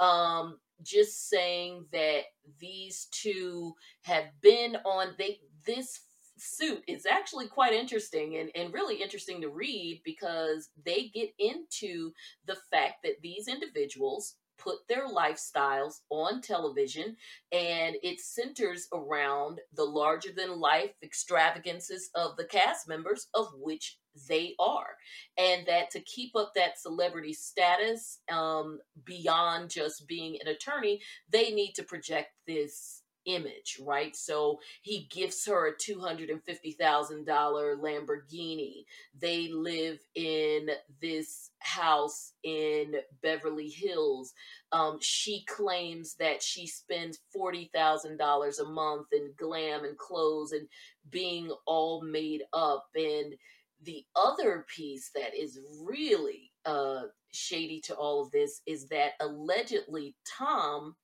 Um, 0.00 0.58
just 0.82 1.28
saying 1.28 1.86
that 1.92 2.22
these 2.58 3.06
two 3.12 3.74
have 4.02 4.24
been 4.40 4.76
on 4.84 5.14
they 5.18 5.38
this 5.64 6.00
suit 6.44 6.82
is 6.86 7.06
actually 7.06 7.46
quite 7.46 7.72
interesting 7.72 8.36
and, 8.36 8.50
and 8.54 8.72
really 8.72 9.02
interesting 9.02 9.40
to 9.40 9.48
read 9.48 10.02
because 10.04 10.68
they 10.84 11.10
get 11.14 11.30
into 11.38 12.12
the 12.46 12.56
fact 12.70 13.02
that 13.02 13.20
these 13.22 13.48
individuals 13.48 14.36
put 14.58 14.86
their 14.88 15.08
lifestyles 15.08 16.00
on 16.10 16.40
television 16.40 17.16
and 17.52 17.96
it 18.02 18.20
centers 18.20 18.86
around 18.92 19.60
the 19.74 19.84
larger 19.84 20.30
than 20.34 20.60
life 20.60 20.92
extravagances 21.02 22.10
of 22.14 22.36
the 22.36 22.44
cast 22.44 22.88
members 22.88 23.26
of 23.34 23.48
which 23.60 23.98
they 24.28 24.54
are. 24.60 24.96
And 25.36 25.66
that 25.66 25.90
to 25.90 26.00
keep 26.00 26.36
up 26.36 26.52
that 26.54 26.78
celebrity 26.78 27.32
status 27.32 28.20
um, 28.30 28.78
beyond 29.04 29.70
just 29.70 30.06
being 30.06 30.38
an 30.40 30.48
attorney 30.48 31.00
they 31.28 31.50
need 31.50 31.72
to 31.74 31.82
project 31.82 32.28
this 32.46 33.02
image, 33.26 33.78
right? 33.80 34.14
So 34.14 34.60
he 34.82 35.08
gifts 35.10 35.46
her 35.46 35.68
a 35.68 35.74
$250,000 35.74 37.26
Lamborghini. 37.26 38.84
They 39.18 39.48
live 39.48 39.98
in 40.14 40.68
this 41.00 41.50
house 41.60 42.32
in 42.42 42.96
Beverly 43.22 43.68
Hills. 43.68 44.32
Um, 44.72 44.98
she 45.00 45.44
claims 45.46 46.14
that 46.16 46.42
she 46.42 46.66
spends 46.66 47.20
$40,000 47.36 48.60
a 48.60 48.64
month 48.64 49.06
in 49.12 49.32
glam 49.36 49.84
and 49.84 49.96
clothes 49.96 50.52
and 50.52 50.68
being 51.10 51.52
all 51.66 52.02
made 52.02 52.42
up. 52.52 52.86
And 52.94 53.34
the 53.82 54.04
other 54.16 54.64
piece 54.74 55.10
that 55.14 55.34
is 55.34 55.58
really 55.82 56.50
uh, 56.64 57.02
shady 57.32 57.80
to 57.80 57.94
all 57.94 58.22
of 58.22 58.30
this 58.30 58.62
is 58.66 58.86
that 58.88 59.12
allegedly 59.20 60.14
Tom 60.24 60.94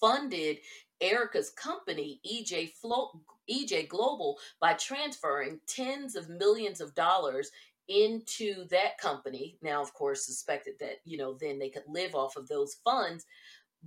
funded 0.00 0.58
Erika's 1.00 1.50
company, 1.50 2.20
EJ 2.26 2.72
Flo- 2.80 3.20
EJ 3.50 3.88
Global, 3.88 4.38
by 4.60 4.74
transferring 4.74 5.60
tens 5.66 6.16
of 6.16 6.28
millions 6.28 6.80
of 6.80 6.94
dollars 6.94 7.50
into 7.88 8.66
that 8.68 8.98
company. 8.98 9.56
Now, 9.62 9.80
of 9.80 9.94
course, 9.94 10.26
suspected 10.26 10.74
that, 10.80 10.96
you 11.04 11.18
know, 11.18 11.36
then 11.40 11.58
they 11.58 11.70
could 11.70 11.84
live 11.86 12.14
off 12.14 12.36
of 12.36 12.48
those 12.48 12.76
funds, 12.84 13.24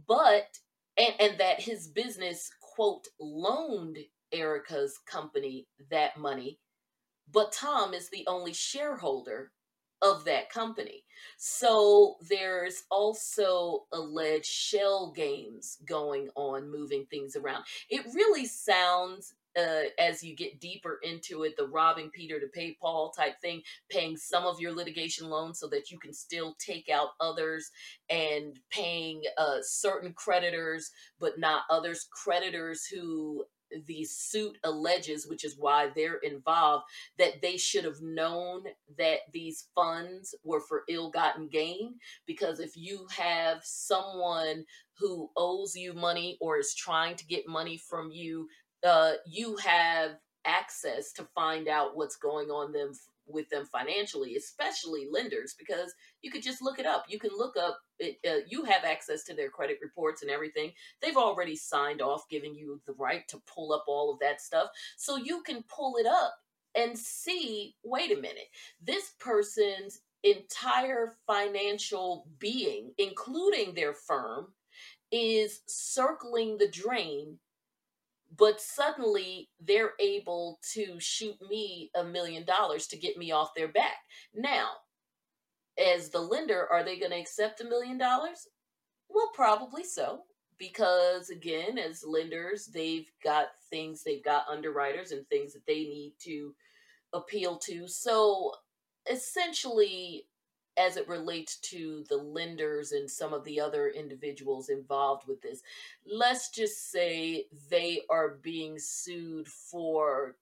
but 0.07 0.59
and, 0.97 1.13
and 1.19 1.39
that 1.39 1.61
his 1.61 1.87
business, 1.87 2.49
quote, 2.61 3.07
loaned 3.19 3.97
Erika's 4.31 4.99
company 5.05 5.67
that 5.89 6.17
money, 6.17 6.59
but 7.31 7.51
Tom 7.51 7.93
is 7.93 8.09
the 8.09 8.25
only 8.27 8.53
shareholder 8.53 9.51
of 10.01 10.25
that 10.25 10.49
company. 10.49 11.03
So 11.37 12.17
there's 12.29 12.83
also 12.89 13.85
alleged 13.91 14.45
shell 14.45 15.11
games 15.15 15.77
going 15.85 16.29
on, 16.35 16.71
moving 16.71 17.05
things 17.09 17.35
around. 17.35 17.65
It 17.89 18.05
really 18.13 18.45
sounds 18.45 19.33
uh, 19.57 19.89
as 19.97 20.23
you 20.23 20.35
get 20.35 20.59
deeper 20.59 20.99
into 21.03 21.43
it, 21.43 21.55
the 21.57 21.67
robbing 21.67 22.09
Peter 22.11 22.39
to 22.39 22.47
pay 22.47 22.77
Paul 22.79 23.11
type 23.11 23.39
thing, 23.41 23.61
paying 23.89 24.15
some 24.15 24.45
of 24.45 24.59
your 24.59 24.71
litigation 24.71 25.27
loans 25.27 25.59
so 25.59 25.67
that 25.69 25.91
you 25.91 25.99
can 25.99 26.13
still 26.13 26.55
take 26.59 26.89
out 26.89 27.09
others 27.19 27.71
and 28.09 28.59
paying 28.69 29.21
uh, 29.37 29.57
certain 29.61 30.13
creditors, 30.13 30.91
but 31.19 31.39
not 31.39 31.63
others, 31.69 32.07
creditors 32.11 32.85
who 32.85 33.43
the 33.85 34.03
suit 34.03 34.57
alleges, 34.63 35.27
which 35.27 35.43
is 35.43 35.57
why 35.57 35.89
they're 35.95 36.17
involved, 36.17 36.85
that 37.17 37.41
they 37.41 37.57
should 37.57 37.85
have 37.85 38.01
known 38.01 38.63
that 38.97 39.19
these 39.31 39.67
funds 39.75 40.35
were 40.43 40.61
for 40.61 40.83
ill 40.89 41.09
gotten 41.09 41.47
gain. 41.47 41.95
Because 42.25 42.59
if 42.59 42.75
you 42.75 43.07
have 43.15 43.61
someone 43.63 44.65
who 44.97 45.29
owes 45.37 45.75
you 45.75 45.93
money 45.93 46.37
or 46.41 46.57
is 46.57 46.73
trying 46.73 47.15
to 47.15 47.25
get 47.25 47.47
money 47.47 47.77
from 47.77 48.11
you, 48.11 48.47
uh, 48.83 49.13
you 49.25 49.55
have 49.57 50.17
access 50.45 51.11
to 51.13 51.27
find 51.35 51.67
out 51.67 51.95
what's 51.95 52.15
going 52.15 52.49
on 52.49 52.71
them 52.71 52.93
with 53.29 53.49
them 53.49 53.65
financially, 53.65 54.35
especially 54.35 55.07
lenders, 55.11 55.55
because 55.57 55.93
you 56.21 56.31
could 56.31 56.43
just 56.43 56.61
look 56.61 56.79
it 56.79 56.85
up. 56.85 57.05
You 57.07 57.19
can 57.19 57.31
look 57.35 57.55
up, 57.57 57.79
it, 57.99 58.17
uh, 58.27 58.45
you 58.47 58.63
have 58.63 58.83
access 58.83 59.23
to 59.25 59.33
their 59.33 59.49
credit 59.49 59.77
reports 59.81 60.21
and 60.21 60.31
everything. 60.31 60.71
They've 61.01 61.17
already 61.17 61.55
signed 61.55 62.01
off 62.01 62.29
giving 62.29 62.55
you 62.55 62.81
the 62.85 62.93
right 62.93 63.27
to 63.29 63.41
pull 63.53 63.73
up 63.73 63.85
all 63.87 64.11
of 64.11 64.19
that 64.19 64.41
stuff. 64.41 64.69
So 64.97 65.17
you 65.17 65.41
can 65.43 65.63
pull 65.63 65.97
it 65.97 66.05
up 66.05 66.35
and 66.75 66.97
see 66.97 67.75
wait 67.83 68.11
a 68.11 68.21
minute, 68.21 68.49
this 68.81 69.13
person's 69.19 70.01
entire 70.23 71.15
financial 71.25 72.27
being, 72.39 72.91
including 72.97 73.73
their 73.73 73.93
firm, 73.93 74.47
is 75.11 75.61
circling 75.65 76.57
the 76.57 76.69
drain 76.69 77.39
but 78.39 78.61
suddenly 78.61 79.49
they're 79.59 79.93
able 79.99 80.59
to 80.73 80.99
shoot 80.99 81.35
me 81.49 81.91
a 81.95 82.03
million 82.03 82.45
dollars 82.45 82.87
to 82.87 82.97
get 82.97 83.17
me 83.17 83.31
off 83.31 83.53
their 83.55 83.67
back. 83.67 83.97
Now, 84.33 84.69
as 85.77 86.09
the 86.09 86.21
lender, 86.21 86.67
are 86.71 86.83
they 86.83 86.97
going 86.97 87.11
to 87.11 87.19
accept 87.19 87.61
a 87.61 87.65
million 87.65 87.97
dollars? 87.97 88.47
Well, 89.09 89.29
probably 89.33 89.83
so. 89.83 90.21
Because 90.57 91.29
again, 91.29 91.77
as 91.77 92.03
lenders, 92.05 92.65
they've 92.65 93.09
got 93.23 93.47
things, 93.69 94.03
they've 94.03 94.23
got 94.23 94.47
underwriters 94.49 95.11
and 95.11 95.25
things 95.27 95.53
that 95.53 95.65
they 95.65 95.83
need 95.83 96.13
to 96.23 96.53
appeal 97.13 97.57
to. 97.59 97.87
So 97.87 98.53
essentially, 99.09 100.25
as 100.79 100.95
it 100.95 101.07
relates 101.09 101.57
to 101.57 102.05
the 102.09 102.17
lenders 102.17 102.93
and 102.93 103.09
some 103.09 103.33
of 103.33 103.43
the 103.43 103.59
other 103.59 103.89
individuals 103.89 104.69
involved 104.69 105.27
with 105.27 105.41
this. 105.41 105.61
Let's 106.05 106.49
just 106.49 106.89
say 106.89 107.45
they 107.69 108.01
are 108.09 108.39
being 108.41 108.79
sued 108.79 109.47
for 109.47 110.37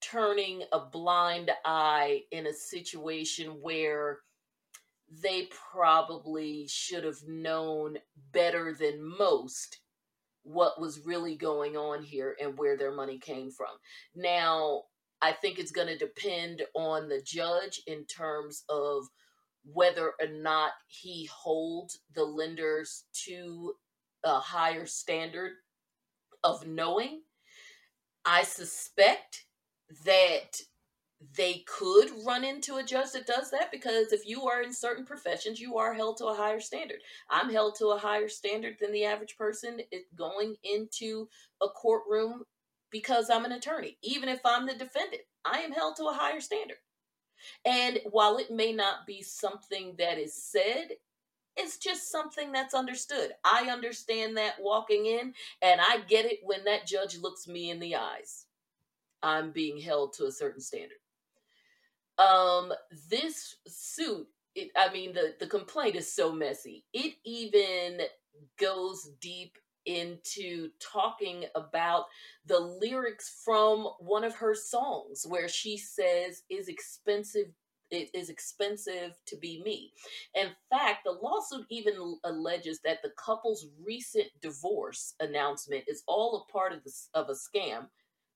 turning 0.00 0.62
a 0.72 0.80
blind 0.80 1.50
eye 1.64 2.22
in 2.30 2.46
a 2.46 2.52
situation 2.52 3.62
where 3.62 4.18
they 5.22 5.48
probably 5.72 6.66
should 6.68 7.04
have 7.04 7.26
known 7.26 7.96
better 8.32 8.74
than 8.78 9.02
most 9.18 9.80
what 10.42 10.80
was 10.80 11.04
really 11.04 11.34
going 11.34 11.76
on 11.76 12.02
here 12.02 12.36
and 12.40 12.58
where 12.58 12.76
their 12.76 12.94
money 12.94 13.18
came 13.18 13.50
from. 13.50 13.68
Now, 14.14 14.82
I 15.20 15.32
think 15.32 15.58
it's 15.58 15.72
going 15.72 15.88
to 15.88 15.98
depend 15.98 16.62
on 16.74 17.08
the 17.08 17.22
judge 17.22 17.82
in 17.86 18.04
terms 18.04 18.64
of 18.68 19.04
whether 19.64 20.12
or 20.20 20.26
not 20.28 20.72
he 20.86 21.26
holds 21.26 22.00
the 22.14 22.24
lenders 22.24 23.04
to 23.26 23.74
a 24.24 24.38
higher 24.38 24.86
standard 24.86 25.52
of 26.42 26.66
knowing. 26.66 27.22
I 28.24 28.42
suspect 28.42 29.44
that 30.04 30.60
they 31.36 31.64
could 31.66 32.10
run 32.24 32.44
into 32.44 32.76
a 32.76 32.84
judge 32.84 33.12
that 33.12 33.26
does 33.26 33.50
that 33.50 33.72
because 33.72 34.12
if 34.12 34.26
you 34.26 34.46
are 34.46 34.62
in 34.62 34.72
certain 34.72 35.04
professions, 35.04 35.60
you 35.60 35.76
are 35.76 35.94
held 35.94 36.16
to 36.18 36.26
a 36.26 36.34
higher 36.34 36.60
standard. 36.60 36.98
I'm 37.28 37.50
held 37.50 37.74
to 37.78 37.88
a 37.88 37.98
higher 37.98 38.28
standard 38.28 38.76
than 38.80 38.92
the 38.92 39.04
average 39.04 39.36
person 39.36 39.80
going 40.14 40.56
into 40.62 41.28
a 41.60 41.68
courtroom 41.68 42.44
because 42.90 43.30
I'm 43.30 43.44
an 43.44 43.52
attorney. 43.52 43.98
Even 44.02 44.28
if 44.28 44.40
I'm 44.44 44.66
the 44.66 44.74
defendant, 44.74 45.22
I 45.44 45.60
am 45.60 45.72
held 45.72 45.96
to 45.96 46.04
a 46.04 46.14
higher 46.14 46.40
standard. 46.40 46.78
And 47.64 48.00
while 48.10 48.38
it 48.38 48.50
may 48.50 48.72
not 48.72 49.06
be 49.06 49.22
something 49.22 49.94
that 49.98 50.18
is 50.18 50.34
said, 50.34 50.88
it's 51.56 51.78
just 51.78 52.10
something 52.10 52.52
that's 52.52 52.74
understood. 52.74 53.32
I 53.44 53.68
understand 53.70 54.36
that 54.36 54.60
walking 54.60 55.06
in, 55.06 55.34
and 55.60 55.80
I 55.80 56.00
get 56.06 56.24
it 56.24 56.38
when 56.44 56.64
that 56.64 56.86
judge 56.86 57.18
looks 57.18 57.48
me 57.48 57.70
in 57.70 57.80
the 57.80 57.96
eyes. 57.96 58.46
I'm 59.22 59.50
being 59.50 59.80
held 59.80 60.12
to 60.14 60.26
a 60.26 60.32
certain 60.32 60.60
standard. 60.60 60.98
Um, 62.18 62.72
this 63.10 63.56
suit, 63.66 64.28
it, 64.54 64.70
I 64.76 64.92
mean, 64.92 65.12
the, 65.12 65.34
the 65.40 65.46
complaint 65.46 65.96
is 65.96 66.12
so 66.12 66.32
messy. 66.32 66.84
It 66.92 67.14
even 67.24 68.00
goes 68.58 69.10
deep 69.20 69.58
into 69.88 70.68
talking 70.80 71.46
about 71.56 72.04
the 72.46 72.58
lyrics 72.58 73.40
from 73.44 73.88
one 73.98 74.22
of 74.22 74.34
her 74.34 74.54
songs 74.54 75.24
where 75.26 75.48
she 75.48 75.76
says 75.76 76.42
is 76.50 76.68
expensive 76.68 77.46
it 77.90 78.10
is 78.12 78.28
expensive 78.28 79.14
to 79.26 79.36
be 79.36 79.62
me. 79.64 79.92
In 80.34 80.48
fact, 80.68 81.04
the 81.04 81.12
lawsuit 81.22 81.64
even 81.70 82.18
alleges 82.24 82.80
that 82.84 82.98
the 83.02 83.12
couple's 83.16 83.66
recent 83.82 84.26
divorce 84.42 85.14
announcement 85.20 85.84
is 85.88 86.02
all 86.06 86.36
a 86.46 86.52
part 86.52 86.74
of 86.74 86.84
the, 86.84 86.92
of 87.14 87.30
a 87.30 87.32
scam 87.32 87.86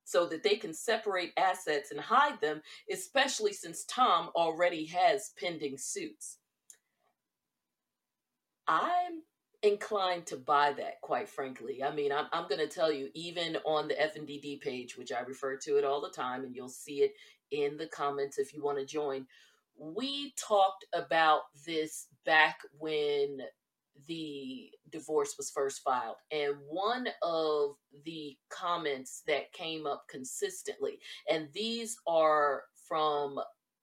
so 0.04 0.26
that 0.26 0.42
they 0.42 0.56
can 0.56 0.74
separate 0.74 1.32
assets 1.36 1.90
and 1.90 2.00
hide 2.00 2.40
them, 2.40 2.60
especially 2.90 3.52
since 3.52 3.84
Tom 3.84 4.30
already 4.34 4.86
has 4.86 5.32
pending 5.38 5.76
suits. 5.78 6.38
I'm 8.66 9.22
inclined 9.62 10.26
to 10.26 10.36
buy 10.36 10.72
that, 10.72 11.00
quite 11.02 11.28
frankly. 11.28 11.82
I 11.82 11.94
mean, 11.94 12.12
I'm, 12.12 12.26
I'm 12.32 12.48
going 12.48 12.66
to 12.66 12.72
tell 12.72 12.92
you, 12.92 13.08
even 13.14 13.56
on 13.64 13.88
the 13.88 13.94
FNDD 13.94 14.60
page, 14.60 14.96
which 14.96 15.12
I 15.12 15.20
refer 15.20 15.56
to 15.58 15.76
it 15.76 15.84
all 15.84 16.00
the 16.00 16.10
time, 16.10 16.44
and 16.44 16.54
you'll 16.54 16.68
see 16.68 17.02
it 17.02 17.12
in 17.50 17.76
the 17.76 17.86
comments 17.86 18.38
if 18.38 18.52
you 18.54 18.62
want 18.62 18.78
to 18.78 18.84
join. 18.84 19.26
We 19.78 20.34
talked 20.36 20.86
about 20.94 21.42
this 21.66 22.08
back 22.24 22.58
when 22.78 23.38
the 24.08 24.70
divorce 24.90 25.34
was 25.36 25.50
first 25.50 25.82
filed. 25.82 26.16
And 26.30 26.54
one 26.68 27.08
of 27.22 27.76
the 28.04 28.36
comments 28.50 29.22
that 29.26 29.52
came 29.52 29.86
up 29.86 30.04
consistently, 30.08 30.98
and 31.30 31.48
these 31.52 31.96
are 32.06 32.62
from 32.88 33.38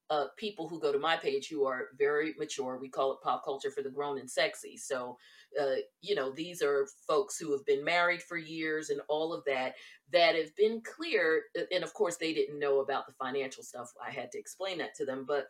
uh, 0.10 0.26
people 0.38 0.68
who 0.68 0.80
go 0.80 0.92
to 0.92 1.00
my 1.00 1.16
page 1.16 1.48
who 1.50 1.66
are 1.66 1.90
very 1.98 2.34
mature. 2.38 2.80
We 2.82 2.90
call 2.90 3.12
it 3.14 3.20
pop 3.24 3.44
culture 3.46 3.70
for 3.70 3.84
the 3.84 3.92
grown 3.92 4.18
and 4.18 4.30
sexy. 4.30 4.76
So, 4.76 5.18
uh, 5.60 5.76
you 6.02 6.16
know, 6.16 6.32
these 6.32 6.62
are 6.62 6.88
folks 7.08 7.38
who 7.38 7.52
have 7.52 7.66
been 7.66 7.84
married 7.84 8.22
for 8.22 8.38
years 8.38 8.90
and 8.90 9.02
all 9.08 9.34
of 9.34 9.44
that, 9.46 9.76
that 10.12 10.36
have 10.36 10.56
been 10.56 10.82
clear. 10.82 11.44
And 11.72 11.84
of 11.84 11.94
course, 11.94 12.18
they 12.18 12.34
didn't 12.34 12.60
know 12.60 12.80
about 12.80 13.08
the 13.08 13.14
financial 13.14 13.64
stuff. 13.64 13.92
I 14.06 14.12
had 14.12 14.32
to 14.32 14.40
explain 14.40 14.78
that 14.80 14.96
to 14.96 15.06
them. 15.06 15.26
But 15.28 15.48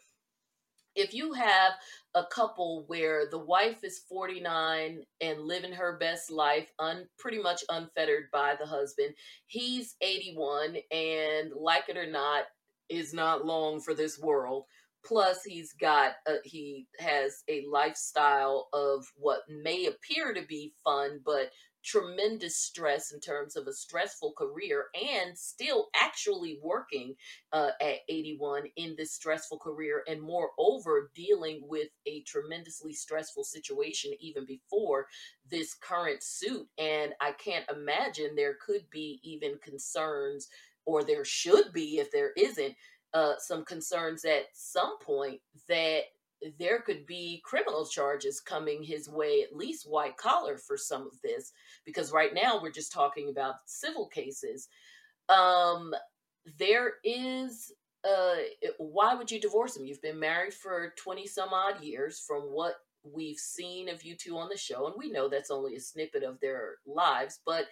if 0.95 1.13
you 1.13 1.33
have 1.33 1.73
a 2.15 2.25
couple 2.25 2.83
where 2.87 3.29
the 3.29 3.39
wife 3.39 3.83
is 3.83 3.99
49 4.09 5.03
and 5.21 5.41
living 5.41 5.71
her 5.73 5.97
best 5.97 6.31
life 6.31 6.71
un, 6.79 7.07
pretty 7.17 7.39
much 7.39 7.63
unfettered 7.69 8.25
by 8.33 8.55
the 8.59 8.65
husband 8.65 9.13
he's 9.45 9.95
81 10.01 10.77
and 10.91 11.51
like 11.55 11.83
it 11.89 11.95
or 11.95 12.09
not 12.09 12.45
is 12.89 13.13
not 13.13 13.45
long 13.45 13.79
for 13.79 13.93
this 13.93 14.19
world. 14.19 14.65
Plus, 15.05 15.43
he's 15.43 15.73
got 15.73 16.13
a, 16.27 16.35
he 16.43 16.87
has 16.99 17.43
a 17.47 17.65
lifestyle 17.71 18.67
of 18.73 19.05
what 19.15 19.41
may 19.49 19.85
appear 19.85 20.33
to 20.33 20.45
be 20.45 20.73
fun, 20.83 21.19
but 21.25 21.51
tremendous 21.83 22.57
stress 22.57 23.11
in 23.11 23.19
terms 23.19 23.55
of 23.55 23.67
a 23.67 23.73
stressful 23.73 24.33
career 24.37 24.87
and 24.93 25.37
still 25.37 25.87
actually 25.95 26.59
working 26.61 27.15
uh, 27.53 27.69
at 27.81 27.99
81 28.09 28.63
in 28.75 28.95
this 28.97 29.13
stressful 29.13 29.59
career 29.59 30.03
and 30.07 30.21
moreover 30.21 31.11
dealing 31.15 31.61
with 31.63 31.87
a 32.05 32.21
tremendously 32.23 32.93
stressful 32.93 33.43
situation 33.43 34.11
even 34.19 34.45
before 34.45 35.07
this 35.49 35.73
current 35.73 36.21
suit. 36.21 36.67
And 36.77 37.13
i 37.21 37.31
can't 37.31 37.65
imagine 37.69 38.35
there 38.35 38.57
could 38.65 38.89
be 38.89 39.19
even 39.23 39.57
concerns 39.63 40.49
or 40.85 41.03
there 41.03 41.25
should 41.25 41.71
be 41.71 41.99
if 41.99 42.11
there 42.11 42.31
isn't 42.35 42.75
uh, 43.13 43.33
some 43.39 43.65
concerns 43.65 44.25
at 44.25 44.45
some 44.53 44.99
point 44.99 45.41
that 45.67 46.03
there 46.57 46.81
could 46.81 47.05
be 47.05 47.41
criminal 47.43 47.85
charges 47.85 48.39
coming 48.39 48.83
his 48.83 49.09
way, 49.09 49.41
at 49.41 49.55
least 49.55 49.89
white 49.89 50.17
collar 50.17 50.57
for 50.57 50.77
some 50.77 51.01
of 51.01 51.19
this, 51.21 51.51
because 51.85 52.11
right 52.11 52.33
now 52.33 52.59
we're 52.61 52.71
just 52.71 52.93
talking 52.93 53.29
about 53.29 53.55
civil 53.65 54.07
cases. 54.07 54.67
Um, 55.27 55.93
there 56.57 56.93
is, 57.03 57.71
uh, 58.07 58.35
why 58.77 59.15
would 59.15 59.29
you 59.29 59.41
divorce 59.41 59.75
him? 59.75 59.85
You've 59.85 60.01
been 60.01 60.19
married 60.19 60.53
for 60.53 60.93
20 60.97 61.27
some 61.27 61.49
odd 61.53 61.83
years 61.83 62.23
from 62.25 62.43
what 62.43 62.75
we've 63.03 63.37
seen 63.37 63.89
of 63.89 64.03
you 64.03 64.15
two 64.15 64.37
on 64.37 64.49
the 64.49 64.57
show, 64.57 64.87
and 64.87 64.95
we 64.97 65.11
know 65.11 65.27
that's 65.27 65.51
only 65.51 65.75
a 65.75 65.79
snippet 65.79 66.23
of 66.23 66.39
their 66.39 66.75
lives, 66.85 67.39
but 67.45 67.65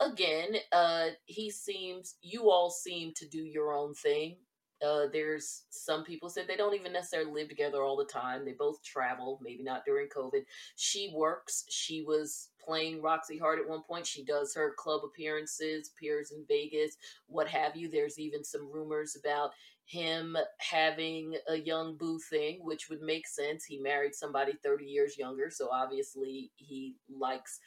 again, 0.00 0.56
uh, 0.72 1.08
he 1.24 1.50
seems, 1.50 2.16
you 2.22 2.50
all 2.50 2.70
seem 2.70 3.12
to 3.16 3.28
do 3.28 3.42
your 3.42 3.72
own 3.72 3.94
thing. 3.94 4.36
Uh, 4.84 5.06
there's 5.12 5.64
some 5.70 6.04
people 6.04 6.28
said 6.28 6.46
they 6.48 6.56
don't 6.56 6.74
even 6.74 6.92
necessarily 6.92 7.30
live 7.30 7.48
together 7.48 7.82
all 7.82 7.96
the 7.96 8.04
time. 8.04 8.44
They 8.44 8.52
both 8.52 8.82
travel, 8.82 9.38
maybe 9.42 9.62
not 9.62 9.84
during 9.84 10.08
COVID. 10.08 10.42
She 10.76 11.12
works. 11.14 11.64
She 11.68 12.02
was 12.02 12.48
playing 12.64 13.02
Roxy 13.02 13.38
Hart 13.38 13.58
at 13.60 13.68
one 13.68 13.82
point. 13.82 14.06
She 14.06 14.24
does 14.24 14.54
her 14.54 14.74
club 14.78 15.02
appearances, 15.04 15.90
appears 15.96 16.32
in 16.32 16.44
Vegas, 16.48 16.96
what 17.26 17.48
have 17.48 17.76
you. 17.76 17.88
There's 17.90 18.18
even 18.18 18.44
some 18.44 18.70
rumors 18.72 19.16
about 19.18 19.50
him 19.84 20.36
having 20.58 21.34
a 21.48 21.56
young 21.56 21.96
boo 21.96 22.18
thing, 22.30 22.60
which 22.62 22.88
would 22.88 23.02
make 23.02 23.26
sense. 23.26 23.64
He 23.64 23.78
married 23.78 24.14
somebody 24.14 24.52
30 24.62 24.84
years 24.84 25.18
younger, 25.18 25.50
so 25.50 25.68
obviously 25.70 26.50
he 26.56 26.96
likes 27.10 27.58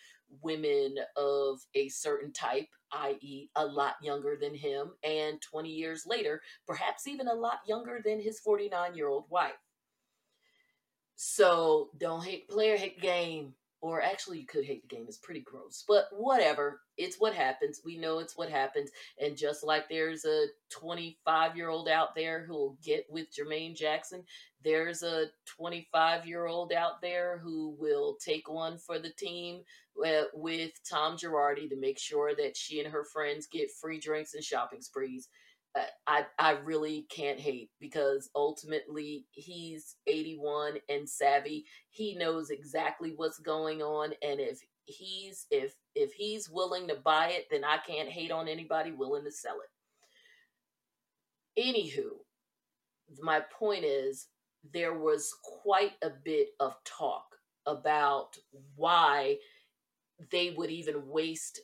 women 0.42 0.96
of 1.16 1.60
a 1.76 1.90
certain 1.90 2.32
type, 2.32 2.68
i.e., 2.92 3.50
a 3.56 3.66
lot 3.66 3.96
younger 4.02 4.38
than 4.40 4.54
him, 4.54 4.92
and 5.04 5.42
20 5.42 5.70
years 5.70 6.06
later, 6.06 6.42
perhaps 6.68 7.08
even 7.08 7.28
a 7.28 7.34
lot 7.34 7.60
younger 7.68 8.00
than 8.04 8.20
his 8.20 8.40
49 8.40 8.96
year 8.96 9.08
old 9.08 9.26
wife. 9.30 9.54
So 11.16 11.90
don't 11.98 12.24
hate 12.24 12.50
player, 12.50 12.78
hate 12.78 13.02
game. 13.02 13.54
Or 13.86 14.02
actually, 14.02 14.40
you 14.40 14.48
could 14.48 14.66
hate 14.66 14.82
the 14.82 14.96
game. 14.96 15.06
It's 15.08 15.20
pretty 15.20 15.42
gross. 15.42 15.84
But 15.88 16.06
whatever. 16.12 16.82
It's 16.98 17.18
what 17.20 17.36
happens. 17.36 17.82
We 17.86 18.00
know 18.00 18.18
it's 18.18 18.36
what 18.36 18.50
happens. 18.50 18.90
And 19.22 19.38
just 19.38 19.64
like 19.64 19.88
there's 19.88 20.26
a 20.26 20.48
25 20.72 21.56
year 21.56 21.70
old 21.70 21.88
out 21.88 22.16
there 22.16 22.44
who 22.48 22.54
will 22.54 22.78
get 22.84 23.06
with 23.12 23.28
Jermaine 23.32 23.76
Jackson, 23.76 24.24
there's 24.64 25.04
a 25.04 25.26
25 25.46 26.26
year 26.26 26.48
old 26.48 26.74
out 26.74 27.00
there 27.00 27.38
who 27.44 27.76
will 27.80 28.18
take 28.26 28.50
one 28.50 28.80
for 28.80 28.98
the 28.98 29.12
team 29.12 29.62
with, 29.96 30.30
with 30.34 30.72
Tom 30.90 31.16
Girardi 31.16 31.70
to 31.70 31.80
make 31.80 32.00
sure 32.00 32.34
that 32.36 32.58
she 32.58 32.80
and 32.80 32.92
her 32.92 33.04
friends 33.04 33.46
get 33.46 33.70
free 33.70 34.00
drinks 34.00 34.34
and 34.34 34.44
shopping 34.44 34.82
sprees. 34.82 35.30
I, 36.08 36.26
I 36.40 36.52
really 36.64 37.06
can't 37.10 37.40
hate 37.40 37.70
because 37.82 38.30
ultimately 38.36 39.28
he's 39.32 39.98
81 40.08 40.76
and 40.90 41.08
savvy. 41.10 41.66
He 41.90 42.16
knows 42.16 42.50
exactly 42.50 43.14
what's 43.16 43.40
going 43.40 43.82
on 43.82 44.14
and 44.22 44.40
if 44.40 44.62
he's 44.86 45.48
if 45.52 45.76
if 45.96 46.14
he's 46.14 46.50
willing 46.50 46.88
to 46.88 46.96
buy 46.96 47.30
it, 47.30 47.48
then 47.52 47.64
I 47.64 47.78
can't 47.86 48.10
hate 48.10 48.32
on 48.32 48.48
anybody 48.48 48.92
willing 48.92 49.24
to 49.26 49.32
sell 49.32 49.58
it. 51.56 51.62
Anywho, 51.62 52.10
my 53.22 53.42
point 53.58 53.84
is 53.84 54.28
there 54.74 54.98
was 54.98 55.34
quite 55.64 55.94
a 56.04 56.10
bit 56.24 56.50
of 56.60 56.76
talk 56.86 57.26
about 57.66 58.38
why 58.76 59.38
they 60.32 60.52
would 60.52 60.70
even 60.70 61.08
waste 61.08 61.62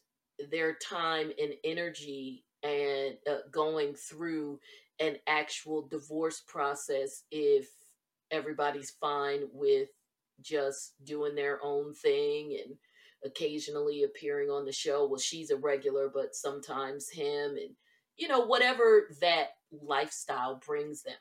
their 0.50 0.74
time 0.76 1.32
and 1.42 1.54
energy 1.64 2.44
and 2.64 3.16
uh, 3.30 3.40
going 3.52 3.94
through 3.94 4.60
an 5.00 5.18
actual 5.28 5.88
divorce 5.88 6.42
process 6.48 7.24
if 7.32 7.68
everybody's 8.32 8.92
fine 9.02 9.42
with 9.52 9.90
just 10.42 10.94
doing 11.04 11.36
their 11.36 11.60
own 11.64 11.94
thing 11.94 12.58
and 12.64 12.76
occasionally 13.24 14.04
appearing 14.04 14.50
on 14.50 14.66
the 14.66 14.72
show. 14.72 15.06
Well, 15.08 15.20
she's 15.20 15.52
a 15.52 15.58
regular, 15.58 16.10
but 16.14 16.36
sometimes 16.36 17.10
him, 17.10 17.52
and 17.52 17.76
you 18.18 18.28
know, 18.28 18.42
whatever 18.42 19.08
that 19.22 19.50
lifestyle 19.72 20.62
brings 20.66 21.04
them. 21.04 21.16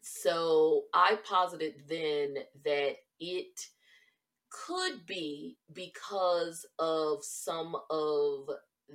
So 0.00 0.84
I 0.94 1.18
posited 1.24 1.74
then 1.88 2.36
that 2.64 2.96
it 3.20 3.60
could 4.50 5.04
be 5.06 5.58
because 5.72 6.64
of 6.78 7.22
some 7.22 7.76
of 7.90 8.48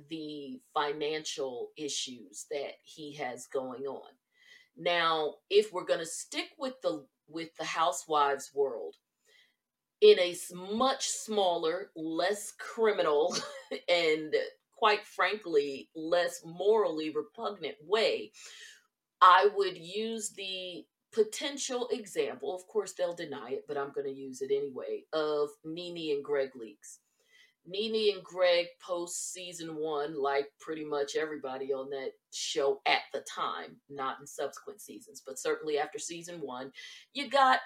the 0.08 0.60
financial 0.72 1.70
issues 1.76 2.46
that 2.50 2.72
he 2.82 3.14
has 3.14 3.46
going 3.46 3.84
on. 3.84 4.10
Now, 4.76 5.34
if 5.50 5.72
we're 5.72 5.84
going 5.84 6.00
to 6.00 6.06
stick 6.06 6.50
with 6.58 6.80
the 6.82 7.06
with 7.28 7.56
the 7.56 7.64
housewives 7.64 8.50
world 8.54 8.96
in 10.00 10.18
a 10.18 10.36
much 10.52 11.08
smaller, 11.08 11.90
less 11.96 12.52
criminal 12.58 13.34
and 13.88 14.34
quite 14.76 15.06
frankly 15.06 15.88
less 15.94 16.42
morally 16.44 17.10
repugnant 17.10 17.76
way, 17.82 18.32
I 19.22 19.48
would 19.54 19.78
use 19.78 20.30
the 20.30 20.84
potential 21.12 21.88
example, 21.92 22.54
of 22.54 22.66
course 22.66 22.92
they'll 22.92 23.14
deny 23.14 23.50
it, 23.50 23.64
but 23.68 23.78
I'm 23.78 23.92
going 23.92 24.06
to 24.06 24.20
use 24.20 24.42
it 24.42 24.50
anyway, 24.50 25.04
of 25.12 25.50
Nene 25.64 26.16
and 26.16 26.24
Greg 26.24 26.50
Leakes 26.60 26.98
Nene 27.66 28.14
and 28.14 28.24
Greg 28.24 28.66
post 28.80 29.32
season 29.32 29.76
one, 29.76 30.20
like 30.20 30.48
pretty 30.60 30.84
much 30.84 31.16
everybody 31.16 31.72
on 31.72 31.90
that 31.90 32.10
show 32.32 32.80
at 32.86 33.02
the 33.12 33.22
time, 33.22 33.76
not 33.88 34.18
in 34.20 34.26
subsequent 34.26 34.80
seasons, 34.80 35.22
but 35.26 35.38
certainly 35.38 35.78
after 35.78 35.98
season 35.98 36.40
one, 36.40 36.72
you 37.12 37.28
got 37.30 37.60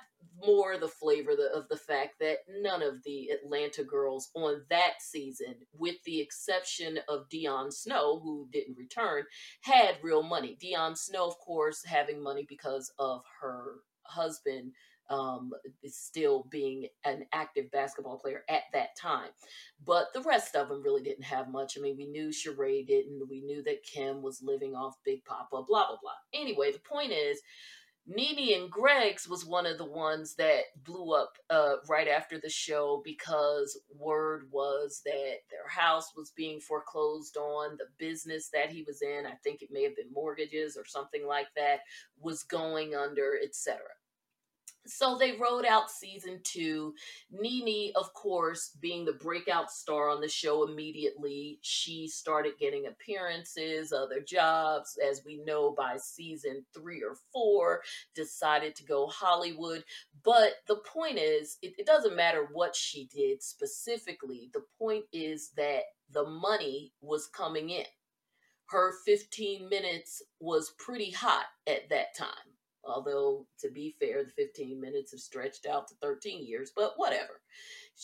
more 0.44 0.78
the 0.78 0.88
flavor 0.88 1.32
of 1.54 1.68
the 1.68 1.76
fact 1.76 2.14
that 2.20 2.38
none 2.60 2.82
of 2.82 3.02
the 3.04 3.28
Atlanta 3.28 3.82
girls 3.84 4.30
on 4.34 4.62
that 4.70 4.94
season, 5.00 5.54
with 5.72 5.96
the 6.04 6.20
exception 6.20 6.98
of 7.08 7.28
Dion 7.28 7.70
Snow, 7.70 8.20
who 8.20 8.48
didn't 8.52 8.78
return, 8.78 9.24
had 9.62 9.96
real 10.02 10.22
money. 10.22 10.56
Dion 10.60 10.96
Snow, 10.96 11.26
of 11.26 11.38
course, 11.38 11.84
having 11.84 12.22
money 12.22 12.46
because 12.48 12.92
of 12.98 13.22
her 13.40 13.76
husband 14.02 14.72
um, 15.10 15.52
still 15.86 16.46
being 16.50 16.86
an 17.04 17.24
active 17.32 17.70
basketball 17.70 18.18
player 18.18 18.44
at 18.48 18.62
that 18.72 18.96
time. 18.96 19.30
But 19.84 20.12
the 20.12 20.22
rest 20.22 20.54
of 20.56 20.68
them 20.68 20.82
really 20.82 21.02
didn't 21.02 21.24
have 21.24 21.48
much. 21.48 21.76
I 21.76 21.80
mean, 21.80 21.96
we 21.96 22.06
knew 22.06 22.28
Sheree 22.28 22.86
didn't. 22.86 23.28
We 23.28 23.40
knew 23.40 23.62
that 23.64 23.84
Kim 23.84 24.22
was 24.22 24.42
living 24.42 24.74
off 24.74 24.96
Big 25.04 25.24
Papa, 25.24 25.46
blah, 25.50 25.62
blah, 25.64 25.96
blah. 26.00 26.10
Anyway, 26.34 26.72
the 26.72 26.80
point 26.80 27.12
is, 27.12 27.40
Nene 28.10 28.58
and 28.58 28.70
Greg's 28.70 29.28
was 29.28 29.44
one 29.44 29.66
of 29.66 29.76
the 29.76 29.84
ones 29.84 30.34
that 30.36 30.62
blew 30.82 31.12
up 31.12 31.36
uh, 31.50 31.74
right 31.90 32.08
after 32.08 32.38
the 32.38 32.48
show 32.48 33.02
because 33.04 33.78
word 33.94 34.44
was 34.50 35.02
that 35.04 35.40
their 35.50 35.68
house 35.68 36.12
was 36.16 36.30
being 36.30 36.58
foreclosed 36.58 37.36
on, 37.36 37.76
the 37.76 37.84
business 37.98 38.48
that 38.54 38.70
he 38.70 38.82
was 38.82 39.02
in, 39.02 39.26
I 39.26 39.34
think 39.44 39.60
it 39.60 39.68
may 39.70 39.82
have 39.82 39.94
been 39.94 40.10
mortgages 40.10 40.74
or 40.74 40.86
something 40.86 41.26
like 41.26 41.48
that, 41.56 41.80
was 42.18 42.44
going 42.44 42.94
under, 42.94 43.38
etc. 43.44 43.76
So 44.88 45.18
they 45.18 45.32
wrote 45.32 45.66
out 45.66 45.90
season 45.90 46.40
two. 46.44 46.94
Nene, 47.30 47.92
of 47.94 48.12
course, 48.14 48.70
being 48.80 49.04
the 49.04 49.12
breakout 49.12 49.70
star 49.70 50.08
on 50.08 50.22
the 50.22 50.28
show 50.28 50.66
immediately, 50.66 51.58
she 51.60 52.08
started 52.08 52.58
getting 52.58 52.86
appearances, 52.86 53.92
other 53.92 54.20
jobs, 54.20 54.98
as 55.06 55.22
we 55.26 55.42
know 55.44 55.72
by 55.76 55.98
season 55.98 56.64
three 56.74 57.02
or 57.02 57.16
four, 57.32 57.82
decided 58.14 58.74
to 58.76 58.84
go 58.84 59.06
Hollywood. 59.08 59.84
But 60.24 60.54
the 60.66 60.76
point 60.76 61.18
is, 61.18 61.58
it, 61.60 61.74
it 61.78 61.86
doesn't 61.86 62.16
matter 62.16 62.48
what 62.52 62.74
she 62.74 63.08
did 63.14 63.42
specifically. 63.42 64.50
The 64.54 64.64
point 64.78 65.04
is 65.12 65.50
that 65.56 65.82
the 66.10 66.26
money 66.26 66.94
was 67.02 67.26
coming 67.26 67.68
in. 67.68 67.84
Her 68.70 68.94
15 69.04 69.68
minutes 69.68 70.22
was 70.40 70.74
pretty 70.78 71.10
hot 71.10 71.46
at 71.66 71.90
that 71.90 72.16
time 72.16 72.57
Although, 72.88 73.46
to 73.60 73.70
be 73.70 73.94
fair, 74.00 74.24
the 74.24 74.30
15 74.32 74.80
minutes 74.80 75.12
have 75.12 75.20
stretched 75.20 75.66
out 75.66 75.88
to 75.88 75.94
13 76.02 76.46
years, 76.46 76.72
but 76.76 76.94
whatever. 76.96 77.40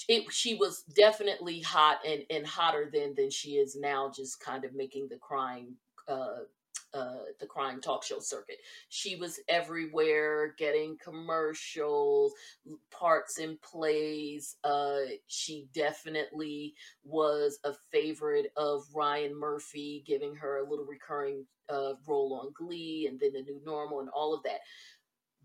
It, 0.08 0.32
she 0.32 0.54
was 0.56 0.82
definitely 0.96 1.60
hot 1.60 1.98
and, 2.06 2.24
and 2.30 2.46
hotter 2.46 2.90
than 2.92 3.14
than 3.14 3.30
she 3.30 3.52
is 3.52 3.76
now, 3.76 4.10
just 4.14 4.40
kind 4.40 4.64
of 4.64 4.74
making 4.74 5.08
the 5.08 5.18
crime. 5.18 5.76
uh, 6.08 6.40
uh, 6.92 7.24
the 7.40 7.46
crime 7.46 7.80
talk 7.80 8.04
show 8.04 8.20
circuit. 8.20 8.58
She 8.88 9.16
was 9.16 9.40
everywhere, 9.48 10.54
getting 10.58 10.96
commercials, 11.02 12.32
parts 12.90 13.38
in 13.38 13.58
plays. 13.62 14.56
Uh, 14.64 15.00
she 15.26 15.66
definitely 15.74 16.74
was 17.04 17.58
a 17.64 17.72
favorite 17.92 18.52
of 18.56 18.84
Ryan 18.94 19.34
Murphy, 19.38 20.04
giving 20.06 20.36
her 20.36 20.58
a 20.58 20.68
little 20.70 20.84
recurring 20.84 21.46
uh, 21.68 21.94
role 22.06 22.40
on 22.42 22.52
Glee 22.54 23.06
and 23.08 23.18
then 23.20 23.32
the 23.32 23.42
new 23.42 23.60
normal 23.64 24.00
and 24.00 24.08
all 24.10 24.34
of 24.34 24.42
that. 24.44 24.60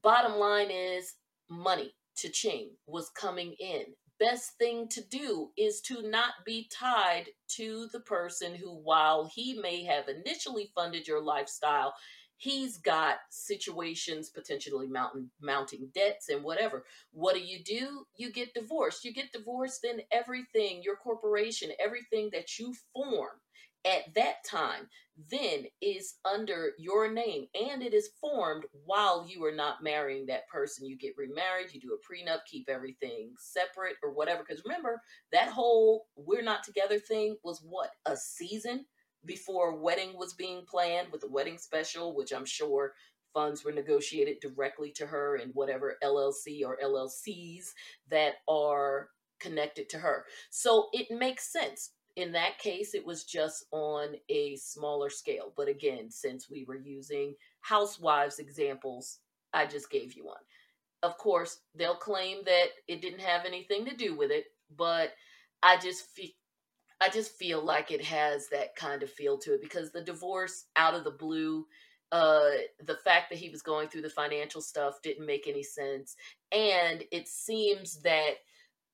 Bottom 0.01 0.34
line 0.38 0.72
is 0.72 1.15
money 1.49 1.93
to 2.17 2.30
Ching 2.30 2.72
was 2.88 3.09
coming 3.11 3.55
in. 3.59 3.84
Best 4.20 4.57
thing 4.57 4.89
to 4.89 5.01
do 5.09 5.49
is 5.57 5.80
to 5.82 6.01
not 6.09 6.32
be 6.45 6.70
tied 6.72 7.28
to 7.55 7.88
the 7.93 8.01
person 8.01 8.53
who, 8.53 8.76
while 8.84 9.32
he 9.34 9.53
may 9.61 9.84
have 9.84 10.09
initially 10.09 10.72
funded 10.76 11.07
your 11.07 11.22
lifestyle, 11.22 11.93
he's 12.36 12.78
got 12.78 13.17
situations 13.30 14.30
potentially 14.30 14.88
mounting 14.88 15.30
mounting 15.41 15.89
debts 15.93 16.30
and 16.30 16.43
whatever. 16.43 16.86
What 17.11 17.36
do 17.36 17.41
you 17.41 17.63
do? 17.63 18.05
You 18.17 18.32
get 18.32 18.53
divorced. 18.53 19.05
You 19.05 19.13
get 19.13 19.32
divorced 19.32 19.82
then 19.84 20.01
everything 20.11 20.82
your 20.84 20.95
corporation 20.97 21.72
everything 21.84 22.30
that 22.34 22.57
you 22.57 22.74
form 22.93 23.39
at 23.86 24.13
that 24.15 24.43
time 24.45 24.89
then 25.30 25.65
is 25.82 26.15
under 26.23 26.71
your 26.77 27.11
name 27.11 27.45
and 27.53 27.84
it 27.84 27.93
is 27.93 28.09
formed 28.21 28.63
while 28.86 29.25
you 29.27 29.43
are 29.43 29.55
not 29.55 29.84
marrying 29.84 30.25
that 30.25 30.47
person. 30.47 30.88
You 30.88 30.97
get 30.97 31.17
remarried, 31.17 31.73
you 31.73 31.82
do 31.82 31.93
a 31.93 31.97
prenup, 31.97 32.39
keep 32.45 32.69
everything 32.69 33.34
separate 33.38 33.95
or 34.01 34.11
whatever. 34.11 34.43
Because 34.47 34.63
remember, 34.63 35.01
that 35.32 35.49
whole 35.49 36.07
we're 36.15 36.41
not 36.41 36.63
together 36.63 36.99
thing 36.99 37.36
was 37.43 37.61
what? 37.67 37.89
A 38.05 38.15
season 38.15 38.86
before 39.25 39.75
wedding 39.75 40.17
was 40.17 40.34
being 40.34 40.63
planned 40.69 41.11
with 41.11 41.23
a 41.23 41.30
wedding 41.30 41.57
special, 41.57 42.15
which 42.15 42.32
I'm 42.32 42.45
sure 42.45 42.93
funds 43.34 43.63
were 43.63 43.71
negotiated 43.71 44.38
directly 44.41 44.91
to 44.91 45.05
her 45.05 45.36
and 45.36 45.51
whatever 45.53 45.97
LLC 46.03 46.65
or 46.65 46.77
LLCs 46.84 47.65
that 48.09 48.36
are 48.47 49.09
connected 49.39 49.89
to 49.89 49.97
her. 49.99 50.25
So 50.49 50.88
it 50.93 51.07
makes 51.11 51.51
sense 51.51 51.91
in 52.16 52.32
that 52.34 52.60
case, 52.60 52.93
it 52.93 53.05
was 53.05 53.24
just 53.24 53.66
on 53.72 54.16
a 54.30 54.55
smaller 54.57 55.10
scale. 55.10 55.53
But 55.55 55.68
again, 55.68 56.10
since 56.10 56.49
we 56.49 56.66
were 56.68 56.78
using 56.78 57.36
housewives 57.62 58.39
examples, 58.39 59.20
I 59.53 59.66
just 59.66 59.89
gave 59.89 60.14
you 60.14 60.26
one. 60.26 60.41
Of 61.01 61.18
course, 61.18 61.62
they'll 61.76 61.95
claim 61.95 62.39
that 62.45 62.68
it 62.88 63.01
didn't 63.01 63.22
have 63.22 63.45
anything 63.45 63.86
to 63.86 63.95
do 63.95 64.16
with 64.16 64.32
it, 64.32 64.45
but 64.76 65.14
I 65.64 65.78
just 65.78 66.05
feel 66.07 66.30
I 67.01 67.10
just 67.10 67.32
feel 67.38 67.64
like 67.64 67.91
it 67.91 68.03
has 68.03 68.49
that 68.49 68.76
kind 68.76 69.03
of 69.03 69.10
feel 69.10 69.38
to 69.39 69.53
it 69.53 69.62
because 69.62 69.91
the 69.91 70.03
divorce 70.03 70.66
out 70.76 70.95
of 70.95 71.05
the 71.05 71.12
blue, 71.12 71.66
uh, 72.12 72.49
the 72.84 72.97
fact 73.05 73.30
that 73.30 73.39
he 73.39 73.49
was 73.49 73.62
going 73.62 73.88
through 73.88 74.01
the 74.01 74.10
financial 74.10 74.60
stuff 74.60 75.01
didn't 75.01 75.26
make 75.26 75.47
any 75.47 75.64
sense, 75.64 76.18
and 76.51 77.05
it 77.12 77.30
seems 77.30 78.01
that 78.01 78.36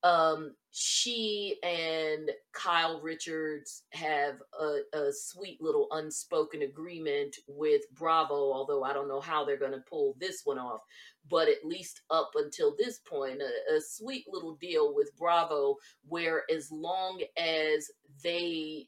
um, 0.05 0.53
she 0.69 1.57
and 1.63 2.29
Kyle 2.53 3.01
Richards 3.01 3.83
have 3.91 4.35
a, 4.59 4.81
a, 4.95 5.11
sweet 5.11 5.59
little 5.59 5.87
unspoken 5.91 6.61
agreement 6.61 7.35
with 7.47 7.81
Bravo, 7.91 8.35
although 8.35 8.83
I 8.83 8.93
don't 8.93 9.07
know 9.07 9.19
how 9.19 9.43
they're 9.43 9.57
going 9.57 9.71
to 9.71 9.83
pull 9.89 10.15
this 10.19 10.41
one 10.43 10.59
off. 10.59 10.81
But 11.27 11.49
at 11.49 11.65
least 11.65 12.01
up 12.11 12.29
until 12.35 12.75
this 12.77 12.99
point, 12.99 13.41
a, 13.41 13.75
a 13.75 13.81
sweet 13.81 14.25
little 14.31 14.57
deal 14.61 14.93
with 14.93 15.09
Bravo, 15.17 15.75
where 16.07 16.43
as 16.55 16.69
long 16.71 17.23
as 17.35 17.89
they 18.23 18.87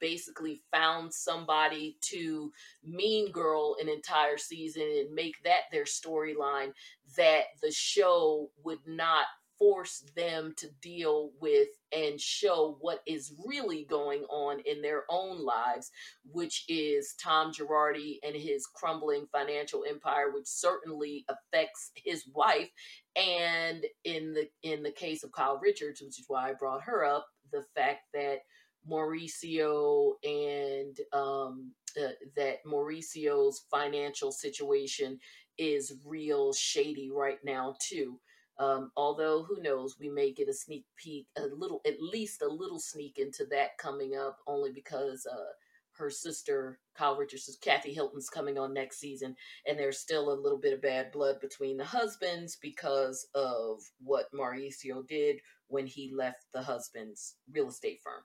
basically 0.00 0.62
found 0.72 1.12
somebody 1.12 1.98
to 2.00 2.50
mean 2.82 3.30
girl 3.32 3.76
an 3.82 3.88
entire 3.90 4.38
season 4.38 4.82
and 4.82 5.14
make 5.14 5.34
that 5.44 5.62
their 5.70 5.84
storyline 5.84 6.72
that 7.18 7.42
the 7.60 7.70
show 7.70 8.48
would 8.62 8.78
not 8.86 9.26
force 9.64 10.04
them 10.14 10.52
to 10.58 10.68
deal 10.82 11.30
with 11.40 11.68
and 11.90 12.20
show 12.20 12.76
what 12.82 13.00
is 13.06 13.34
really 13.46 13.86
going 13.88 14.20
on 14.24 14.60
in 14.66 14.82
their 14.82 15.04
own 15.08 15.42
lives, 15.42 15.90
which 16.30 16.66
is 16.68 17.14
Tom 17.22 17.50
Girardi 17.50 18.18
and 18.22 18.36
his 18.36 18.66
crumbling 18.66 19.26
financial 19.32 19.84
empire, 19.88 20.30
which 20.34 20.46
certainly 20.46 21.24
affects 21.30 21.92
his 21.96 22.26
wife. 22.34 22.68
And 23.16 23.86
in 24.04 24.34
the 24.34 24.48
in 24.62 24.82
the 24.82 24.92
case 24.92 25.24
of 25.24 25.32
Kyle 25.32 25.58
Richards, 25.62 26.02
which 26.02 26.20
is 26.20 26.26
why 26.28 26.50
I 26.50 26.52
brought 26.52 26.82
her 26.82 27.02
up, 27.02 27.26
the 27.50 27.64
fact 27.74 28.00
that 28.12 28.40
Mauricio 28.86 30.12
and 30.24 30.98
um, 31.14 31.72
uh, 31.98 32.12
that 32.36 32.58
Mauricio's 32.66 33.64
financial 33.70 34.30
situation 34.30 35.18
is 35.56 35.94
real 36.04 36.52
shady 36.52 37.10
right 37.10 37.38
now 37.44 37.76
too. 37.80 38.20
Um, 38.58 38.92
although 38.96 39.42
who 39.42 39.60
knows, 39.60 39.96
we 39.98 40.08
may 40.08 40.32
get 40.32 40.48
a 40.48 40.52
sneak 40.52 40.84
peek, 40.96 41.26
a 41.36 41.46
little, 41.46 41.80
at 41.86 42.00
least 42.00 42.42
a 42.42 42.48
little 42.48 42.78
sneak 42.78 43.18
into 43.18 43.44
that 43.50 43.78
coming 43.78 44.14
up, 44.16 44.38
only 44.46 44.70
because 44.70 45.26
uh, 45.26 45.52
her 45.96 46.08
sister 46.08 46.78
Kyle 46.96 47.16
Richards, 47.16 47.58
Kathy 47.60 47.92
Hilton's 47.92 48.30
coming 48.30 48.56
on 48.56 48.72
next 48.72 48.98
season, 48.98 49.34
and 49.66 49.78
there's 49.78 49.98
still 49.98 50.32
a 50.32 50.40
little 50.40 50.58
bit 50.58 50.72
of 50.72 50.82
bad 50.82 51.10
blood 51.10 51.40
between 51.40 51.76
the 51.76 51.84
husbands 51.84 52.56
because 52.60 53.26
of 53.34 53.80
what 54.02 54.32
Mauricio 54.32 55.06
did 55.06 55.40
when 55.68 55.86
he 55.86 56.12
left 56.14 56.46
the 56.52 56.62
husband's 56.62 57.36
real 57.52 57.68
estate 57.68 58.00
firm. 58.02 58.22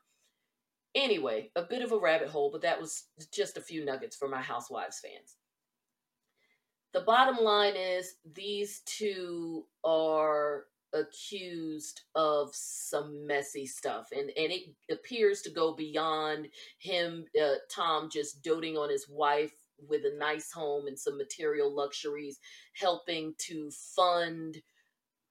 Anyway, 0.94 1.52
a 1.56 1.64
bit 1.64 1.82
of 1.82 1.92
a 1.92 2.00
rabbit 2.00 2.30
hole, 2.30 2.52
but 2.52 2.62
that 2.62 2.80
was 2.80 3.06
just 3.32 3.58
a 3.58 3.62
few 3.62 3.84
nuggets 3.84 4.16
for 4.16 4.28
my 4.28 4.42
Housewives 4.42 5.00
fans 5.00 5.38
the 6.94 7.02
bottom 7.02 7.44
line 7.44 7.76
is 7.76 8.16
these 8.34 8.82
two 8.86 9.66
are 9.84 10.66
accused 10.94 12.02
of 12.16 12.50
some 12.54 13.28
messy 13.28 13.66
stuff 13.66 14.08
and 14.12 14.32
and 14.36 14.52
it 14.52 14.74
appears 14.92 15.42
to 15.42 15.52
go 15.52 15.76
beyond 15.76 16.48
him 16.80 17.26
uh, 17.40 17.56
Tom 17.70 18.10
just 18.12 18.42
doting 18.42 18.76
on 18.76 18.90
his 18.90 19.08
wife 19.08 19.54
with 19.88 20.02
a 20.04 20.18
nice 20.18 20.52
home 20.52 20.88
and 20.88 20.98
some 20.98 21.16
material 21.16 21.74
luxuries 21.74 22.40
helping 22.74 23.36
to 23.38 23.70
fund 23.96 24.58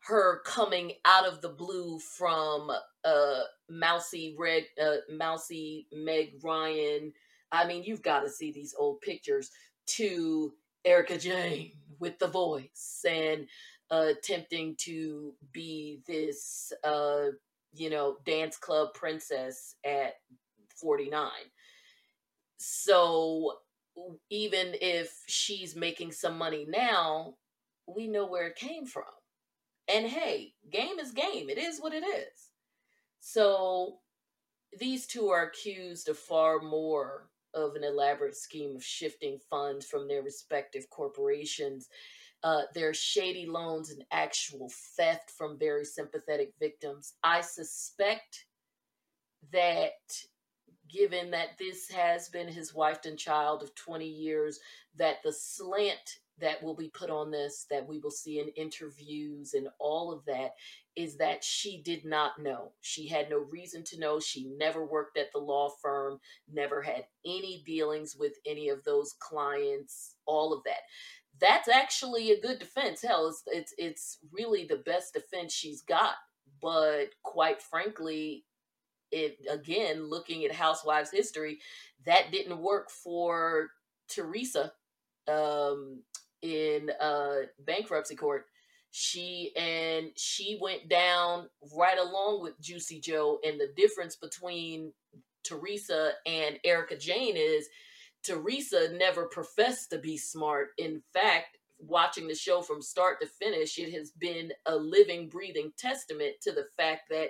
her 0.01 0.41
coming 0.47 0.93
out 1.05 1.27
of 1.27 1.41
the 1.41 1.49
blue 1.49 1.99
from 1.99 2.71
uh 3.05 3.41
mousy 3.69 4.35
red, 4.39 4.65
uh, 4.83 4.97
mousy 5.11 5.87
Meg 5.93 6.35
Ryan. 6.43 7.13
I 7.51 7.67
mean, 7.67 7.83
you've 7.85 8.03
got 8.03 8.21
to 8.21 8.31
see 8.31 8.53
these 8.53 8.75
old 8.79 9.01
pictures 9.01 9.51
to 9.87 10.53
Erika 10.89 11.19
Jayne 11.19 11.73
with 11.99 12.19
the 12.19 12.29
voice 12.29 13.05
and 13.07 13.47
uh, 13.91 14.07
attempting 14.19 14.75
to 14.79 15.35
be 15.53 16.01
this, 16.07 16.73
uh, 16.83 17.27
you 17.75 17.91
know, 17.91 18.17
dance 18.25 18.57
club 18.57 18.95
princess 18.95 19.75
at 19.85 20.15
49. 20.81 21.29
So 22.57 23.59
even 24.31 24.75
if 24.81 25.13
she's 25.27 25.77
making 25.77 26.13
some 26.13 26.39
money 26.39 26.65
now, 26.67 27.35
we 27.87 28.09
know 28.09 28.27
where 28.27 28.47
it 28.47 28.57
came 28.57 28.87
from. 28.87 29.05
And 29.93 30.07
hey, 30.07 30.55
game 30.71 30.99
is 30.99 31.13
game. 31.13 31.51
It 31.51 31.59
is 31.59 31.81
what 31.81 31.93
it 31.93 32.05
is. 32.05 32.51
So 33.21 33.99
these 34.79 35.07
two 35.07 35.29
are 35.29 35.43
accused 35.45 36.09
of 36.09 36.17
far 36.17 36.61
more 36.61 37.29
of 37.55 37.75
an 37.75 37.85
elaborate 37.85 38.37
scheme 38.37 38.77
of 38.77 38.85
shifting 38.85 39.39
funds 39.51 39.87
from 39.87 40.09
their 40.09 40.23
respective 40.23 40.89
corporations. 40.91 41.89
Uh, 42.45 42.63
their 42.73 42.95
shady 42.95 43.47
loans 43.47 43.91
and 43.91 44.05
actual 44.13 44.71
theft 44.97 45.31
from 45.31 45.59
very 45.59 45.85
sympathetic 45.85 46.53
victims. 46.61 47.15
I 47.25 47.41
suspect 47.41 48.47
that 49.53 49.93
given 50.89 51.31
that 51.31 51.59
this 51.59 51.89
has 51.91 52.29
been 52.29 52.49
his 52.49 52.75
wife 52.75 53.01
and 53.05 53.19
child 53.19 53.63
of 53.63 53.75
20 53.75 54.07
years, 54.07 54.61
that 54.97 55.17
the 55.23 55.33
slant 55.33 56.21
that 56.41 56.63
will 56.63 56.75
be 56.75 56.89
put 56.89 57.11
on 57.11 57.31
this, 57.31 57.67
that 57.71 57.87
we 57.87 57.99
will 57.99 58.11
see 58.11 58.39
in 58.39 58.49
interviews 58.49 59.55
and 59.55 59.69
all 59.79 60.13
of 60.13 60.25
that, 60.25 60.53
is 60.99 61.17
that 61.19 61.45
she 61.45 61.81
did 61.81 62.05
not 62.05 62.43
know. 62.43 62.73
She 62.81 63.07
had 63.07 63.31
no 63.31 63.39
reason 63.39 63.85
to 63.85 64.01
know. 64.01 64.19
She 64.19 64.51
never 64.59 64.85
worked 64.85 65.17
at 65.17 65.31
the 65.33 65.39
law 65.39 65.71
firm, 65.81 66.19
never 66.53 66.83
had 66.83 67.05
any 67.25 67.63
dealings 67.65 68.17
with 68.19 68.33
any 68.45 68.69
of 68.69 68.83
those 68.83 69.15
clients, 69.21 70.17
all 70.27 70.53
of 70.53 70.65
that. 70.65 70.81
That's 71.41 71.69
actually 71.69 72.33
a 72.33 72.41
good 72.41 72.59
defense. 72.59 73.01
Hell, 73.01 73.29
it's 73.29 73.45
it's, 73.47 73.75
it's 73.79 74.19
really 74.33 74.67
the 74.67 74.83
best 74.85 75.15
defense 75.15 75.53
she's 75.53 75.83
got. 75.83 76.15
But 76.61 77.11
quite 77.23 77.63
frankly, 77.63 78.45
it 79.13 79.39
again 79.49 80.11
looking 80.11 80.45
at 80.45 80.53
housewives 80.53 81.13
history 81.13 81.61
that 82.07 82.33
didn't 82.33 82.59
work 82.59 82.91
for 82.91 83.69
teresa 84.09 84.73
um 85.29 86.03
in 86.43 86.91
uh 87.01 87.37
bankruptcy 87.61 88.17
court 88.17 88.47
she 88.91 89.53
and 89.57 90.11
she 90.17 90.59
went 90.61 90.89
down 90.89 91.49
right 91.77 91.99
along 91.99 92.43
with 92.43 92.61
juicy 92.61 93.01
joe 93.01 93.39
and 93.45 93.61
the 93.61 93.71
difference 93.77 94.17
between 94.17 94.93
teresa 95.45 96.13
and 96.27 96.59
Erika 96.65 96.97
Jayne 96.97 97.37
is 97.37 97.69
teresa 98.23 98.91
never 98.97 99.27
professed 99.27 99.91
to 99.91 99.99
be 99.99 100.17
smart. 100.17 100.71
In 100.79 101.03
fact 101.13 101.59
watching 101.81 102.27
the 102.27 102.35
show 102.35 102.61
from 102.61 102.83
start 102.83 103.21
to 103.21 103.27
finish 103.27 103.79
it 103.79 103.93
has 103.93 104.11
been 104.11 104.51
a 104.67 104.75
living 104.75 105.29
breathing 105.29 105.73
testament 105.79 106.35
to 106.43 106.51
the 106.51 106.67
fact 106.77 107.03
that 107.09 107.29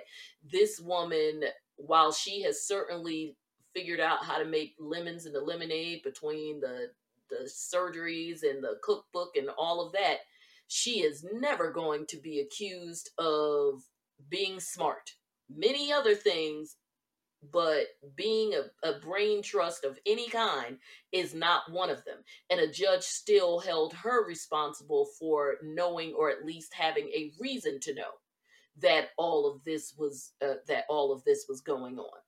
this 0.51 0.79
woman 0.79 1.43
while 1.75 2.11
she 2.11 2.41
has 2.41 2.65
certainly 2.65 3.35
figured 3.75 3.99
out 3.99 4.25
how 4.25 4.39
to 4.39 4.45
make 4.45 4.73
lemons 4.79 5.25
in 5.27 5.33
the 5.33 5.39
lemonade 5.39 6.01
between 6.03 6.59
the 6.59 6.89
the 7.29 7.47
surgeries 7.47 8.43
and 8.43 8.63
the 8.63 8.77
cookbook 8.83 9.35
and 9.37 9.49
all 9.57 9.85
of 9.85 9.93
that, 9.93 10.19
she 10.69 11.01
is 11.01 11.25
never 11.33 11.71
going 11.71 12.05
to 12.05 12.17
be 12.17 12.39
accused 12.39 13.09
of 13.17 13.81
being 14.29 14.59
smart. 14.59 15.15
Many 15.49 15.91
other 15.91 16.13
things, 16.13 16.77
but 17.51 17.87
being 18.15 18.53
a, 18.53 18.87
a 18.87 18.99
brain 18.99 19.41
trust 19.41 19.83
of 19.83 19.97
any 20.05 20.29
kind 20.29 20.77
is 21.11 21.33
not 21.33 21.71
one 21.71 21.89
of 21.89 22.05
them. 22.05 22.17
And 22.51 22.59
a 22.59 22.71
judge 22.71 23.01
still 23.01 23.59
held 23.59 23.93
her 23.93 24.23
responsible 24.27 25.07
for 25.19 25.55
knowing 25.63 26.13
or 26.13 26.29
at 26.29 26.45
least 26.45 26.71
having 26.75 27.07
a 27.15 27.31
reason 27.39 27.79
to 27.81 27.95
know 27.95 28.11
that 28.77 29.09
all 29.17 29.51
of 29.51 29.63
this 29.63 29.95
was 29.97 30.33
uh, 30.43 30.55
that 30.67 30.85
all 30.87 31.11
of 31.11 31.23
this 31.23 31.45
was 31.49 31.61
going 31.61 31.97
on. 31.97 32.19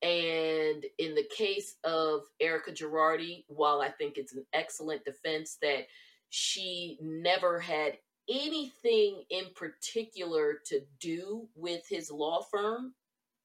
And 0.00 0.86
in 0.98 1.14
the 1.14 1.28
case 1.36 1.74
of 1.84 2.22
Erika 2.40 2.72
Girardi, 2.72 3.44
while 3.48 3.82
I 3.82 3.90
think 3.90 4.16
it's 4.16 4.32
an 4.32 4.46
excellent 4.54 5.04
defense 5.04 5.58
that 5.60 5.86
she 6.30 6.98
never 7.00 7.58
had 7.58 7.98
anything 8.28 9.22
in 9.30 9.46
particular 9.54 10.58
to 10.66 10.80
do 11.00 11.48
with 11.54 11.82
his 11.88 12.10
law 12.10 12.42
firm, 12.42 12.94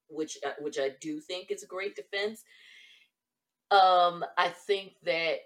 which 0.08 0.38
uh, 0.46 0.52
which 0.60 0.78
I 0.78 0.90
do 1.00 1.20
think 1.20 1.50
is 1.50 1.62
a 1.62 1.68
great 1.68 1.96
defense. 1.96 2.44
Um, 3.70 4.24
I 4.36 4.48
think 4.50 4.92
that 5.04 5.38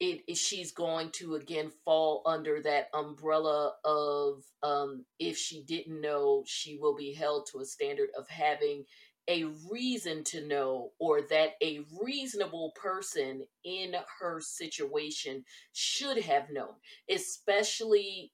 it, 0.00 0.36
she's 0.36 0.72
going 0.72 1.10
to 1.12 1.36
again 1.36 1.70
fall 1.84 2.22
under 2.26 2.60
that 2.62 2.88
umbrella 2.92 3.74
of 3.84 4.44
um, 4.62 5.04
if 5.18 5.36
she 5.36 5.62
didn't 5.62 6.00
know, 6.00 6.42
she 6.46 6.76
will 6.76 6.94
be 6.94 7.12
held 7.12 7.46
to 7.52 7.60
a 7.60 7.64
standard 7.64 8.08
of 8.16 8.28
having 8.28 8.84
a 9.28 9.44
reason 9.70 10.22
to 10.24 10.46
know 10.46 10.90
or 10.98 11.22
that 11.22 11.52
a 11.62 11.80
reasonable 12.02 12.72
person 12.80 13.42
in 13.64 13.94
her 14.20 14.40
situation 14.40 15.44
should 15.72 16.18
have 16.18 16.50
known 16.50 16.74
especially 17.10 18.32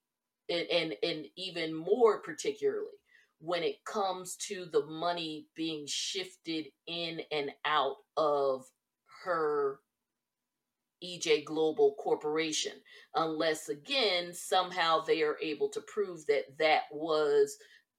and, 0.51 0.95
and, 1.03 1.25
even 1.37 1.73
more 1.75 2.21
particularly 2.21 2.87
when 3.39 3.63
it 3.63 3.85
comes 3.85 4.37
to 4.37 4.67
the 4.67 4.85
money 4.87 5.47
being 5.57 5.85
shifted 5.87 6.67
in 6.87 7.21
and 7.33 7.51
out 7.65 7.97
of 8.17 8.65
her 9.25 9.81
EJ 11.03 11.45
Global 11.45 11.95
Corporation, 11.99 12.75
unless 13.17 13.69
again 13.69 14.33
somehow 14.33 15.01
they 15.01 15.23
are 15.23 15.37
able 15.43 15.69
to 15.71 15.81
prove 15.81 16.25
that 16.27 16.57
that 16.59 16.83
was 16.93 17.57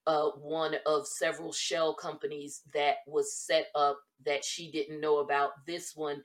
uh, 0.08 0.30
one 0.32 0.76
of 0.86 1.08
several 1.08 1.54
shell 1.54 1.94
companies 1.94 2.62
that 2.74 2.98
was 3.08 3.36
set 3.36 3.68
up 3.76 4.00
that 4.26 4.44
she 4.44 4.72
didn't 4.72 5.02
know 5.02 5.20
about. 5.20 5.52
This 5.66 5.96
one 5.96 6.22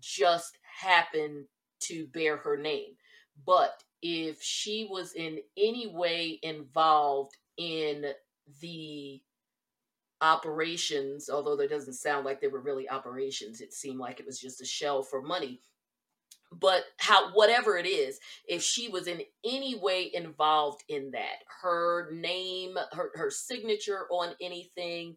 just 0.00 0.58
happened 0.80 1.46
to 1.80 2.06
bear 2.08 2.36
her 2.36 2.56
name. 2.56 2.96
But 3.46 3.82
if 4.02 4.42
she 4.42 4.86
was 4.90 5.14
in 5.14 5.38
any 5.56 5.86
way 5.86 6.38
involved 6.42 7.36
in 7.56 8.06
the 8.60 9.20
operations, 10.20 11.30
although 11.30 11.56
that 11.56 11.70
doesn't 11.70 11.94
sound 11.94 12.24
like 12.24 12.40
they 12.40 12.48
were 12.48 12.60
really 12.60 12.88
operations, 12.88 13.60
it 13.60 13.72
seemed 13.72 13.98
like 13.98 14.20
it 14.20 14.26
was 14.26 14.38
just 14.38 14.60
a 14.60 14.66
shell 14.66 15.02
for 15.02 15.22
money 15.22 15.60
but 16.60 16.84
how 16.98 17.32
whatever 17.32 17.76
it 17.76 17.86
is 17.86 18.18
if 18.46 18.62
she 18.62 18.88
was 18.88 19.06
in 19.06 19.22
any 19.44 19.76
way 19.76 20.10
involved 20.12 20.82
in 20.88 21.10
that 21.10 21.44
her 21.62 22.10
name 22.12 22.76
her, 22.92 23.10
her 23.14 23.30
signature 23.30 24.06
on 24.10 24.34
anything 24.40 25.16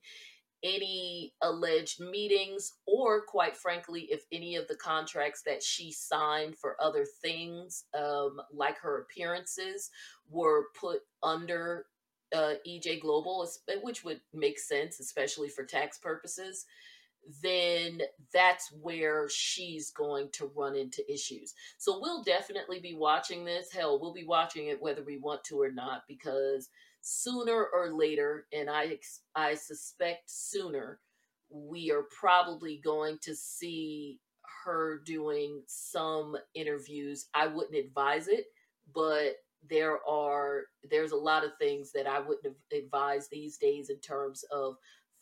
any 0.63 1.33
alleged 1.41 1.99
meetings 1.99 2.73
or 2.87 3.21
quite 3.25 3.55
frankly 3.55 4.07
if 4.09 4.25
any 4.31 4.55
of 4.55 4.67
the 4.67 4.75
contracts 4.75 5.41
that 5.43 5.61
she 5.61 5.91
signed 5.91 6.57
for 6.57 6.75
other 6.81 7.05
things 7.21 7.85
um, 7.97 8.39
like 8.51 8.77
her 8.77 9.01
appearances 9.01 9.91
were 10.29 10.65
put 10.79 11.01
under 11.21 11.85
uh, 12.33 12.53
ej 12.67 12.99
global 12.99 13.47
which 13.83 14.03
would 14.03 14.19
make 14.33 14.57
sense 14.57 14.99
especially 14.99 15.49
for 15.49 15.63
tax 15.63 15.99
purposes 15.99 16.65
then 17.41 18.01
that's 18.33 18.71
where 18.81 19.27
she's 19.29 19.91
going 19.91 20.29
to 20.33 20.51
run 20.55 20.75
into 20.75 21.09
issues. 21.11 21.53
So 21.77 21.99
we'll 21.99 22.23
definitely 22.23 22.79
be 22.79 22.95
watching 22.95 23.45
this. 23.45 23.71
Hell, 23.71 23.99
we'll 23.99 24.13
be 24.13 24.25
watching 24.25 24.67
it 24.67 24.81
whether 24.81 25.03
we 25.03 25.17
want 25.17 25.43
to 25.45 25.61
or 25.61 25.71
not 25.71 26.03
because 26.07 26.69
sooner 27.01 27.67
or 27.73 27.91
later, 27.93 28.47
and 28.53 28.69
I 28.69 28.99
I 29.35 29.55
suspect 29.55 30.29
sooner, 30.29 30.99
we 31.49 31.91
are 31.91 32.03
probably 32.19 32.81
going 32.83 33.17
to 33.23 33.35
see 33.35 34.19
her 34.63 35.01
doing 35.05 35.61
some 35.67 36.35
interviews. 36.53 37.27
I 37.33 37.47
wouldn't 37.47 37.75
advise 37.75 38.27
it, 38.27 38.45
but 38.93 39.35
there 39.69 39.97
are 40.07 40.63
there's 40.89 41.11
a 41.11 41.17
lot 41.17 41.43
of 41.43 41.51
things 41.59 41.91
that 41.91 42.07
I 42.07 42.19
wouldn't 42.19 42.55
advise 42.71 43.27
these 43.27 43.57
days 43.57 43.89
in 43.89 43.99
terms 43.99 44.43
of 44.51 44.75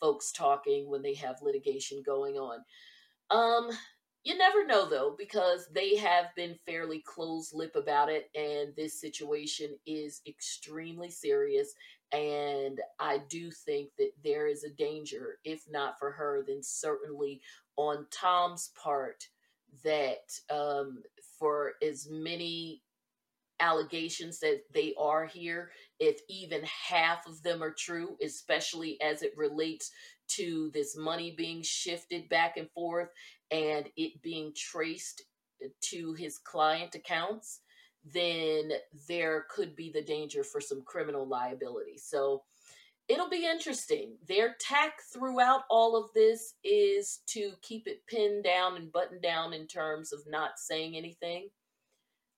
folks 0.04 0.32
talking 0.32 0.90
when 0.90 1.00
they 1.00 1.14
have 1.14 1.40
litigation 1.40 2.02
going 2.04 2.34
on. 2.36 2.58
Um, 3.30 3.70
you 4.22 4.36
never 4.36 4.66
know 4.66 4.86
though, 4.86 5.14
because 5.16 5.66
they 5.74 5.96
have 5.96 6.26
been 6.36 6.58
fairly 6.66 7.02
close 7.06 7.54
lip 7.54 7.74
about 7.74 8.10
it, 8.10 8.28
and 8.34 8.76
this 8.76 9.00
situation 9.00 9.70
is 9.86 10.20
extremely 10.26 11.10
serious. 11.10 11.72
And 12.12 12.80
I 13.00 13.20
do 13.30 13.50
think 13.50 13.92
that 13.96 14.10
there 14.22 14.46
is 14.46 14.62
a 14.62 14.74
danger, 14.74 15.38
if 15.42 15.64
not 15.70 15.98
for 15.98 16.10
her, 16.10 16.44
then 16.46 16.62
certainly 16.62 17.40
on 17.76 18.06
Tom's 18.10 18.72
part, 18.82 19.26
that 19.84 20.30
um, 20.50 21.02
for 21.38 21.72
as 21.82 22.08
many 22.10 22.82
allegations 23.58 24.38
that 24.40 24.60
they 24.74 24.92
are 24.98 25.24
here, 25.24 25.70
if 26.00 26.20
even 26.28 26.62
half 26.64 27.26
of 27.26 27.42
them 27.42 27.62
are 27.62 27.72
true, 27.72 28.16
especially 28.22 29.00
as 29.00 29.22
it 29.22 29.32
relates 29.36 29.90
to 30.26 30.70
this 30.72 30.96
money 30.96 31.34
being 31.36 31.62
shifted 31.62 32.28
back 32.28 32.56
and 32.56 32.70
forth 32.70 33.08
and 33.50 33.88
it 33.96 34.20
being 34.22 34.52
traced 34.56 35.22
to 35.80 36.14
his 36.14 36.38
client 36.38 36.94
accounts, 36.94 37.60
then 38.04 38.70
there 39.08 39.46
could 39.50 39.74
be 39.76 39.90
the 39.90 40.02
danger 40.02 40.44
for 40.44 40.60
some 40.60 40.82
criminal 40.82 41.26
liability. 41.26 41.98
So 41.98 42.42
it'll 43.08 43.30
be 43.30 43.46
interesting. 43.46 44.16
Their 44.26 44.56
tack 44.60 44.94
throughout 45.12 45.62
all 45.70 45.96
of 45.96 46.12
this 46.14 46.54
is 46.64 47.20
to 47.28 47.52
keep 47.62 47.86
it 47.86 48.06
pinned 48.06 48.44
down 48.44 48.76
and 48.76 48.92
buttoned 48.92 49.22
down 49.22 49.52
in 49.52 49.66
terms 49.66 50.12
of 50.12 50.20
not 50.26 50.58
saying 50.58 50.96
anything. 50.96 51.48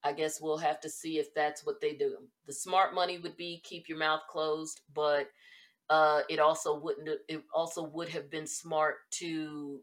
I 0.05 0.13
guess 0.13 0.41
we'll 0.41 0.59
have 0.59 0.81
to 0.81 0.91
see 0.91 1.19
if 1.19 1.35
that's 1.35 1.65
what 1.67 1.81
they 1.81 1.95
do. 1.95 2.19
The 2.47 2.53
smart 2.53 2.95
money 2.95 3.19
would 3.19 3.37
be 3.37 3.61
keep 3.65 3.89
your 3.89 3.99
mouth 3.99 4.23
closed, 4.31 4.81
but 4.95 5.29
uh, 5.91 6.23
it 6.29 6.39
also 6.39 6.79
wouldn't. 6.79 7.09
It 7.29 7.43
also 7.55 7.83
would 7.85 8.09
have 8.11 8.31
been 8.31 8.47
smart 8.47 8.97
to 9.13 9.81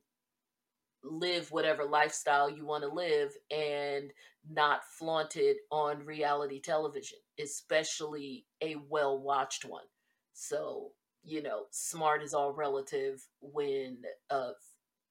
live 1.04 1.52
whatever 1.52 1.84
lifestyle 1.84 2.50
you 2.50 2.66
want 2.66 2.84
to 2.84 2.90
live 2.90 3.32
and 3.52 4.12
not 4.50 4.82
flaunt 4.98 5.36
it 5.36 5.58
on 5.72 6.06
reality 6.06 6.62
television, 6.62 7.18
especially 7.40 8.46
a 8.62 8.76
well 8.90 9.20
watched 9.20 9.66
one. 9.66 9.86
So, 10.34 10.92
you 11.24 11.42
know, 11.42 11.64
smart 11.72 12.24
is 12.24 12.34
all 12.34 12.54
relative 12.54 13.26
when 13.42 14.00
uh, 14.30 14.52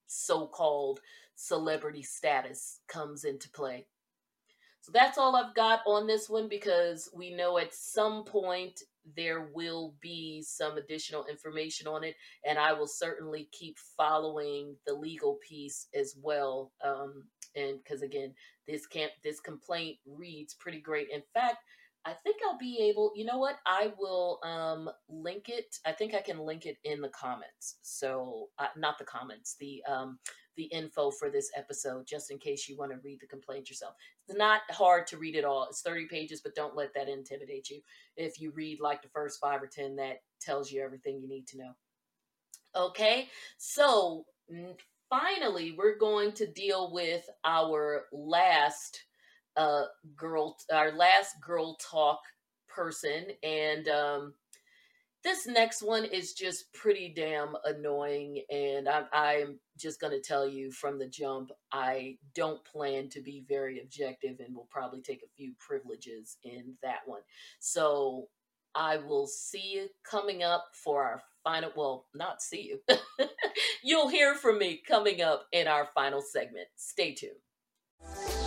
so 0.07 0.47
called 0.47 1.01
celebrity 1.35 2.03
status 2.03 2.81
comes 2.89 3.25
into 3.25 3.49
play. 3.51 3.87
So 4.83 4.91
that's 4.93 5.17
all 5.17 5.37
I've 5.37 5.55
got 5.55 5.81
on 5.87 6.09
this 6.09 6.29
one 6.29 6.49
because 6.49 7.09
we 7.15 7.33
know 7.35 7.57
at 7.59 7.73
some 7.73 8.25
point 8.25 8.81
there 9.17 9.49
will 9.55 9.95
be 10.01 10.43
some 10.43 10.77
additional 10.77 11.25
information 11.27 11.87
on 11.87 12.03
it, 12.05 12.17
and 12.45 12.59
I 12.59 12.73
will 12.73 12.89
certainly 12.89 13.49
keep 13.53 13.77
following 13.97 14.77
the 14.87 14.95
legal 14.95 15.39
piece 15.49 15.87
as 15.95 16.17
well. 16.21 16.73
Um, 16.85 17.25
and 17.55 17.79
because 17.83 18.03
again, 18.03 18.35
this 18.67 18.87
camp 18.87 19.13
this 19.23 19.39
complaint 19.39 19.99
reads 20.05 20.55
pretty 20.55 20.81
great. 20.81 21.09
In 21.13 21.23
fact, 21.33 21.59
I 22.05 22.15
think 22.15 22.39
I'll 22.45 22.59
be 22.59 22.79
able. 22.91 23.13
You 23.15 23.25
know 23.25 23.39
what? 23.39 23.59
I 23.65 23.93
will 23.97 24.41
um, 24.43 24.91
link 25.09 25.49
it. 25.49 25.77
I 25.87 25.93
think 25.93 26.15
I 26.15 26.23
can 26.23 26.41
link 26.41 26.67
it 26.67 26.79
in 26.83 27.01
the 27.01 27.11
comments. 27.11 27.77
So 27.83 28.49
uh, 28.59 28.67
not 28.77 28.99
the 28.99 29.05
comments, 29.05 29.57
the 29.61 29.83
um, 29.89 30.19
the 30.57 30.65
info 30.65 31.11
for 31.11 31.31
this 31.31 31.51
episode, 31.57 32.07
just 32.07 32.31
in 32.31 32.39
case 32.39 32.69
you 32.69 32.77
want 32.77 32.93
to 32.93 32.99
read 33.03 33.21
the 33.21 33.27
complaint 33.27 33.69
yourself. 33.71 33.95
It's 34.29 34.37
not 34.37 34.63
hard 34.71 35.07
to 35.09 35.19
read 35.19 35.35
it 35.35 35.45
all. 35.45 35.67
It's 35.69 35.83
thirty 35.83 36.07
pages, 36.07 36.41
but 36.41 36.55
don't 36.55 36.77
let 36.77 36.95
that 36.95 37.09
intimidate 37.09 37.71
you. 37.71 37.81
If 38.17 38.41
you 38.41 38.53
read 38.53 38.81
like 38.81 39.03
the 39.03 39.09
first 39.09 39.41
five 39.41 39.63
or 39.63 39.67
ten, 39.67 39.97
that 39.97 40.23
tells 40.41 40.71
you 40.71 40.83
everything 40.83 41.21
you 41.21 41.29
need 41.29 41.47
to 41.49 41.59
know. 41.59 41.73
Okay, 42.75 43.29
so 43.59 44.25
finally, 45.11 45.75
we're 45.77 45.99
going 45.99 46.33
to 46.33 46.47
deal 46.47 46.93
with 46.93 47.29
our 47.45 48.05
last 48.13 49.03
uh 49.57 49.85
girl 50.17 50.57
our 50.73 50.93
last 50.93 51.39
girl 51.43 51.77
talk 51.77 52.21
person 52.69 53.27
and 53.43 53.87
um 53.89 54.33
this 55.25 55.47
next 55.47 55.83
one 55.83 56.05
is 56.05 56.33
just 56.33 56.73
pretty 56.73 57.13
damn 57.15 57.55
annoying 57.65 58.43
and 58.51 58.89
i'm, 58.89 59.05
I'm 59.13 59.61
just 59.79 60.01
going 60.01 60.13
to 60.13 60.21
tell 60.21 60.49
you 60.49 60.71
from 60.73 60.99
the 60.99 61.09
jump 61.09 61.51
i 61.73 62.17
don't 62.35 62.65
plan 62.65 63.09
to 63.11 63.21
be 63.21 63.45
very 63.49 63.81
objective 63.81 64.41
and 64.41 64.55
will 64.55 64.69
probably 64.71 65.03
take 65.03 65.23
a 65.23 65.35
few 65.37 65.53
privileges 65.59 66.37
in 66.45 66.75
that 66.83 67.01
one. 67.07 67.21
So 67.61 68.29
i 68.75 68.97
will 68.97 69.27
see 69.27 69.73
you 69.75 69.89
coming 70.09 70.43
up 70.43 70.65
for 70.73 71.03
our 71.03 71.23
final 71.45 71.73
well 71.77 72.07
not 72.15 72.41
see 72.41 72.63
you. 72.89 72.97
You'll 73.85 74.09
hear 74.09 74.35
from 74.35 74.59
me 74.59 74.81
coming 74.87 75.23
up 75.23 75.47
in 75.53 75.67
our 75.67 75.89
final 75.95 76.23
segment. 76.23 76.69
Stay 76.77 77.15
tuned 77.15 78.42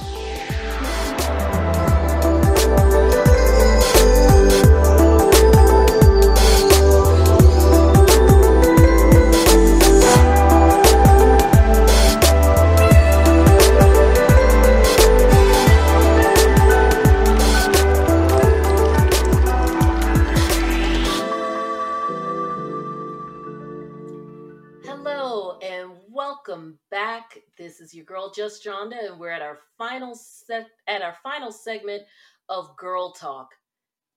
This 27.58 27.80
is 27.80 27.94
your 27.94 28.04
girl 28.04 28.34
Just 28.36 28.66
Jonda, 28.66 29.12
and 29.12 29.18
we're 29.18 29.30
at 29.30 29.42
our 29.42 29.60
final 29.78 30.14
set 30.14 30.68
at 30.88 31.02
our 31.02 31.16
final 31.24 31.54
segment 31.54 32.04
of 32.50 32.76
Girl 32.76 33.14
Talk. 33.14 33.48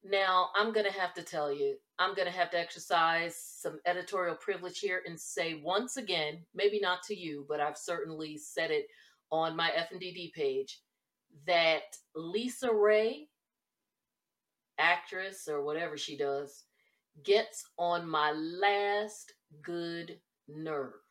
Now, 0.03 0.49
I'm 0.57 0.72
gonna 0.72 0.91
have 0.91 1.14
to 1.14 1.22
tell 1.22 1.53
you, 1.53 1.76
I'm 2.01 2.16
gonna 2.16 2.32
have 2.32 2.51
to 2.51 2.59
exercise 2.59 3.36
some 3.36 3.78
editorial 3.86 4.34
privilege 4.34 4.80
here 4.80 5.03
and 5.07 5.18
say 5.18 5.61
once 5.62 5.97
again, 5.97 6.45
maybe 6.53 6.80
not 6.80 7.05
to 7.05 7.14
you, 7.14 7.47
but 7.49 7.61
I've 7.61 7.78
certainly 7.78 8.36
said 8.39 8.72
it 8.72 8.86
on 9.30 9.55
my 9.55 9.70
FNDD 9.70 10.32
page, 10.32 10.80
that 11.47 11.97
LisaRaye, 12.16 13.28
actress 14.78 15.47
or 15.47 15.62
whatever 15.62 15.97
she 15.97 16.16
does, 16.16 16.64
gets 17.22 17.64
on 17.78 18.09
my 18.09 18.32
last 18.32 19.32
good 19.62 20.18
nerve. 20.49 21.07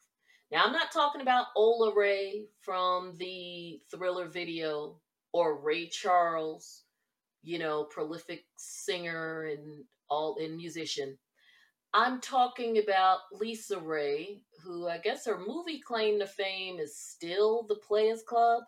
Now, 0.51 0.63
I'm 0.65 0.71
not 0.71 0.91
talking 0.93 1.21
about 1.21 1.47
Ola 1.57 1.93
Ray 1.93 2.45
from 2.61 3.15
the 3.17 3.81
thriller 3.91 4.27
video 4.27 5.01
or 5.33 5.59
Ray 5.59 5.87
Charles, 5.87 6.83
you 7.43 7.59
know, 7.59 7.83
prolific 7.83 8.45
singer 8.55 9.43
and 9.43 9.83
all 10.09 10.37
and 10.39 10.55
musician. 10.55 11.17
I'm 11.93 12.21
talking 12.21 12.77
about 12.77 13.19
LisaRaye, 13.41 14.41
who 14.63 14.87
I 14.87 14.99
guess 14.99 15.25
her 15.25 15.37
movie 15.37 15.79
claim 15.79 16.19
to 16.19 16.27
fame 16.27 16.79
is 16.79 16.97
still 16.97 17.65
The 17.67 17.75
Players 17.75 18.23
Club. 18.23 18.63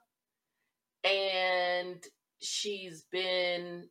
And 1.06 2.04
she's 2.42 3.06
been 3.12 3.88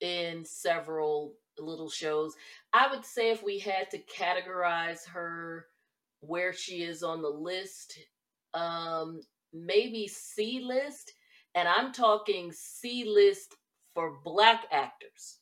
in 0.00 0.44
several 0.46 1.34
little 1.58 1.90
shows. 1.90 2.34
I 2.72 2.88
would 2.90 3.04
say 3.04 3.30
if 3.30 3.42
we 3.42 3.58
had 3.58 3.90
to 3.90 3.98
categorize 3.98 5.06
her 5.08 5.66
where 6.20 6.52
she 6.52 6.82
is 6.82 7.02
on 7.02 7.22
the 7.22 7.28
list. 7.28 7.98
Um, 8.54 9.20
maybe 9.52 10.08
C 10.08 10.60
list, 10.64 11.12
and 11.54 11.68
I'm 11.68 11.92
talking 11.92 12.52
C 12.52 13.04
list 13.04 13.56
for 13.94 14.18
black 14.24 14.66
actors 14.70 15.38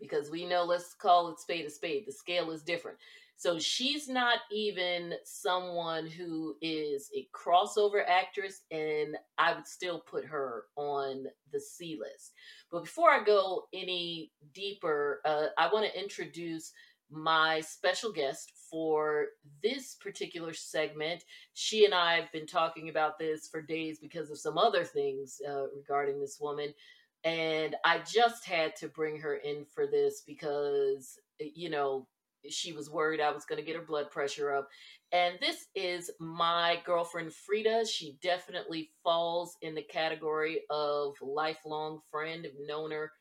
because 0.00 0.30
we 0.30 0.46
know, 0.46 0.64
let's 0.64 0.94
call 0.94 1.28
it 1.28 1.38
spade 1.38 1.66
a 1.66 1.70
spade, 1.70 2.04
the 2.06 2.12
scale 2.12 2.50
is 2.50 2.62
different. 2.62 2.96
So 3.36 3.58
she's 3.58 4.06
not 4.06 4.40
even 4.52 5.14
someone 5.24 6.06
who 6.06 6.56
is 6.60 7.10
a 7.16 7.26
crossover 7.34 8.02
actress, 8.06 8.62
and 8.70 9.16
I 9.38 9.54
would 9.54 9.66
still 9.66 10.00
put 10.00 10.26
her 10.26 10.64
on 10.76 11.24
the 11.50 11.60
C 11.60 11.98
list. 11.98 12.32
But 12.70 12.82
before 12.82 13.10
I 13.10 13.24
go 13.24 13.64
any 13.72 14.30
deeper, 14.52 15.22
uh, 15.24 15.46
I 15.56 15.72
want 15.72 15.86
to 15.86 15.98
introduce 15.98 16.72
my 17.10 17.60
special 17.60 18.12
guest 18.12 18.52
for 18.70 19.26
this 19.62 19.96
particular 20.00 20.52
segment. 20.52 21.24
She 21.54 21.84
and 21.84 21.94
I 21.94 22.14
have 22.14 22.32
been 22.32 22.46
talking 22.46 22.88
about 22.88 23.18
this 23.18 23.48
for 23.48 23.60
days 23.60 23.98
because 23.98 24.30
of 24.30 24.38
some 24.38 24.58
other 24.58 24.84
things 24.84 25.40
uh, 25.48 25.66
regarding 25.76 26.20
this 26.20 26.38
woman. 26.40 26.72
And 27.24 27.76
I 27.84 27.98
just 27.98 28.46
had 28.46 28.76
to 28.76 28.88
bring 28.88 29.18
her 29.20 29.36
in 29.36 29.64
for 29.64 29.86
this 29.86 30.22
because, 30.26 31.18
you 31.38 31.68
know, 31.68 32.06
she 32.48 32.72
was 32.72 32.88
worried 32.88 33.20
I 33.20 33.30
was 33.32 33.44
going 33.44 33.60
to 33.60 33.66
get 33.66 33.76
her 33.76 33.84
blood 33.84 34.10
pressure 34.10 34.54
up. 34.54 34.68
And 35.12 35.34
this 35.40 35.66
is 35.74 36.10
my 36.18 36.78
girlfriend 36.86 37.34
Frida. 37.34 37.86
She 37.86 38.16
definitely 38.22 38.90
falls 39.02 39.56
in 39.60 39.74
the 39.74 39.82
category 39.82 40.62
of 40.70 41.14
lifelong 41.20 42.00
friend. 42.10 42.46
I've 42.46 42.66
known 42.66 42.92
her 42.92 43.12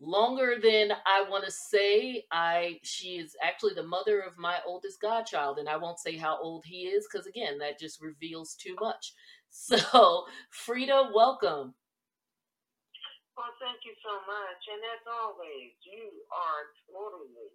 longer 0.00 0.56
than 0.62 0.92
I 1.06 1.28
want 1.28 1.44
to 1.44 1.50
say. 1.50 2.24
I 2.32 2.80
she 2.82 3.18
is 3.18 3.36
actually 3.42 3.74
the 3.74 3.82
mother 3.84 4.20
of 4.20 4.38
my 4.38 4.56
oldest 4.66 5.00
godchild, 5.00 5.58
and 5.58 5.68
I 5.68 5.76
won't 5.76 5.98
say 6.00 6.16
how 6.16 6.38
old 6.40 6.64
he 6.66 6.82
is 6.88 7.06
because 7.10 7.26
again, 7.26 7.58
that 7.58 7.78
just 7.80 8.02
reveals 8.02 8.54
too 8.54 8.76
much. 8.80 9.14
So, 9.50 10.26
Frida, 10.50 11.10
welcome. 11.14 11.74
Well, 13.36 13.54
thank 13.62 13.80
you 13.86 13.94
so 14.04 14.12
much, 14.28 14.62
and 14.68 14.82
as 14.92 15.04
always, 15.08 15.72
you 15.86 16.10
are 16.34 16.64
totally 16.92 17.50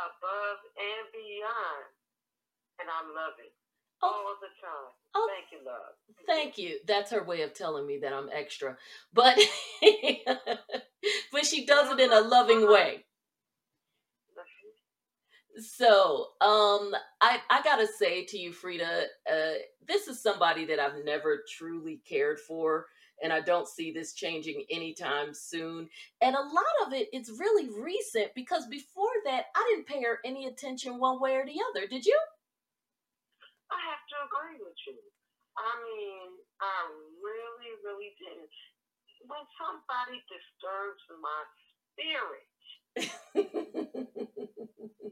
above 0.00 0.60
and 0.78 1.06
beyond, 1.12 1.86
and 2.80 2.88
I 2.90 3.00
love 3.14 3.36
it. 3.38 3.52
Oh, 4.02 4.08
all 4.08 4.36
the 4.40 4.52
time. 4.62 4.92
Oh, 5.14 5.28
thank 5.30 5.52
you, 5.52 5.66
love. 5.66 5.94
Thank 6.26 6.58
you. 6.58 6.78
That's 6.86 7.10
her 7.12 7.24
way 7.24 7.42
of 7.42 7.54
telling 7.54 7.86
me 7.86 7.98
that 8.02 8.12
I'm 8.12 8.30
extra, 8.32 8.76
but 9.12 9.38
but 9.82 10.60
she 11.48 11.66
does 11.66 11.90
it 11.92 12.00
in 12.00 12.12
a 12.12 12.20
loving 12.20 12.68
way. 12.68 13.04
So, 15.58 16.28
um, 16.40 16.94
I 17.20 17.40
I 17.50 17.62
gotta 17.64 17.86
say 17.86 18.24
to 18.26 18.38
you, 18.38 18.52
Frida, 18.52 19.06
uh, 19.30 19.52
this 19.86 20.06
is 20.06 20.22
somebody 20.22 20.64
that 20.66 20.78
I've 20.78 21.04
never 21.04 21.42
truly 21.58 22.00
cared 22.08 22.38
for, 22.38 22.86
and 23.22 23.32
I 23.32 23.40
don't 23.40 23.66
see 23.66 23.90
this 23.90 24.12
changing 24.12 24.64
anytime 24.70 25.34
soon. 25.34 25.88
And 26.20 26.36
a 26.36 26.40
lot 26.40 26.86
of 26.86 26.92
it, 26.92 27.08
it's 27.12 27.30
really 27.30 27.68
recent 27.70 28.34
because 28.36 28.68
before 28.68 29.10
that, 29.24 29.46
I 29.56 29.66
didn't 29.70 29.88
pay 29.88 30.02
her 30.04 30.20
any 30.24 30.46
attention 30.46 31.00
one 31.00 31.20
way 31.20 31.34
or 31.34 31.44
the 31.44 31.58
other. 31.70 31.88
Did 31.88 32.06
you? 32.06 32.18
I 33.70 33.80
have 33.90 34.04
to 34.10 34.16
agree 34.30 34.62
with 34.62 34.78
you. 34.86 34.94
I 35.58 35.74
mean, 35.82 36.38
I 36.62 36.86
really, 37.18 37.70
really 37.82 38.14
didn't. 38.16 38.54
When 39.26 39.44
somebody 39.58 40.22
disturbs 40.30 41.02
my 41.18 41.40
spirit. 41.94 42.46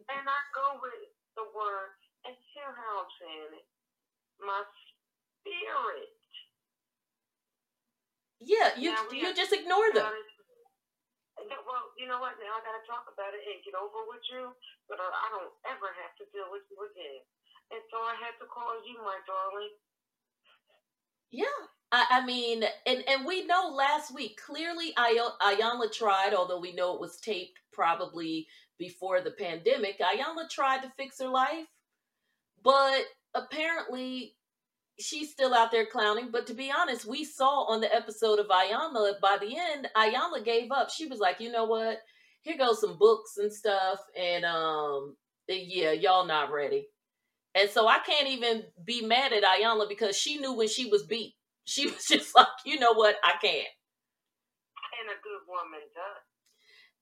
And 0.07 0.25
I 0.31 0.41
go 0.55 0.79
with 0.79 1.03
the 1.35 1.47
word, 1.51 1.91
and 2.25 2.35
hear 2.55 2.71
how 2.71 3.03
I'm 3.03 3.13
saying 3.19 3.53
it. 3.59 3.67
My 4.39 4.63
spirit. 5.43 6.11
Yeah, 8.39 8.71
you 8.79 8.95
you 9.13 9.35
just 9.35 9.53
ignore 9.53 9.91
them. 9.91 10.07
Well, 11.67 11.85
you 11.99 12.07
know 12.07 12.23
what? 12.23 12.39
Now 12.39 12.55
I 12.57 12.63
got 12.63 12.79
to 12.79 12.85
talk 12.87 13.05
about 13.11 13.35
it 13.35 13.43
and 13.45 13.61
get 13.67 13.75
over 13.75 14.07
with 14.07 14.23
you, 14.31 14.55
but 14.89 15.03
I 15.03 15.27
don't 15.35 15.53
ever 15.67 15.91
have 16.07 16.15
to 16.23 16.25
deal 16.31 16.49
with 16.55 16.65
you 16.71 16.79
again. 16.87 17.23
And 17.75 17.83
so 17.91 17.99
I 17.99 18.15
had 18.23 18.39
to 18.39 18.47
call 18.47 18.79
you, 18.87 18.99
my 19.03 19.19
darling. 19.27 19.75
Yeah, 21.35 21.61
I, 21.93 22.05
I 22.11 22.27
mean, 22.27 22.65
and 22.87 23.05
and 23.09 23.25
we 23.25 23.47
know 23.47 23.69
last 23.69 24.15
week 24.15 24.41
clearly 24.45 24.93
Iyanla 24.97 25.93
tried, 25.93 26.35
although 26.35 26.61
we 26.61 26.75
know 26.75 26.95
it 26.95 27.01
was 27.01 27.19
taped 27.19 27.59
probably 27.73 28.47
before 28.79 29.21
the 29.21 29.31
pandemic, 29.31 30.01
Iyanla 30.01 30.49
tried 30.51 30.83
to 30.83 30.93
fix 30.97 31.21
her 31.21 31.29
life, 31.29 31.67
but 32.63 33.03
apparently 33.35 34.35
she's 34.99 35.31
still 35.31 35.55
out 35.55 35.71
there 35.71 35.87
clowning. 35.87 36.31
But 36.31 36.47
to 36.49 36.55
be 36.55 36.73
honest, 36.77 37.07
we 37.07 37.25
saw 37.25 37.65
on 37.65 37.81
the 37.81 37.95
episode 37.95 38.39
of 38.39 38.49
Iyanla 38.49 39.21
by 39.21 39.39
the 39.41 39.57
end, 39.57 39.89
Iyanla 39.97 40.45
gave 40.45 40.73
up. 40.73 40.91
She 40.91 41.07
was 41.07 41.21
like, 41.21 41.41
you 41.41 41.53
know 41.53 41.65
what? 41.65 41.99
Here 42.43 42.59
goes 42.59 42.81
some 42.81 42.99
books 42.99 43.39
and 43.39 43.53
stuff, 43.53 43.99
and 44.19 44.45
um, 44.45 45.17
yeah, 45.49 45.93
y'all 45.93 46.27
not 46.27 46.53
ready. 46.53 46.89
And 47.55 47.71
so 47.71 47.89
I 47.89 47.99
can't 48.01 48.29
even 48.29 48.65
be 48.85 49.01
mad 49.07 49.33
at 49.33 49.43
Iyanla 49.43 49.89
because 49.89 50.17
she 50.17 50.39
knew 50.39 50.53
when 50.53 50.69
she 50.69 50.91
was 50.91 51.05
beat. 51.05 51.36
She 51.67 51.87
was 51.87 52.05
just 52.09 52.35
like, 52.35 52.47
you 52.65 52.79
know 52.79 52.95
what? 52.95 53.17
I 53.23 53.33
can't. 53.41 53.69
And 54.99 55.11
a 55.11 55.21
good 55.23 55.45
woman 55.47 55.81
does. 55.95 56.23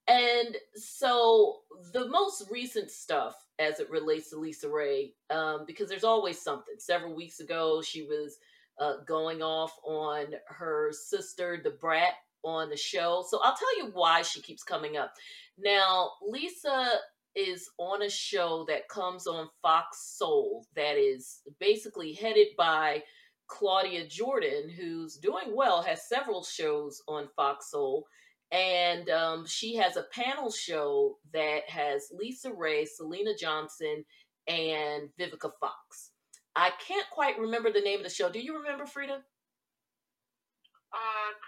And 0.07 0.57
so 0.75 1.61
the 1.93 2.09
most 2.09 2.45
recent 2.51 2.91
stuff 2.91 3.37
as 3.59 3.81
it 3.81 3.89
relates 3.89 4.31
to 4.31 4.37
LisaRaye, 4.37 5.13
um, 5.31 5.65
because 5.67 5.89
there's 5.89 6.05
always 6.05 6.41
something. 6.41 6.75
Several 6.79 7.15
weeks 7.15 7.41
ago, 7.41 7.81
she 7.81 8.03
was 8.03 8.37
uh, 8.81 8.97
going 9.07 9.43
off 9.43 9.73
on 9.85 10.27
her 10.49 10.91
sister, 10.93 11.61
the 11.63 11.71
Brat, 11.71 12.15
on 12.45 12.69
the 12.69 12.77
show. 12.77 13.25
So 13.29 13.41
I'll 13.43 13.57
tell 13.57 13.79
you 13.79 13.91
why 13.95 14.23
she 14.23 14.43
keeps 14.43 14.63
coming 14.63 14.97
up. 14.97 15.13
Now, 15.57 16.11
Lisa 16.27 16.91
is 17.35 17.69
on 17.79 18.03
a 18.03 18.11
show 18.11 18.65
that 18.69 18.89
comes 18.89 19.27
on 19.27 19.49
Fox 19.63 20.17
Soul 20.17 20.67
that 20.77 20.97
is 20.97 21.41
basically 21.59 22.13
headed 22.13 22.49
by 22.57 23.03
Claudia 23.47 24.07
Jordan, 24.07 24.69
who's 24.69 25.17
doing 25.17 25.55
well, 25.55 25.83
has 25.83 26.09
several 26.09 26.43
shows 26.43 27.03
on 27.09 27.29
Fox 27.37 27.71
Soul 27.71 28.07
and 28.55 29.11
um, 29.11 29.45
she 29.47 29.75
has 29.75 29.97
a 29.97 30.07
panel 30.13 30.51
show 30.51 31.19
that 31.33 31.69
has 31.69 32.09
Lisa 32.13 32.53
Ray, 32.53 32.85
Syleena 32.85 33.37
Johnson, 33.39 34.05
and 34.47 35.09
Vivica 35.19 35.51
Fox. 35.59 36.11
I 36.55 36.71
can't 36.87 37.09
quite 37.11 37.39
remember 37.39 37.73
the 37.73 37.81
name 37.81 37.99
of 37.99 38.05
the 38.05 38.11
show. 38.11 38.31
Do 38.31 38.39
you 38.39 38.57
remember, 38.57 38.87
Frida? 38.87 39.15
Uh, 39.15 39.19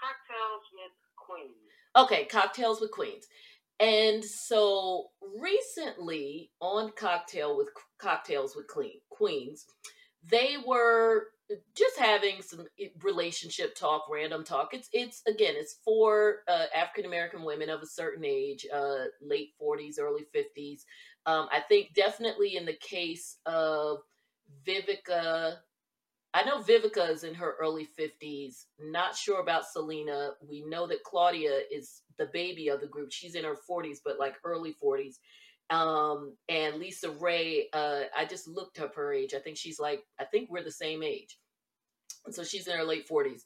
Cocktails 0.01 0.65
with 0.73 0.91
Queens. 1.17 1.55
Okay, 1.97 2.25
Cocktails 2.25 2.81
with 2.81 2.91
Queens. 2.91 3.29
And 3.79 4.25
so 4.25 5.11
recently 5.41 6.51
on 6.61 6.91
Cocktail 6.99 7.57
with 7.57 7.69
Cocktails 7.99 8.57
with 8.57 8.67
Clean 8.67 8.99
Queens, 9.11 9.67
they 10.29 10.57
were 10.67 11.29
just 11.77 11.99
having 11.99 12.43
some 12.43 12.67
relationship 13.03 13.75
talk, 13.75 14.07
random 14.11 14.45
talk. 14.45 14.75
It's 14.75 14.89
it's 14.93 15.23
again, 15.27 15.55
it's 15.57 15.77
for 15.85 16.39
uh, 16.49 16.65
African 16.75 17.05
American 17.05 17.45
women 17.45 17.71
of 17.71 17.83
a 17.83 17.87
certain 17.87 18.25
age, 18.25 18.67
uh, 18.75 19.05
late 19.23 19.51
forties, 19.59 19.99
early 19.99 20.25
fifties. 20.33 20.85
Um, 21.25 21.49
I 21.53 21.61
think 21.61 21.95
definitely 21.95 22.57
in 22.57 22.67
the 22.67 22.77
case 22.81 23.39
of 23.47 23.99
Vivica, 24.67 25.57
I 26.35 26.45
know 26.45 26.61
Vivica 26.61 27.11
is 27.11 27.25
in 27.25 27.35
her 27.35 27.55
early 27.61 27.85
fifties. 27.85 28.67
Not 28.81 29.17
sure 29.17 29.41
about 29.41 29.65
Syleena. 29.65 30.31
We 30.49 30.65
know 30.65 30.87
that 30.87 31.05
Claudia 31.05 31.61
is 31.71 32.03
the 32.19 32.27
baby 32.33 32.69
of 32.69 32.81
the 32.81 32.87
group. 32.87 33.13
She's 33.13 33.35
in 33.35 33.45
her 33.45 33.57
forties, 33.57 34.01
but 34.05 34.19
like 34.19 34.37
early 34.45 34.73
forties 34.73 35.21
um 35.71 36.35
and 36.49 36.77
LisaRaye 36.81 37.65
uh 37.73 38.03
i 38.17 38.25
just 38.25 38.47
looked 38.47 38.81
up 38.81 38.95
her 38.95 39.13
age. 39.13 39.35
I 39.35 39.41
think 39.41 39.57
she's 39.57 39.81
like 39.81 40.01
i 40.21 40.25
think 40.25 40.51
we're 40.51 40.63
the 40.63 40.71
same 40.71 41.03
age. 41.03 41.39
So 42.31 42.45
she's 42.45 42.67
in 42.67 42.77
her 42.77 42.85
late 42.85 43.09
40s 43.09 43.43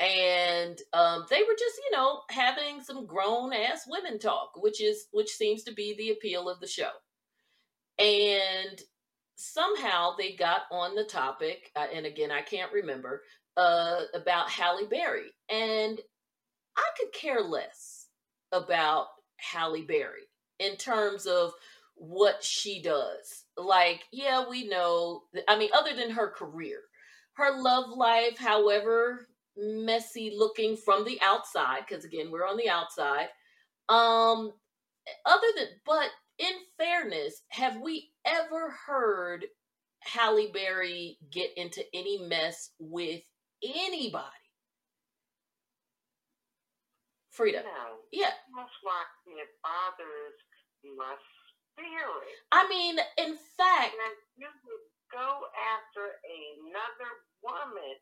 and 0.00 0.80
um 0.94 1.26
they 1.28 1.42
were 1.42 1.56
just 1.58 1.78
you 1.84 1.96
know 1.96 2.22
having 2.30 2.80
some 2.82 3.06
grown 3.06 3.52
ass 3.52 3.84
women 3.86 4.18
talk 4.18 4.52
which 4.56 4.80
is 4.80 5.06
which 5.12 5.28
seems 5.30 5.62
to 5.62 5.74
be 5.74 5.94
the 5.96 6.10
appeal 6.10 6.48
of 6.48 6.58
the 6.60 6.66
show. 6.66 6.90
And 7.98 8.80
somehow 9.36 10.16
they 10.16 10.34
got 10.34 10.62
on 10.72 10.94
the 10.94 11.04
topic 11.04 11.70
uh, 11.76 11.86
and 11.94 12.06
again 12.06 12.30
i 12.30 12.42
can't 12.42 12.72
remember 12.72 13.22
uh 13.56 14.02
about 14.14 14.48
halle 14.50 14.86
berry. 14.88 15.32
And 15.50 16.00
i 16.76 16.88
could 16.98 17.12
care 17.12 17.42
less 17.42 18.06
about 18.52 19.06
halle 19.36 19.82
berry 19.82 20.29
in 20.60 20.76
terms 20.76 21.26
of 21.26 21.52
what 21.96 22.44
she 22.44 22.80
does. 22.80 23.44
Like, 23.56 24.04
yeah, 24.12 24.44
we 24.48 24.68
know, 24.68 25.24
I 25.48 25.58
mean, 25.58 25.70
other 25.74 25.94
than 25.94 26.10
her 26.10 26.28
career, 26.30 26.78
her 27.34 27.60
love 27.60 27.90
life, 27.96 28.38
however 28.38 29.26
messy 29.56 30.32
looking 30.36 30.76
from 30.76 31.04
the 31.04 31.18
outside, 31.22 31.80
because 31.88 32.04
again, 32.04 32.30
we're 32.30 32.46
on 32.46 32.56
the 32.56 32.68
outside. 32.68 33.28
Um, 33.88 34.52
other 35.26 35.46
than, 35.56 35.66
but 35.84 36.08
in 36.38 36.52
fairness, 36.78 37.42
have 37.48 37.80
we 37.80 38.10
ever 38.24 38.74
heard 38.86 39.46
Halle 40.00 40.50
Berry 40.52 41.18
get 41.30 41.50
into 41.56 41.82
any 41.92 42.18
mess 42.18 42.70
with 42.78 43.22
anybody? 43.62 44.26
Frida. 47.30 47.62
No. 47.62 47.96
Yeah. 48.12 48.32
Most 48.54 48.72
likely 48.84 49.40
it 49.40 49.48
bothers 49.62 50.36
my 50.84 51.14
spirit. 51.74 52.36
I 52.52 52.68
mean, 52.68 52.96
in 53.18 53.36
fact, 53.56 53.94
and 53.94 54.16
you 54.36 54.48
would 54.48 54.84
go 55.12 55.46
after 55.54 56.04
another 56.24 57.10
woman, 57.42 57.94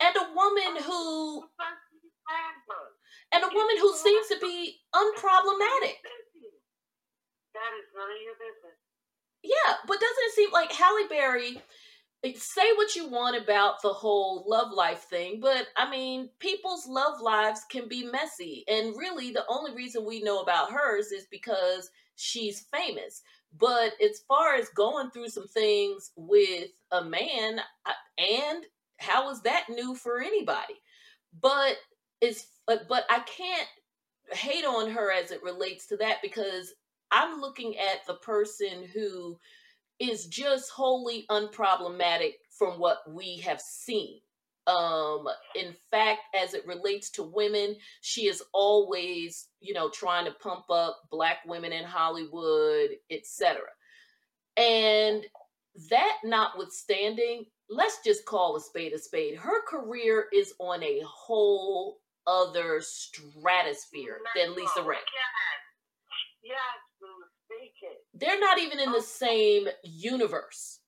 and 0.00 0.14
a 0.16 0.26
woman 0.34 0.82
who, 0.82 1.44
and 3.32 3.42
a 3.44 3.50
woman 3.52 3.76
who 3.78 3.90
seems 3.96 4.28
to 4.28 4.38
be 4.40 4.80
unproblematic. 4.94 6.00
That 7.54 7.70
is 7.78 7.86
none 7.94 8.10
of 8.10 8.20
your 8.22 8.34
business. 8.34 8.76
Yeah, 9.44 9.78
but 9.86 10.00
doesn't 10.00 10.26
it 10.26 10.34
seem 10.34 10.50
like 10.50 10.72
Halle 10.72 11.06
Berry? 11.08 11.62
Say 12.32 12.72
what 12.76 12.96
you 12.96 13.08
want 13.08 13.36
about 13.36 13.82
the 13.82 13.92
whole 13.92 14.44
love 14.48 14.72
life 14.72 15.02
thing, 15.02 15.40
but 15.40 15.68
I 15.76 15.90
mean, 15.90 16.30
people's 16.38 16.86
love 16.86 17.20
lives 17.20 17.62
can 17.70 17.88
be 17.88 18.04
messy. 18.04 18.64
And 18.68 18.96
really, 18.96 19.30
the 19.30 19.44
only 19.48 19.74
reason 19.74 20.04
we 20.06 20.22
know 20.22 20.40
about 20.40 20.72
hers 20.72 21.12
is 21.12 21.26
because 21.30 21.90
she's 22.16 22.66
famous. 22.72 23.22
But 23.58 23.92
as 24.02 24.20
far 24.26 24.54
as 24.54 24.68
going 24.70 25.10
through 25.10 25.28
some 25.28 25.46
things 25.48 26.12
with 26.16 26.70
a 26.90 27.04
man, 27.04 27.60
uh, 27.86 27.92
and 28.18 28.64
how 28.98 29.30
is 29.30 29.42
that 29.42 29.66
new 29.68 29.94
for 29.94 30.20
anybody? 30.20 30.74
But 31.40 31.76
it's 32.20 32.46
but 32.66 32.88
I 33.10 33.20
can't 33.20 33.68
hate 34.32 34.64
on 34.64 34.90
her 34.90 35.12
as 35.12 35.30
it 35.30 35.42
relates 35.42 35.86
to 35.88 35.96
that 35.98 36.18
because 36.22 36.72
I'm 37.10 37.40
looking 37.40 37.76
at 37.76 38.06
the 38.06 38.14
person 38.14 38.84
who 38.92 39.38
is 40.00 40.26
just 40.26 40.70
wholly 40.70 41.24
unproblematic 41.30 42.34
from 42.50 42.78
what 42.78 42.98
we 43.08 43.38
have 43.38 43.60
seen. 43.60 44.20
Um, 44.66 45.26
in 45.54 45.74
fact, 45.90 46.20
as 46.34 46.54
it 46.54 46.66
relates 46.66 47.10
to 47.10 47.22
women, 47.22 47.76
she 48.00 48.26
is 48.26 48.42
always, 48.52 49.48
you 49.60 49.74
know, 49.74 49.90
trying 49.90 50.24
to 50.24 50.32
pump 50.32 50.70
up 50.70 51.02
black 51.10 51.38
women 51.46 51.72
in 51.72 51.84
Hollywood, 51.84 52.90
etc. 53.10 53.60
And 54.56 55.26
that 55.90 56.16
notwithstanding, 56.24 57.44
let's 57.68 57.98
just 58.04 58.24
call 58.24 58.56
a 58.56 58.60
spade 58.60 58.94
a 58.94 58.98
spade. 58.98 59.36
Her 59.36 59.62
career 59.68 60.26
is 60.32 60.54
on 60.58 60.82
a 60.82 61.02
whole 61.04 61.98
other 62.26 62.80
stratosphere 62.80 64.18
than 64.34 64.54
LisaRaye. 64.54 64.94
Yes, 64.94 66.42
yes. 66.42 66.83
They're 68.14 68.40
not 68.40 68.58
even 68.58 68.78
in 68.78 68.92
the 68.92 69.02
same 69.02 69.66
universe. 69.82 70.80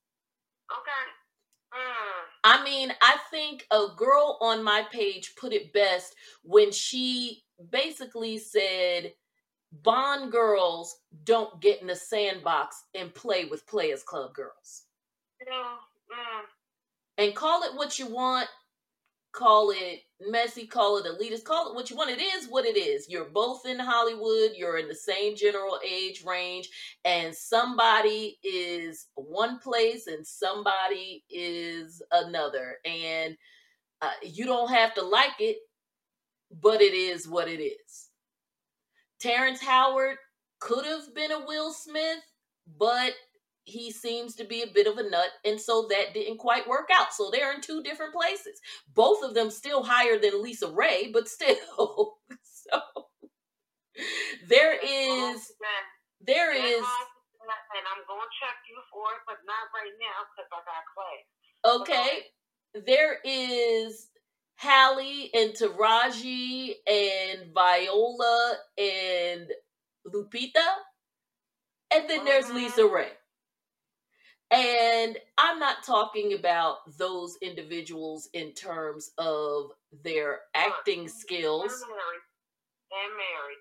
Okay. 0.71 1.81
Mm. 1.81 2.25
I 2.45 2.65
mean, 2.65 2.93
I 3.03 3.17
think 3.31 3.67
a 3.71 3.87
girl 3.97 4.39
on 4.41 4.63
my 4.63 4.85
page 4.93 5.35
put 5.39 5.53
it 5.53 5.73
best 5.73 6.15
when 6.43 6.71
she 6.73 7.43
basically 7.71 8.39
said 8.39 9.13
Bond 9.83 10.31
girls 10.31 10.97
don't 11.25 11.61
get 11.61 11.81
in 11.81 11.89
the 11.89 11.97
sandbox 11.97 12.85
and 12.95 13.15
play 13.15 13.47
with 13.47 13.67
Players 13.67 14.03
Club 14.03 14.33
girls. 14.35 14.85
Yeah. 15.45 15.53
Mm. 15.53 16.45
And 17.19 17.35
call 17.35 17.63
it 17.65 17.75
what 17.75 17.99
you 17.99 18.07
want, 18.07 18.49
call 19.33 19.71
it 19.71 20.01
messy, 20.21 20.67
call 20.67 20.99
it 20.99 21.05
elitist, 21.05 21.45
call 21.45 21.71
it 21.71 21.75
what 21.75 21.91
you 21.91 21.97
want. 21.97 22.11
It 22.11 22.21
is 22.21 22.47
what 22.49 22.65
it 22.65 22.77
is. 22.77 23.09
You're 23.09 23.31
both 23.31 23.67
in 23.67 23.79
Hollywood, 23.79 24.53
you're 24.57 24.79
in 24.79 24.89
the 24.89 24.95
same 24.95 25.37
general 25.37 25.79
age 25.87 26.25
range, 26.25 26.69
and 27.05 27.35
somebody 27.35 28.39
is 28.43 29.07
one 29.15 29.59
place 29.59 30.07
and 30.07 30.27
somebody 30.27 31.25
is 31.31 32.03
another. 32.13 32.77
And 32.85 33.37
uh, 34.03 34.11
you 34.23 34.45
don't 34.45 34.71
have 34.71 34.95
to 34.95 35.03
like 35.03 35.41
it, 35.41 35.59
but 36.63 36.81
it 36.81 36.95
is 36.95 37.29
what 37.29 37.49
it 37.49 37.63
is. 37.63 38.09
Terrence 39.21 39.61
Howard 39.61 40.17
could 40.61 40.85
have 40.85 41.15
been 41.15 41.33
a 41.33 41.47
Will 41.47 41.73
Smith, 41.73 42.21
but 42.79 43.13
he 43.67 43.91
seems 43.91 44.37
to 44.37 44.45
be 44.45 44.63
a 44.63 44.67
bit 44.73 44.87
of 44.87 44.97
a 44.97 45.03
nut, 45.09 45.31
and 45.45 45.61
so 45.61 45.87
that 45.91 46.15
didn't 46.15 46.39
quite 46.39 46.69
work 46.69 46.89
out. 46.95 47.13
So 47.13 47.31
they're 47.31 47.53
in 47.53 47.61
two 47.61 47.83
different 47.83 48.15
places. 48.15 48.61
Both 48.95 49.23
of 49.25 49.35
them 49.35 49.51
still 49.51 49.83
higher 49.83 50.19
than 50.19 50.43
LisaRaye, 50.43 51.13
but 51.13 51.29
still. 51.37 52.19
so 52.43 52.81
there 54.49 54.75
is 54.75 55.53
there 56.21 56.55
is 56.55 56.85
and 57.47 57.87
I'm 57.87 58.03
gonna 58.09 58.31
check 58.41 58.57
you 58.69 58.79
for 58.93 59.07
it, 59.15 59.23
but 59.27 59.39
not 59.47 59.71
right 59.75 59.95
now 60.01 60.25
because 60.31 60.51
I 60.51 60.61
got 60.67 60.87
class. 60.95 61.83
Okay. 61.83 62.85
There 62.87 63.19
is 63.25 64.09
Halle 64.57 65.31
and 65.35 65.53
Taraji 65.53 66.75
and 66.87 67.53
Viola 67.55 68.55
and 68.79 69.49
Lupita. 70.07 70.67
And 71.95 72.09
then 72.11 72.25
there's 72.25 72.51
Lisa 72.51 72.83
Mm-hmm. 72.83 72.95
Ray. 72.95 73.09
And 74.51 75.19
I'm 75.39 75.59
not 75.59 75.83
talking 75.85 76.35
about 76.35 76.77
those 76.99 77.37
individuals 77.43 78.29
in 78.33 78.53
terms 78.53 79.11
of 79.19 79.73
their 80.05 80.41
acting 80.55 81.09
skills. 81.09 81.73
And 81.73 81.91
Mary. 81.91 82.19
And 82.93 83.13
Mary. 83.17 83.55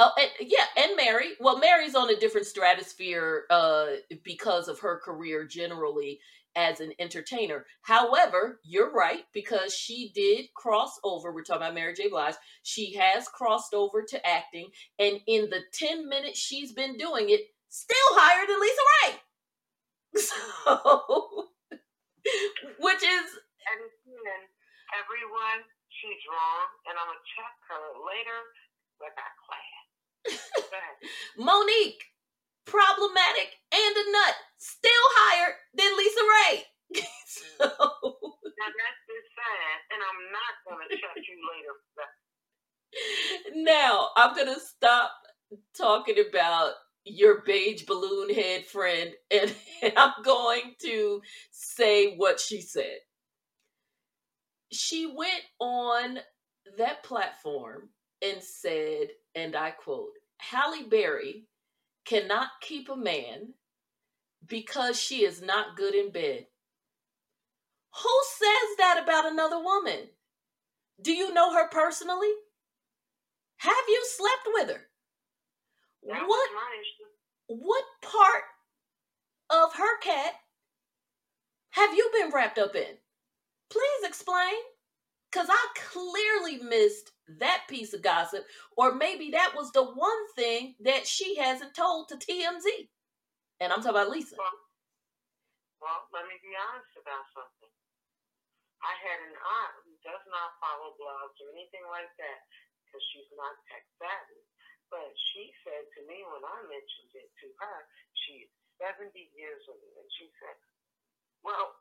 Oh, 0.00 0.10
and, 0.18 0.30
yeah, 0.40 0.64
and 0.76 0.96
Mary. 0.96 1.34
Well, 1.38 1.58
Mary's 1.58 1.94
on 1.94 2.10
a 2.10 2.18
different 2.18 2.48
stratosphere 2.48 3.44
uh, 3.48 3.86
because 4.24 4.66
of 4.66 4.80
her 4.80 4.98
career 4.98 5.46
generally 5.46 6.18
as 6.56 6.80
an 6.80 6.92
entertainer. 6.98 7.66
However, 7.82 8.60
you're 8.64 8.92
right 8.92 9.24
because 9.32 9.74
she 9.74 10.10
did 10.14 10.46
cross 10.54 10.98
over. 11.04 11.32
We're 11.32 11.42
talking 11.44 11.62
about 11.62 11.74
Mary 11.74 11.94
J. 11.94 12.08
Blige. 12.08 12.34
She 12.62 12.94
has 12.94 13.28
crossed 13.28 13.74
over 13.74 14.02
to 14.02 14.26
acting, 14.26 14.68
and 14.98 15.20
in 15.26 15.48
the 15.50 15.60
ten 15.72 16.08
minutes 16.08 16.38
she's 16.38 16.72
been 16.72 16.96
doing 16.96 17.30
it, 17.30 17.42
still 17.68 17.96
higher 18.12 18.46
than 18.46 18.60
Lisa 18.60 18.82
Ray. 19.04 19.20
So, 20.64 21.50
which 22.78 23.02
is 23.02 23.26
And 23.66 23.80
again, 23.82 24.42
everyone, 24.94 25.60
she's 25.90 26.22
wrong, 26.30 26.66
and 26.86 26.94
I'm 26.94 27.10
gonna 27.10 27.26
check 27.34 27.54
her 27.74 27.84
later. 28.06 28.40
But 29.02 29.10
our 29.18 29.34
class. 29.42 29.84
Mo'Nique, 31.42 32.14
problematic 32.64 33.58
and 33.74 33.94
a 33.98 34.04
nut, 34.14 34.36
still 34.56 35.06
higher 35.18 35.58
than 35.74 35.90
LisaRaye. 35.98 36.62
so. 37.26 37.66
Now 37.66 38.70
that's 38.70 39.02
just 39.10 39.28
sad, 39.34 39.76
and 39.90 39.98
I'm 39.98 40.20
not 40.30 40.52
gonna 40.62 40.88
check 40.94 41.18
you 41.26 41.38
later. 41.42 41.74
now 43.66 44.10
I'm 44.16 44.36
gonna 44.36 44.60
stop 44.62 45.10
talking 45.76 46.22
about 46.30 46.74
your 47.04 47.42
beige 47.42 47.84
balloon 47.86 48.34
head 48.34 48.66
friend 48.66 49.12
and, 49.30 49.54
and 49.82 49.92
I'm 49.96 50.14
going 50.24 50.74
to 50.82 51.22
say 51.50 52.16
what 52.16 52.40
she 52.40 52.60
said. 52.60 52.98
She 54.72 55.06
went 55.06 55.42
on 55.60 56.18
that 56.78 57.04
platform 57.04 57.90
and 58.22 58.42
said, 58.42 59.08
and 59.34 59.54
I 59.56 59.70
quote, 59.70 60.10
Halle 60.38 60.84
Berry 60.88 61.46
cannot 62.04 62.48
keep 62.60 62.88
a 62.88 62.96
man 62.96 63.54
because 64.46 65.00
she 65.00 65.24
is 65.24 65.42
not 65.42 65.76
good 65.76 65.94
in 65.94 66.10
bed. 66.10 66.46
Who 68.02 68.20
says 68.38 68.76
that 68.78 69.00
about 69.02 69.30
another 69.30 69.58
woman? 69.62 70.08
Do 71.02 71.12
you 71.12 71.32
know 71.34 71.54
her 71.54 71.68
personally? 71.68 72.32
Have 73.58 73.74
you 73.88 74.04
slept 74.16 74.48
with 74.54 74.70
her? 74.76 74.83
That 76.06 76.26
What 76.26 76.50
what 77.46 77.84
part 78.02 78.44
of 79.50 79.74
her 79.74 79.98
cat 80.00 80.34
have 81.72 81.94
you 81.94 82.10
been 82.12 82.30
wrapped 82.30 82.58
up 82.58 82.74
in? 82.74 82.96
Please 83.70 84.02
explain. 84.04 84.54
Because 85.30 85.50
I 85.50 85.66
clearly 85.74 86.62
missed 86.62 87.10
that 87.42 87.66
piece 87.66 87.90
of 87.90 88.06
gossip, 88.06 88.46
or 88.78 88.94
maybe 88.94 89.34
that 89.34 89.50
was 89.58 89.72
the 89.72 89.82
one 89.82 90.22
thing 90.38 90.78
that 90.86 91.10
she 91.10 91.34
hasn't 91.34 91.74
told 91.74 92.06
to 92.08 92.14
TMZ. 92.14 92.86
And 93.58 93.74
I'm 93.74 93.82
talking 93.82 93.98
about 93.98 94.14
Lisa. 94.14 94.38
Well, 94.38 96.06
let 96.14 96.30
me 96.30 96.38
be 96.38 96.54
honest 96.54 96.94
about 96.94 97.26
something. 97.34 97.74
I 98.78 98.94
had 99.02 99.18
an 99.26 99.34
aunt 99.34 99.74
who 99.82 99.98
does 100.06 100.22
not 100.30 100.54
follow 100.62 100.94
blogs 101.02 101.34
or 101.42 101.50
anything 101.50 101.82
like 101.90 102.14
that 102.22 102.40
because 102.86 103.02
she's 103.10 103.26
not 103.34 103.58
tech 103.66 103.82
savvy. 103.98 104.38
But 104.86 105.10
she 105.34 105.50
said 105.66 105.82
to 105.98 106.00
me 106.06 106.22
when 106.34 106.42
I 106.42 106.58
mentioned 106.66 107.14
it 107.14 107.30
to 107.30 107.46
her, 107.62 107.78
she's 108.26 108.50
70 108.82 109.14
years 109.38 109.62
old, 109.70 109.94
and 109.94 110.10
she 110.18 110.26
said, 110.42 110.58
Well, 111.46 111.78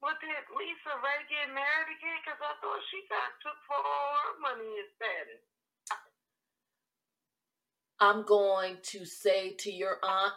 what 0.00 0.16
did 0.24 0.32
LisaRaye 0.48 1.28
get 1.28 1.52
married 1.52 1.92
again? 1.92 2.16
Because 2.24 2.40
I 2.40 2.56
thought 2.64 2.80
she 2.88 3.04
got 3.12 3.36
took 3.44 3.58
for 3.68 3.76
all 3.76 4.08
her 4.16 4.32
money 4.40 4.64
and 4.80 4.90
status. 4.96 5.44
I'm 8.00 8.24
going 8.24 8.76
to 8.92 9.04
say 9.04 9.56
to 9.60 9.72
your 9.72 9.96
aunt, 10.04 10.36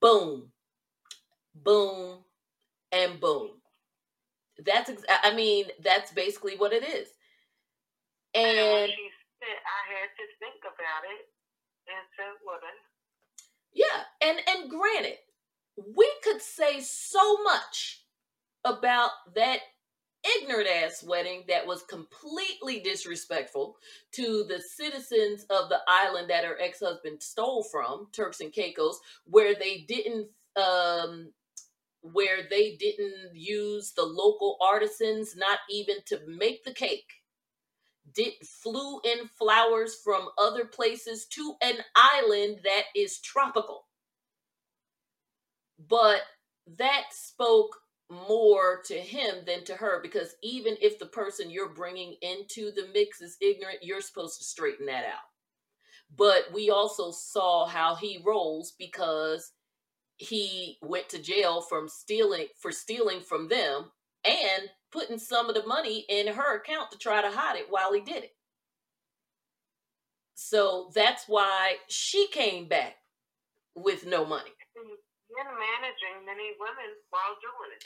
boom, 0.00 0.50
boom, 1.54 2.22
and 2.92 3.18
boom. 3.20 3.62
That's, 4.64 4.88
ex- 4.90 5.04
I 5.10 5.34
mean, 5.34 5.66
that's 5.82 6.12
basically 6.12 6.56
what 6.56 6.72
it 6.72 6.82
is. 6.82 7.08
And 8.34 8.56
And 8.56 8.90
she 8.90 9.10
said, 9.42 9.58
I 9.58 9.82
had 9.98 10.10
to 10.14 10.24
think 10.38 10.62
about 10.62 11.02
it 11.10 11.26
and 11.88 12.06
Yeah, 13.72 14.02
and 14.22 14.38
and 14.48 14.70
granted, 14.70 15.18
we 15.96 16.10
could 16.22 16.40
say 16.42 16.80
so 16.80 17.42
much 17.42 18.04
about 18.64 19.10
that 19.34 19.60
ignorant 20.40 20.68
ass 20.68 21.04
wedding 21.06 21.44
that 21.48 21.66
was 21.66 21.82
completely 21.84 22.80
disrespectful 22.80 23.76
to 24.12 24.44
the 24.48 24.60
citizens 24.60 25.44
of 25.50 25.68
the 25.68 25.80
island 25.86 26.28
that 26.30 26.44
her 26.44 26.60
ex-husband 26.60 27.22
stole 27.22 27.62
from, 27.62 28.08
Turks 28.12 28.40
and 28.40 28.52
Caicos, 28.52 28.98
where 29.24 29.54
they 29.54 29.84
didn't 29.88 30.28
um 30.56 31.32
where 32.00 32.42
they 32.48 32.76
didn't 32.76 33.34
use 33.34 33.92
the 33.92 34.02
local 34.04 34.56
artisans 34.60 35.34
not 35.36 35.58
even 35.68 35.96
to 36.06 36.20
make 36.26 36.64
the 36.64 36.72
cake 36.72 37.12
did 38.16 38.32
flew 38.44 39.00
in 39.04 39.28
flowers 39.38 39.96
from 40.02 40.28
other 40.38 40.64
places 40.64 41.26
to 41.26 41.54
an 41.62 41.76
island 41.94 42.60
that 42.64 42.84
is 42.96 43.20
tropical. 43.20 43.86
But 45.88 46.22
that 46.78 47.04
spoke 47.12 47.76
more 48.10 48.80
to 48.86 48.94
him 48.94 49.44
than 49.46 49.64
to 49.64 49.74
her 49.74 50.00
because 50.02 50.34
even 50.42 50.76
if 50.80 50.98
the 50.98 51.06
person 51.06 51.50
you're 51.50 51.68
bringing 51.68 52.14
into 52.22 52.72
the 52.72 52.88
mix 52.94 53.20
is 53.20 53.36
ignorant, 53.40 53.78
you're 53.82 54.00
supposed 54.00 54.38
to 54.38 54.44
straighten 54.44 54.86
that 54.86 55.04
out. 55.04 55.26
But 56.16 56.52
we 56.54 56.70
also 56.70 57.10
saw 57.10 57.66
how 57.66 57.96
he 57.96 58.22
rolls 58.24 58.74
because 58.78 59.52
he 60.16 60.78
went 60.82 61.08
to 61.10 61.18
jail 61.22 61.60
from 61.60 61.88
stealing 61.88 62.46
for 62.58 62.72
stealing 62.72 63.20
from 63.20 63.48
them 63.48 63.90
and 64.24 64.70
putting 64.92 65.18
some 65.18 65.48
of 65.48 65.54
the 65.54 65.66
money 65.66 66.04
in 66.08 66.28
her 66.28 66.56
account 66.56 66.90
to 66.92 66.98
try 66.98 67.22
to 67.22 67.30
hide 67.30 67.56
it 67.56 67.66
while 67.70 67.92
he 67.92 68.00
did 68.00 68.24
it. 68.24 68.36
So 70.34 70.90
that's 70.94 71.24
why 71.26 71.76
she 71.88 72.28
came 72.28 72.68
back 72.68 72.96
with 73.74 74.06
no 74.06 74.24
money. 74.24 74.50
been 74.74 75.46
managing 75.46 76.24
many 76.24 76.52
women 76.60 76.96
while 77.10 77.36
doing 77.40 77.76
it. 77.76 77.84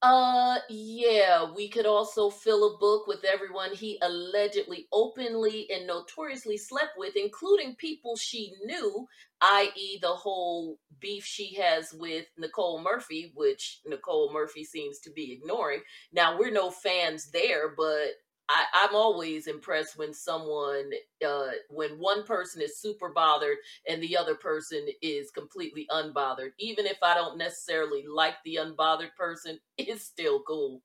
Uh, 0.00 0.58
yeah, 0.70 1.44
we 1.56 1.68
could 1.68 1.86
also 1.86 2.30
fill 2.30 2.74
a 2.74 2.78
book 2.78 3.08
with 3.08 3.24
everyone 3.24 3.74
he 3.74 3.98
allegedly, 4.00 4.86
openly, 4.92 5.66
and 5.70 5.88
notoriously 5.88 6.56
slept 6.56 6.92
with, 6.96 7.16
including 7.16 7.74
people 7.74 8.14
she 8.14 8.54
knew, 8.64 9.08
i.e., 9.40 9.98
the 10.00 10.06
whole 10.06 10.78
beef 11.00 11.24
she 11.24 11.54
has 11.56 11.92
with 11.92 12.26
Nicole 12.38 12.80
Murphy, 12.80 13.32
which 13.34 13.80
Nicole 13.86 14.32
Murphy 14.32 14.62
seems 14.62 15.00
to 15.00 15.10
be 15.10 15.32
ignoring. 15.32 15.80
Now, 16.12 16.38
we're 16.38 16.52
no 16.52 16.70
fans 16.70 17.32
there, 17.32 17.74
but 17.76 18.10
I, 18.48 18.64
I'm 18.74 18.94
always 18.94 19.46
impressed 19.46 19.98
when 19.98 20.14
someone, 20.14 20.90
uh, 21.26 21.48
when 21.70 21.92
one 21.98 22.24
person 22.24 22.62
is 22.62 22.80
super 22.80 23.10
bothered 23.10 23.58
and 23.88 24.02
the 24.02 24.16
other 24.16 24.34
person 24.34 24.86
is 25.02 25.30
completely 25.30 25.86
unbothered. 25.90 26.50
Even 26.58 26.86
if 26.86 26.98
I 27.02 27.14
don't 27.14 27.38
necessarily 27.38 28.04
like 28.06 28.36
the 28.44 28.58
unbothered 28.62 29.14
person, 29.16 29.58
it's 29.78 30.04
still 30.04 30.42
cool. 30.46 30.82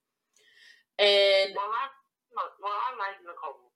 And 1.00 1.54
Well, 1.56 1.72
I, 1.72 1.88
well, 2.36 2.74
I 2.74 2.92
like 3.00 3.18
Nicole. 3.26 3.72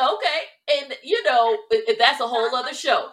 okay, 0.00 0.40
and 0.82 0.96
you 1.02 1.22
know 1.24 1.58
that's 1.98 2.20
a 2.20 2.26
whole 2.28 2.54
other 2.54 2.74
show. 2.74 3.10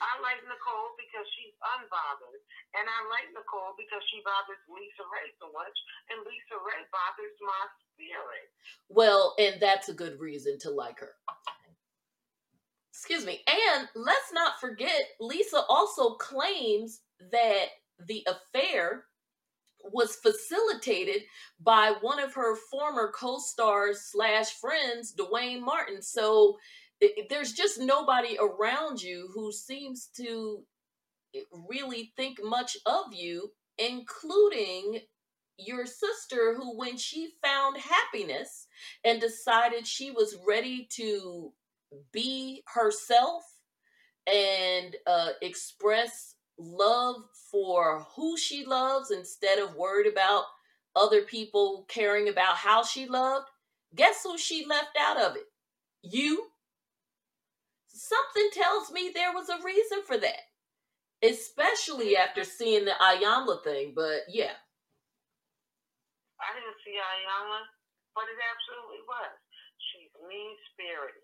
I 0.00 0.20
like 0.20 0.40
Nicole 0.44 0.92
because 1.00 1.24
she's 1.36 1.56
unbothered, 1.60 2.40
and 2.76 2.86
I 2.86 2.98
like 3.08 3.32
Nicole 3.32 3.74
because 3.74 4.04
she 4.12 4.20
bothers 4.22 4.60
LisaRaye 4.68 5.32
so 5.40 5.48
much, 5.52 5.76
and 6.12 6.20
LisaRaye 6.22 6.86
bothers 6.92 7.36
my 7.40 7.62
spirit. 7.92 8.46
Well, 8.88 9.34
and 9.38 9.56
that's 9.60 9.88
a 9.88 9.96
good 9.96 10.20
reason 10.20 10.58
to 10.60 10.70
like 10.70 11.00
her. 11.00 11.12
Excuse 12.92 13.26
me. 13.26 13.40
And 13.46 13.88
let's 13.94 14.32
not 14.32 14.60
forget, 14.60 15.02
Lisa 15.20 15.62
also 15.68 16.14
claims 16.14 17.00
that 17.30 17.66
the 18.06 18.26
affair 18.26 19.04
was 19.92 20.16
facilitated 20.16 21.22
by 21.60 21.94
one 22.00 22.18
of 22.18 22.34
her 22.34 22.56
former 22.70 23.12
co-stars 23.14 24.00
slash 24.10 24.50
friends, 24.52 25.12
Duane 25.12 25.64
Martin. 25.64 26.02
So 26.02 26.58
there's 27.28 27.52
just 27.52 27.78
nobody 27.78 28.38
around 28.40 29.02
you 29.02 29.28
who 29.34 29.52
seems 29.52 30.08
to 30.16 30.64
really 31.68 32.12
think 32.16 32.38
much 32.42 32.76
of 32.86 33.12
you, 33.12 33.52
including 33.78 35.00
your 35.58 35.86
sister, 35.86 36.54
who, 36.54 36.76
when 36.76 36.96
she 36.96 37.32
found 37.42 37.78
happiness 37.78 38.66
and 39.04 39.20
decided 39.20 39.86
she 39.86 40.10
was 40.10 40.36
ready 40.46 40.86
to 40.92 41.52
be 42.12 42.62
herself 42.74 43.42
and 44.26 44.96
uh, 45.06 45.30
express 45.40 46.34
love 46.58 47.16
for 47.50 48.06
who 48.16 48.36
she 48.36 48.64
loves 48.64 49.10
instead 49.10 49.58
of 49.58 49.76
worried 49.76 50.10
about 50.10 50.44
other 50.94 51.22
people 51.22 51.84
caring 51.88 52.28
about 52.28 52.56
how 52.56 52.82
she 52.82 53.06
loved, 53.06 53.46
guess 53.94 54.22
who 54.24 54.36
she 54.38 54.66
left 54.66 54.96
out 54.98 55.18
of 55.18 55.36
it? 55.36 55.44
You. 56.02 56.46
Something 57.88 58.50
tells 58.52 58.90
me 58.92 59.10
there 59.14 59.32
was 59.32 59.48
a 59.48 59.62
reason 59.64 60.00
for 60.06 60.18
that, 60.18 60.40
especially 61.22 62.16
after 62.16 62.44
seeing 62.44 62.84
the 62.84 62.92
Iyanla 63.00 63.62
thing. 63.64 63.92
But 63.94 64.28
yeah, 64.28 64.56
I 66.40 66.48
didn't 66.54 66.80
see 66.84 66.96
Iyanla, 66.96 67.60
but 68.14 68.24
it 68.24 68.38
absolutely 68.40 69.02
was. 69.06 69.32
She's 69.92 70.12
mean 70.28 70.56
spirited. 70.72 71.22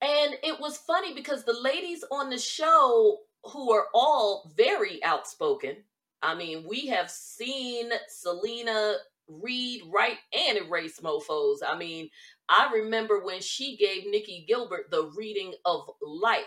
And 0.00 0.38
it 0.42 0.60
was 0.60 0.78
funny 0.78 1.14
because 1.14 1.44
the 1.44 1.58
ladies 1.60 2.04
on 2.10 2.30
the 2.30 2.38
show, 2.38 3.18
who 3.44 3.72
are 3.72 3.86
all 3.94 4.52
very 4.56 5.02
outspoken, 5.02 5.76
I 6.22 6.34
mean, 6.34 6.64
we 6.68 6.86
have 6.86 7.10
seen 7.10 7.90
Syleena 8.10 8.96
read, 9.28 9.82
write, 9.92 10.18
and 10.32 10.58
erase 10.58 11.00
mofos. 11.00 11.58
I 11.66 11.76
mean, 11.76 12.10
I 12.48 12.70
remember 12.72 13.24
when 13.24 13.40
she 13.40 13.76
gave 13.76 14.10
Nikki 14.10 14.44
Gilbert 14.48 14.90
the 14.90 15.10
reading 15.16 15.54
of 15.64 15.88
life. 16.02 16.44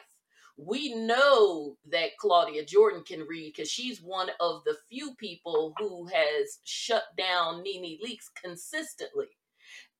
We 0.57 0.94
know 0.94 1.78
that 1.91 2.18
Claudia 2.19 2.65
Jordan 2.65 3.03
can 3.03 3.26
read 3.28 3.53
because 3.56 3.69
she's 3.69 4.02
one 4.02 4.30
of 4.40 4.64
the 4.65 4.76
few 4.90 5.15
people 5.15 5.73
who 5.78 6.07
has 6.07 6.60
shut 6.64 7.03
down 7.18 7.64
NeNe 7.64 7.99
Leakes 8.03 8.30
consistently. 8.41 9.28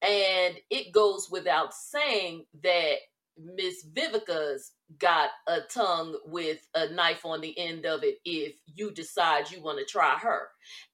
And 0.02 0.56
it 0.70 0.92
goes 0.92 1.30
without 1.32 1.74
saying 1.74 2.46
that 2.64 2.96
Miss 3.38 3.84
Vivica's 3.94 4.74
got 5.00 5.30
a 5.48 5.62
tongue 5.62 6.18
with 6.26 6.60
a 6.76 6.90
knife 6.90 7.26
on 7.26 7.42
the 7.42 7.58
end 7.58 7.86
of 7.86 8.04
it 8.04 8.18
if 8.26 8.54
you 8.66 8.92
decide 8.92 9.50
you 9.50 9.62
want 9.62 9.80
to 9.80 9.86
try 9.86 10.18
her. 10.18 10.50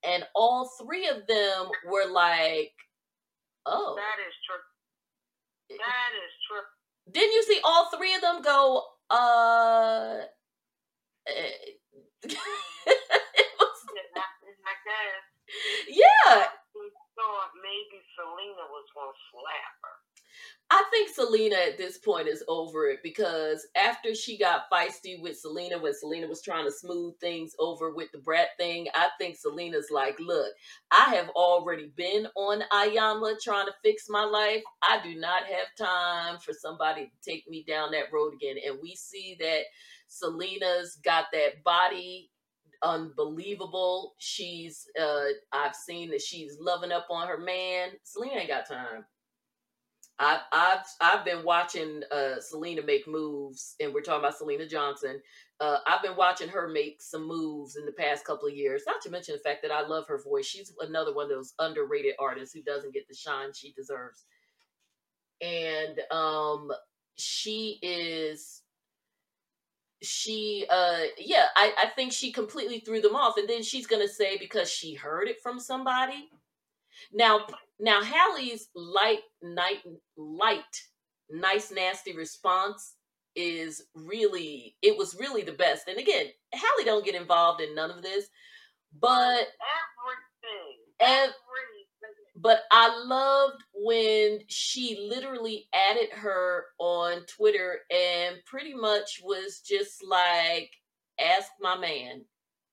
And 0.06 0.24
all 0.36 0.70
three 0.82 1.08
of 1.08 1.26
them 1.28 1.68
were 1.90 2.10
like, 2.10 2.74
oh. 3.66 3.96
That 3.96 4.22
is 4.28 4.36
true. 4.46 5.76
Eh, 5.76 5.78
that 5.80 6.12
is 6.16 6.32
true. 6.48 7.14
Didn't 7.14 7.34
you 7.34 7.44
see 7.44 7.60
all 7.64 7.90
three 7.90 8.14
of 8.16 8.22
them 8.22 8.42
go, 8.42 8.84
uh. 9.12 10.22
eh, 11.28 11.78
it 12.26 13.50
was, 13.60 13.80
Yeah, 13.94 14.12
I, 14.16 14.26
I 14.72 14.76
yeah, 15.90 16.48
we 16.76 16.88
thought 17.16 17.52
maybe 17.64 18.00
Syleena 18.18 18.66
was 18.72 18.88
to 18.96 19.06
slap 19.32 19.76
her. 19.84 19.98
I 20.70 20.84
think 20.92 21.16
Syleena 21.16 21.56
at 21.56 21.78
this 21.78 21.98
point 21.98 22.28
is 22.28 22.44
over 22.50 22.90
it 22.90 23.00
because 23.02 23.66
after 23.78 24.14
she 24.14 24.38
got 24.38 24.70
feisty 24.72 25.22
with 25.22 25.42
Syleena 25.42 25.82
when 25.82 25.94
Syleena 25.94 26.28
was 26.28 26.42
trying 26.42 26.66
to 26.66 26.72
smooth 26.72 27.14
things 27.22 27.54
over 27.58 27.94
with 27.94 28.12
the 28.12 28.18
brat 28.18 28.50
thing, 28.58 28.88
I 28.94 29.08
think 29.18 29.38
Syleena's 29.38 29.92
like, 29.92 30.20
look, 30.20 30.52
I 30.92 31.16
have 31.16 31.30
already 31.30 31.94
been 31.96 32.28
on 32.36 32.64
Iyanla 32.74 33.36
trying 33.42 33.68
to 33.68 33.74
fix 33.82 34.08
my 34.10 34.26
life. 34.26 34.62
I 34.84 35.00
do 35.02 35.16
not 35.18 35.44
have 35.46 35.88
time 35.88 36.38
for 36.40 36.52
somebody 36.52 37.06
to 37.06 37.30
take 37.32 37.50
me 37.50 37.64
down 37.66 37.92
that 37.92 38.12
road 38.12 38.34
again. 38.34 38.58
And 38.68 38.78
we 38.82 38.94
see 38.94 39.38
that 39.40 39.62
Syleena's 40.10 40.98
got 41.02 41.28
that 41.32 41.64
body 41.64 42.30
unbelievable. 42.84 44.16
She's 44.18 44.86
uh 45.00 45.28
I've 45.54 45.76
seen 45.76 46.12
that 46.12 46.22
she's 46.22 46.58
loving 46.60 46.92
up 46.92 47.08
on 47.10 47.28
her 47.28 47.40
man. 47.40 47.92
Syleena 48.06 48.42
ain't 48.42 48.50
got 48.50 48.68
time. 48.68 49.06
I've 50.20 50.42
I've 50.52 50.80
I've 51.02 51.26
been 51.26 51.44
watching 51.44 52.02
uh 52.12 52.36
Syleena 52.40 52.86
make 52.86 53.08
moves, 53.08 53.76
and 53.80 53.94
we're 53.94 54.02
talking 54.02 54.20
about 54.26 54.40
Syleena 54.40 54.70
Johnson. 54.70 55.22
Uh, 55.60 55.78
I've 55.88 56.04
been 56.04 56.16
watching 56.16 56.50
her 56.50 56.68
make 56.68 57.02
some 57.02 57.28
moves 57.28 57.76
in 57.78 57.86
the 57.86 57.92
past 57.92 58.26
couple 58.26 58.48
of 58.48 58.56
years. 58.56 58.84
Not 58.86 59.02
to 59.02 59.10
mention 59.10 59.36
the 59.36 59.42
fact 59.42 59.62
that 59.64 59.72
I 59.72 59.86
love 59.86 60.08
her 60.08 60.22
voice. 60.22 60.46
She's 60.46 60.74
another 60.82 61.14
one 61.14 61.26
of 61.26 61.30
those 61.32 61.54
underrated 61.60 62.14
artists 62.20 62.54
who 62.54 62.62
doesn't 62.62 62.94
get 62.94 63.08
the 63.08 63.16
shine 63.16 63.54
she 63.54 63.74
deserves. 63.74 64.26
And 65.42 66.00
um, 66.12 66.72
she 67.16 67.80
is 67.82 68.62
she 70.02 70.66
uh 70.70 71.00
yeah 71.18 71.48
I, 71.56 71.74
I 71.86 71.88
think 71.96 72.14
she 72.14 72.32
completely 72.32 72.80
threw 72.80 73.02
them 73.02 73.16
off 73.16 73.38
and 73.38 73.50
then 73.50 73.64
she's 73.64 73.88
gonna 73.88 74.08
say 74.08 74.38
because 74.38 74.70
she 74.70 74.94
heard 74.94 75.28
it 75.28 75.42
from 75.42 75.60
somebody 75.60 76.30
now 77.12 77.48
now 77.80 78.02
Halle's 78.02 78.68
light 78.76 79.20
night 79.44 79.80
light 80.18 80.64
nice 81.30 81.72
nasty 81.72 82.16
response 82.16 82.96
is 83.36 83.84
really 83.96 84.76
it 84.82 84.98
was 84.98 85.16
really 85.20 85.44
the 85.44 85.52
best 85.52 85.88
and 85.88 85.98
again 86.00 86.28
Halle 86.54 86.86
don't 86.86 87.06
get 87.06 87.16
involved 87.16 87.62
in 87.62 87.76
none 87.76 87.92
of 87.92 88.02
this 88.04 88.26
but 89.00 89.48
Everything. 90.42 90.78
Ev- 91.00 91.30
Everything. 91.30 91.36
but 92.36 92.62
I 92.72 93.04
loved 93.06 93.64
when 93.76 94.42
she 94.48 94.98
literally 95.10 95.68
added 95.74 96.10
her 96.14 96.66
on 96.80 97.26
Twitter 97.28 97.80
and 97.92 98.38
pretty 98.46 98.74
much 98.74 99.22
was 99.24 99.62
just 99.62 100.04
like, 100.08 100.72
ask 101.20 101.52
my 101.62 101.78
man. 101.78 102.26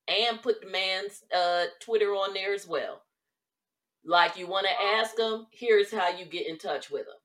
And 0.09 0.43
put 0.43 0.61
the 0.61 0.69
man's 0.69 1.23
uh, 1.35 1.67
Twitter 1.83 2.13
on 2.13 2.35
there 2.35 2.55
as 2.55 2.69
well. 2.69 3.04
Like, 4.05 4.37
you 4.37 4.47
want 4.47 4.67
to 4.67 4.73
um, 4.73 5.01
ask 5.01 5.19
him? 5.19 5.47
Here's 5.51 5.93
how 5.93 6.11
you 6.11 6.27
get 6.27 6.47
in 6.47 6.59
touch 6.59 6.91
with 6.91 7.07
him. 7.09 7.21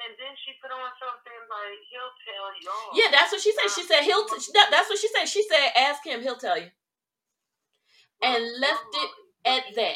And 0.00 0.16
then 0.16 0.32
she 0.44 0.52
put 0.62 0.72
on 0.72 0.90
something 0.96 1.40
like, 1.52 1.78
he'll 1.92 2.16
tell 2.24 2.48
y'all. 2.64 2.92
Yeah, 2.96 3.10
that's 3.12 3.32
what 3.32 3.40
she 3.42 3.52
said. 3.52 3.68
She 3.74 3.84
said, 3.84 4.02
he'll, 4.02 4.24
t- 4.24 4.34
um, 4.36 4.42
that- 4.54 4.68
that's 4.70 4.88
what 4.88 4.98
she 4.98 5.08
said. 5.08 5.26
She 5.28 5.42
said, 5.44 5.70
ask 5.76 6.04
him, 6.06 6.22
he'll 6.22 6.36
tell 6.40 6.56
you. 6.58 6.70
and 8.22 8.44
left 8.60 8.84
it 8.94 9.10
at 9.46 9.64
that. 9.76 9.94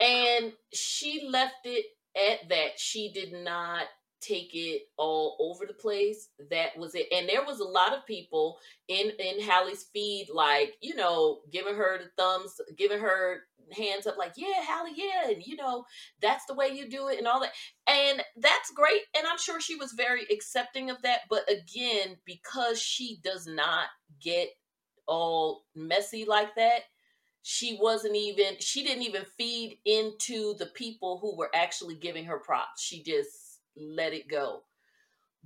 And 0.00 0.52
she 0.72 1.26
left 1.30 1.64
it 1.64 1.86
at 2.16 2.48
that. 2.48 2.78
She 2.78 3.12
did 3.12 3.32
not 3.32 3.86
take 4.20 4.50
it 4.54 4.82
all 4.96 5.36
over 5.40 5.66
the 5.66 5.74
place. 5.74 6.28
That 6.50 6.76
was 6.76 6.94
it. 6.94 7.06
And 7.12 7.28
there 7.28 7.44
was 7.44 7.60
a 7.60 7.64
lot 7.64 7.94
of 7.94 8.06
people 8.06 8.58
in 8.88 9.10
in 9.18 9.40
Halle's 9.40 9.86
feed, 9.92 10.28
like 10.32 10.74
you 10.80 10.94
know, 10.94 11.40
giving 11.52 11.74
her 11.74 11.98
the 11.98 12.10
thumbs, 12.16 12.60
giving 12.76 12.98
her 13.00 13.42
hands 13.76 14.06
up, 14.06 14.16
like 14.18 14.32
yeah, 14.36 14.62
Halle, 14.66 14.92
yeah, 14.94 15.30
and 15.30 15.42
you 15.44 15.56
know, 15.56 15.84
that's 16.20 16.44
the 16.46 16.54
way 16.54 16.68
you 16.68 16.88
do 16.88 17.08
it, 17.08 17.18
and 17.18 17.26
all 17.26 17.40
that. 17.40 17.52
And 17.88 18.22
that's 18.36 18.70
great. 18.72 19.02
And 19.16 19.26
I'm 19.26 19.38
sure 19.38 19.60
she 19.60 19.76
was 19.76 19.92
very 19.92 20.24
accepting 20.30 20.90
of 20.90 21.02
that. 21.02 21.20
But 21.28 21.50
again, 21.50 22.16
because 22.24 22.80
she 22.80 23.18
does 23.22 23.46
not 23.46 23.86
get 24.22 24.48
all 25.06 25.64
messy 25.74 26.24
like 26.24 26.54
that 26.56 26.80
she 27.48 27.78
wasn't 27.80 28.16
even 28.16 28.56
she 28.58 28.82
didn't 28.82 29.04
even 29.04 29.24
feed 29.38 29.78
into 29.84 30.54
the 30.54 30.66
people 30.66 31.20
who 31.20 31.36
were 31.36 31.50
actually 31.54 31.94
giving 31.94 32.24
her 32.24 32.40
props 32.40 32.82
she 32.82 33.04
just 33.04 33.45
let 33.76 34.12
it 34.12 34.28
go. 34.28 34.62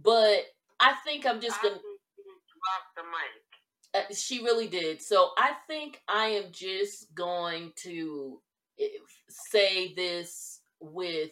But 0.03 0.45
i 0.83 0.95
think 1.05 1.27
i'm 1.27 1.41
just 1.41 1.61
gonna 1.63 1.75
drop 1.75 2.85
the 2.97 3.03
mic. 3.03 4.03
Uh, 4.11 4.15
she 4.15 4.43
really 4.43 4.69
did. 4.69 5.03
So 5.03 5.31
i 5.39 5.53
think 5.67 6.01
i 6.09 6.27
am 6.27 6.53
just 6.53 7.15
going 7.15 7.73
to 7.77 8.41
eh, 8.81 8.87
say 9.29 9.95
this 9.95 10.61
with 10.81 11.31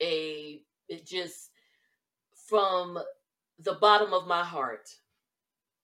a 0.00 0.60
it 0.88 1.06
just 1.06 1.50
from 2.48 2.98
the 3.58 3.74
bottom 3.74 4.12
of 4.12 4.26
my 4.26 4.44
heart 4.44 4.88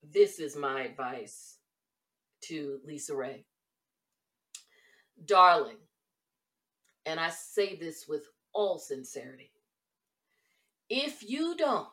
this 0.03 0.39
is 0.39 0.57
my 0.57 0.83
advice 0.83 1.59
to 2.43 2.79
LisaRaye. 2.89 3.45
Darling, 5.27 5.77
and 7.05 7.21
I 7.21 7.29
say 7.31 7.77
this 7.77 8.07
with 8.09 8.25
all 8.55 8.79
sincerity, 8.79 9.53
if 10.91 11.23
you 11.29 11.57
don't 11.57 11.89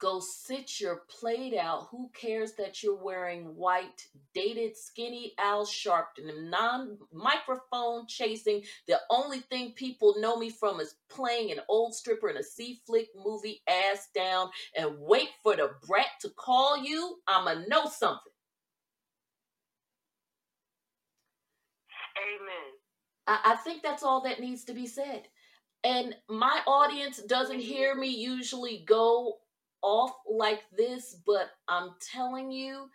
go 0.00 0.20
sit 0.20 0.80
your 0.80 1.02
plate 1.08 1.56
out, 1.56 1.88
who 1.90 2.10
cares 2.14 2.52
that 2.54 2.82
you're 2.82 3.02
wearing 3.02 3.56
white, 3.56 4.08
dated, 4.34 4.76
skinny 4.76 5.34
Al 5.38 5.66
Sharpton, 5.66 6.50
non 6.50 6.98
microphone 7.12 8.06
chasing? 8.08 8.62
The 8.88 9.00
only 9.10 9.40
thing 9.40 9.72
people 9.72 10.16
know 10.18 10.36
me 10.38 10.50
from 10.50 10.80
is 10.80 10.96
playing 11.10 11.52
an 11.52 11.60
old 11.68 11.94
stripper 11.94 12.30
in 12.30 12.38
a 12.38 12.44
C 12.44 12.80
flick 12.86 13.08
movie, 13.16 13.62
ass 13.68 14.08
down, 14.14 14.50
and 14.76 14.96
wait 15.00 15.30
for 15.42 15.56
the 15.56 15.72
brat 15.86 16.06
to 16.22 16.30
call 16.30 16.78
you. 16.82 17.18
I'ma 17.28 17.54
know 17.68 17.86
something. 17.86 18.32
Amen. 22.18 22.72
I, 23.26 23.52
I 23.52 23.56
think 23.56 23.82
that's 23.82 24.02
all 24.04 24.22
that 24.22 24.40
needs 24.40 24.64
to 24.64 24.74
be 24.74 24.86
said. 24.86 25.28
And 25.86 26.16
my 26.28 26.62
audience 26.66 27.22
doesn't 27.22 27.60
hear 27.60 27.94
me 27.94 28.08
usually 28.08 28.84
go 28.88 29.36
off 29.82 30.16
like 30.28 30.62
this, 30.76 31.16
but 31.24 31.50
I'm 31.68 31.90
telling 32.00 32.50
you, 32.50 32.90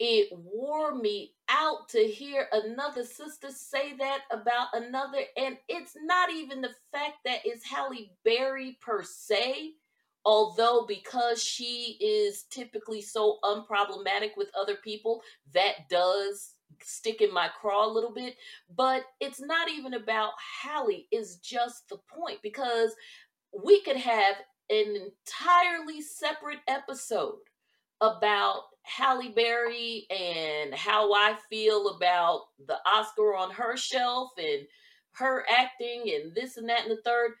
it 0.00 0.30
wore 0.32 0.96
me 0.96 1.34
out 1.48 1.88
to 1.90 2.00
hear 2.00 2.48
another 2.52 3.04
sister 3.04 3.50
say 3.50 3.94
that 3.98 4.22
about 4.32 4.66
another. 4.72 5.18
And 5.36 5.58
it's 5.68 5.96
not 6.02 6.32
even 6.32 6.60
the 6.60 6.74
fact 6.90 7.18
that 7.24 7.42
it's 7.44 7.64
Halle 7.64 8.10
Berry 8.24 8.78
per 8.80 9.04
se, 9.04 9.74
although 10.24 10.86
because 10.88 11.40
she 11.40 11.96
is 12.00 12.46
typically 12.50 13.00
so 13.00 13.38
unproblematic 13.44 14.30
with 14.36 14.48
other 14.60 14.74
people, 14.82 15.22
that 15.52 15.88
does 15.88 16.53
stick 16.82 17.20
in 17.20 17.32
my 17.32 17.48
craw 17.48 17.86
a 17.86 17.92
little 17.92 18.12
bit, 18.12 18.36
but 18.74 19.04
it's 19.20 19.40
not 19.40 19.68
even 19.70 19.94
about 19.94 20.32
Halle, 20.62 21.06
is 21.12 21.36
just 21.36 21.88
the 21.88 21.98
point 22.08 22.40
because 22.42 22.94
we 23.64 23.80
could 23.82 23.96
have 23.96 24.36
an 24.70 24.96
entirely 24.96 26.00
separate 26.00 26.60
episode 26.68 27.38
about 28.00 28.62
Halle 28.82 29.30
Berry 29.30 30.06
and 30.10 30.74
how 30.74 31.12
I 31.12 31.36
feel 31.48 31.96
about 31.96 32.42
the 32.66 32.76
Oscar 32.86 33.34
on 33.34 33.50
her 33.50 33.76
shelf 33.76 34.32
and 34.36 34.66
her 35.12 35.44
acting 35.48 36.12
and 36.14 36.34
this 36.34 36.56
and 36.56 36.68
that 36.68 36.82
and 36.82 36.90
the 36.90 37.02
third 37.02 37.32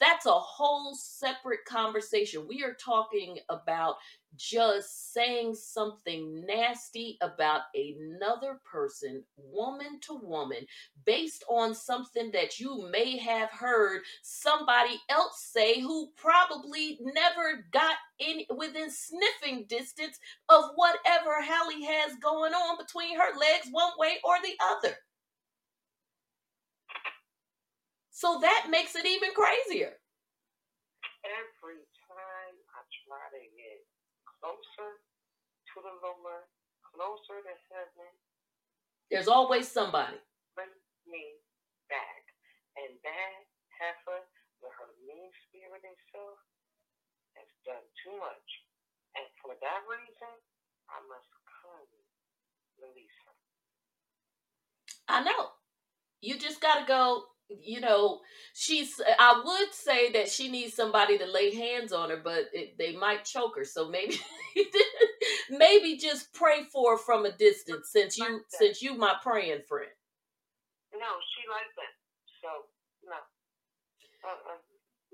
that's 0.00 0.26
a 0.26 0.32
whole 0.32 0.94
separate 0.94 1.64
conversation. 1.66 2.46
We 2.48 2.62
are 2.64 2.74
talking 2.74 3.38
about 3.48 3.96
just 4.36 5.12
saying 5.12 5.54
something 5.54 6.44
nasty 6.46 7.18
about 7.22 7.62
another 7.74 8.60
person, 8.70 9.24
woman 9.36 9.98
to 10.02 10.14
woman, 10.22 10.66
based 11.04 11.44
on 11.48 11.74
something 11.74 12.30
that 12.32 12.60
you 12.60 12.88
may 12.92 13.16
have 13.16 13.50
heard 13.50 14.02
somebody 14.22 15.00
else 15.08 15.48
say 15.52 15.80
who 15.80 16.10
probably 16.16 16.98
never 17.00 17.64
got 17.72 17.96
in 18.18 18.42
within 18.56 18.90
sniffing 18.90 19.66
distance 19.68 20.18
of 20.48 20.64
whatever 20.74 21.40
Halle 21.42 21.82
has 21.84 22.16
going 22.22 22.52
on 22.52 22.78
between 22.78 23.18
her 23.18 23.38
legs 23.38 23.68
one 23.70 23.92
way 23.98 24.16
or 24.24 24.36
the 24.42 24.54
other. 24.62 24.96
So 28.18 28.42
that 28.42 28.66
makes 28.66 28.98
it 28.98 29.06
even 29.06 29.30
crazier. 29.30 29.94
Every 31.22 31.86
time 32.10 32.56
I 32.74 32.80
try 33.06 33.24
to 33.30 33.42
get 33.54 33.78
closer 34.26 34.90
to 34.98 35.76
the 35.78 35.94
Lord, 36.02 36.50
closer 36.82 37.38
to 37.46 37.54
heaven, 37.70 38.10
there's 39.06 39.30
always 39.30 39.70
somebody. 39.70 40.18
Bring 40.58 40.74
me 41.06 41.38
back. 41.86 42.26
And 42.74 42.98
that 43.06 43.46
heifer 43.78 44.26
with 44.66 44.74
her 44.82 44.90
mean 45.06 45.30
spirit 45.46 45.86
and 45.86 45.98
self 46.10 46.42
has 47.38 47.46
done 47.62 47.86
too 48.02 48.18
much. 48.18 48.48
And 49.14 49.30
for 49.38 49.54
that 49.62 49.86
reason, 49.86 50.34
I 50.90 50.98
must 51.06 51.30
come 51.46 51.86
release 52.82 53.18
her. 53.30 53.36
I 55.06 55.22
know. 55.22 55.54
You 56.18 56.34
just 56.34 56.58
got 56.58 56.82
to 56.82 56.84
go 56.84 57.37
you 57.50 57.80
know, 57.80 58.20
she's. 58.54 59.00
Uh, 59.00 59.12
I 59.18 59.42
would 59.44 59.74
say 59.74 60.12
that 60.12 60.28
she 60.28 60.50
needs 60.50 60.74
somebody 60.74 61.18
to 61.18 61.26
lay 61.26 61.54
hands 61.54 61.92
on 61.92 62.10
her, 62.10 62.20
but 62.22 62.46
it, 62.52 62.76
they 62.78 62.94
might 62.96 63.24
choke 63.24 63.56
her. 63.56 63.64
So 63.64 63.88
maybe, 63.88 64.18
maybe 65.50 65.96
just 65.96 66.32
pray 66.34 66.64
for 66.72 66.92
her 66.92 66.98
from 66.98 67.26
a 67.26 67.32
distance, 67.32 67.90
since 67.92 68.18
you, 68.18 68.40
since 68.48 68.82
you 68.82 68.94
my 68.96 69.14
praying 69.22 69.62
friend. 69.68 69.90
No, 70.92 71.12
she 71.34 71.42
likes 71.48 71.74
that. 71.76 71.94
So 72.42 72.48
no. 73.08 73.16
Uh-uh. 74.24 74.58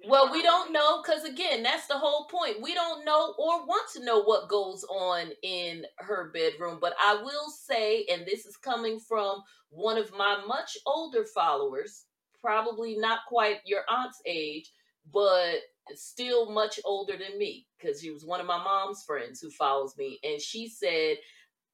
Well, 0.07 0.31
we 0.33 0.43
don't 0.43 0.73
know 0.73 1.03
because 1.03 1.25
again, 1.25 1.63
that's 1.63 1.87
the 1.87 1.99
whole 1.99 2.27
point. 2.27 2.61
We 2.63 2.75
don't 2.75 3.05
know 3.05 3.35
or 3.39 3.67
want 3.67 3.91
to 3.95 4.05
know 4.05 4.23
what 4.23 4.49
goes 4.49 4.85
on 4.85 5.31
in 5.43 5.85
her 5.99 6.31
bedroom. 6.35 6.79
But 6.81 6.95
I 7.01 7.15
will 7.23 7.51
say, 7.51 8.07
and 8.13 8.27
this 8.27 8.45
is 8.47 8.57
coming 8.57 9.01
from 9.01 9.43
one 9.71 9.97
of 9.99 10.13
my 10.13 10.43
much 10.47 10.77
older 10.87 11.25
followers, 11.25 12.05
probably 12.45 12.97
not 12.97 13.21
quite 13.29 13.59
your 13.65 13.83
aunt's 13.89 14.21
age, 14.27 14.71
but 15.11 15.57
still 15.95 16.51
much 16.51 16.79
older 16.85 17.15
than 17.17 17.39
me 17.39 17.67
because 17.79 18.01
she 18.01 18.11
was 18.11 18.25
one 18.25 18.41
of 18.41 18.47
my 18.47 18.63
mom's 18.63 19.03
friends 19.07 19.41
who 19.41 19.51
follows 19.51 19.95
me. 19.97 20.19
And 20.23 20.41
she 20.41 20.69
said, 20.69 21.17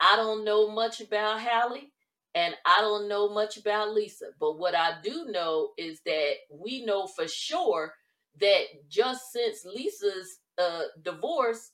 I 0.01 0.17
don't 0.17 0.45
know 0.45 0.71
much 0.71 1.01
about 1.01 1.41
Halle 1.41 1.91
and 2.35 2.55
I 2.65 2.79
don't 2.81 3.09
know 3.09 3.29
much 3.33 3.57
about 3.57 3.93
Lisa. 3.93 4.27
But 4.39 4.59
what 4.59 4.75
I 4.75 4.95
do 5.03 5.27
know 5.29 5.71
is 5.77 6.01
that 6.07 6.33
we 6.53 6.85
know 6.85 7.07
for 7.07 7.27
sure 7.27 7.93
that 8.41 8.65
just 8.89 9.33
since 9.33 9.65
Lisa's 9.65 10.39
uh, 10.57 10.83
divorce, 11.03 11.73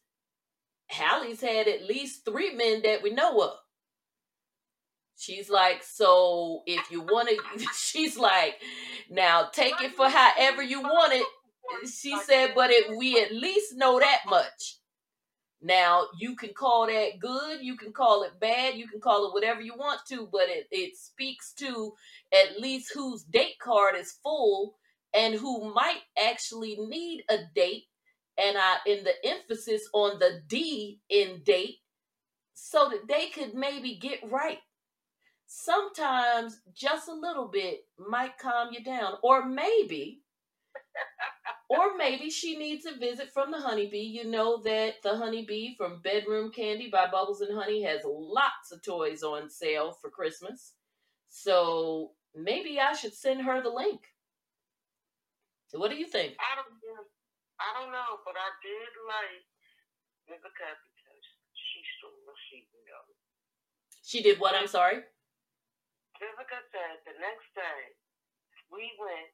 Halle's 0.89 1.41
had 1.41 1.69
at 1.69 1.85
least 1.85 2.25
three 2.25 2.55
men 2.55 2.83
that 2.83 3.03
we 3.03 3.11
know 3.11 3.41
of. 3.43 3.57
She's 5.17 5.49
like, 5.49 5.83
so 5.83 6.63
if 6.67 6.91
you 6.91 7.01
want 7.01 7.29
to, 7.29 7.67
she's 7.77 8.19
like, 8.19 8.57
now 9.11 9.49
take 9.51 9.81
it 9.83 9.95
for 9.95 10.09
however 10.09 10.63
you 10.63 10.83
want 10.83 11.15
it. 11.15 11.27
She 11.91 12.17
said, 12.21 12.53
but 12.55 12.71
if 12.71 12.97
we 12.97 13.21
at 13.21 13.33
least 13.33 13.77
know 13.77 13.99
that 13.99 14.21
much. 14.29 14.79
Now 15.63 16.05
you 16.19 16.37
can 16.37 16.53
call 16.53 16.87
that 16.87 17.19
good, 17.19 17.61
you 17.63 17.77
can 17.77 17.93
call 17.93 18.23
it 18.25 18.39
bad, 18.39 18.75
you 18.75 18.87
can 18.87 19.01
call 19.01 19.27
it 19.27 19.33
whatever 19.33 19.63
you 19.63 19.75
want 19.75 20.01
to, 20.09 20.29
but 20.31 20.49
it, 20.49 20.69
it 20.71 20.97
speaks 20.97 21.55
to 21.55 21.95
at 22.33 22.61
least 22.61 22.93
whose 22.95 23.25
date 23.25 23.59
card 23.59 23.97
is 23.97 24.19
full 24.23 24.77
and 25.15 25.35
who 25.35 25.73
might 25.73 26.03
actually 26.23 26.77
need 26.79 27.25
a 27.31 27.39
date. 27.55 27.85
And 28.39 28.59
I 28.59 28.77
in 28.87 29.03
the 29.03 29.15
emphasis 29.25 29.89
on 29.95 30.19
the 30.19 30.43
D 30.47 31.01
in 31.09 31.41
date 31.43 31.77
so 32.53 32.91
that 32.91 33.09
they 33.09 33.29
could 33.29 33.55
maybe 33.55 33.97
get 33.97 34.21
right 34.31 34.59
sometimes 35.47 36.61
just 36.75 37.09
a 37.09 37.15
little 37.15 37.49
bit 37.49 37.87
might 37.99 38.39
calm 38.39 38.69
you 38.73 38.83
down. 38.85 39.15
Or 39.23 39.47
maybe, 39.47 40.23
or 41.71 41.97
maybe 41.97 42.31
she 42.31 42.57
needs 42.57 42.87
a 42.87 42.99
visit 42.99 43.31
from 43.33 43.51
the 43.51 43.61
honeybee. 43.61 43.99
You 43.99 44.25
know 44.25 44.63
that 44.63 45.03
the 45.03 45.17
honeybee 45.17 45.77
from 45.77 46.03
Bedroom 46.03 46.51
Candy 46.51 46.91
by 46.91 47.09
Bubbles 47.11 47.41
and 47.41 47.57
Honey 47.57 47.83
has 47.83 48.01
lots 48.05 48.73
of 48.73 48.83
toys 48.83 49.23
on 49.23 49.49
sale 49.49 49.97
for 50.01 50.11
Christmas. 50.11 50.75
So 51.29 52.13
maybe 52.35 52.81
I 52.81 52.93
should 52.93 53.15
send 53.15 53.43
her 53.43 53.63
the 53.63 53.71
link. 53.71 54.01
So 55.69 55.79
what 55.79 55.91
do 55.91 55.97
you 55.97 56.07
think? 56.07 56.35
I 56.39 56.57
don't 56.57 56.77
I 57.59 57.73
don't 57.81 57.93
know, 57.93 58.21
but 58.25 58.37
I 58.37 58.49
did 58.61 58.93
like 59.09 59.45
Vivica 60.29 60.71
because 60.77 61.25
she 61.57 61.81
still 61.97 62.13
receiving 62.29 62.85
them. 62.85 63.07
She 64.05 64.23
did 64.23 64.39
what? 64.39 64.55
I'm 64.55 64.69
sorry. 64.69 65.03
Vivica 66.21 66.61
said 66.73 66.95
the 67.05 67.17
next 67.21 67.49
day 67.53 67.81
we 68.73 68.89
went 68.99 69.33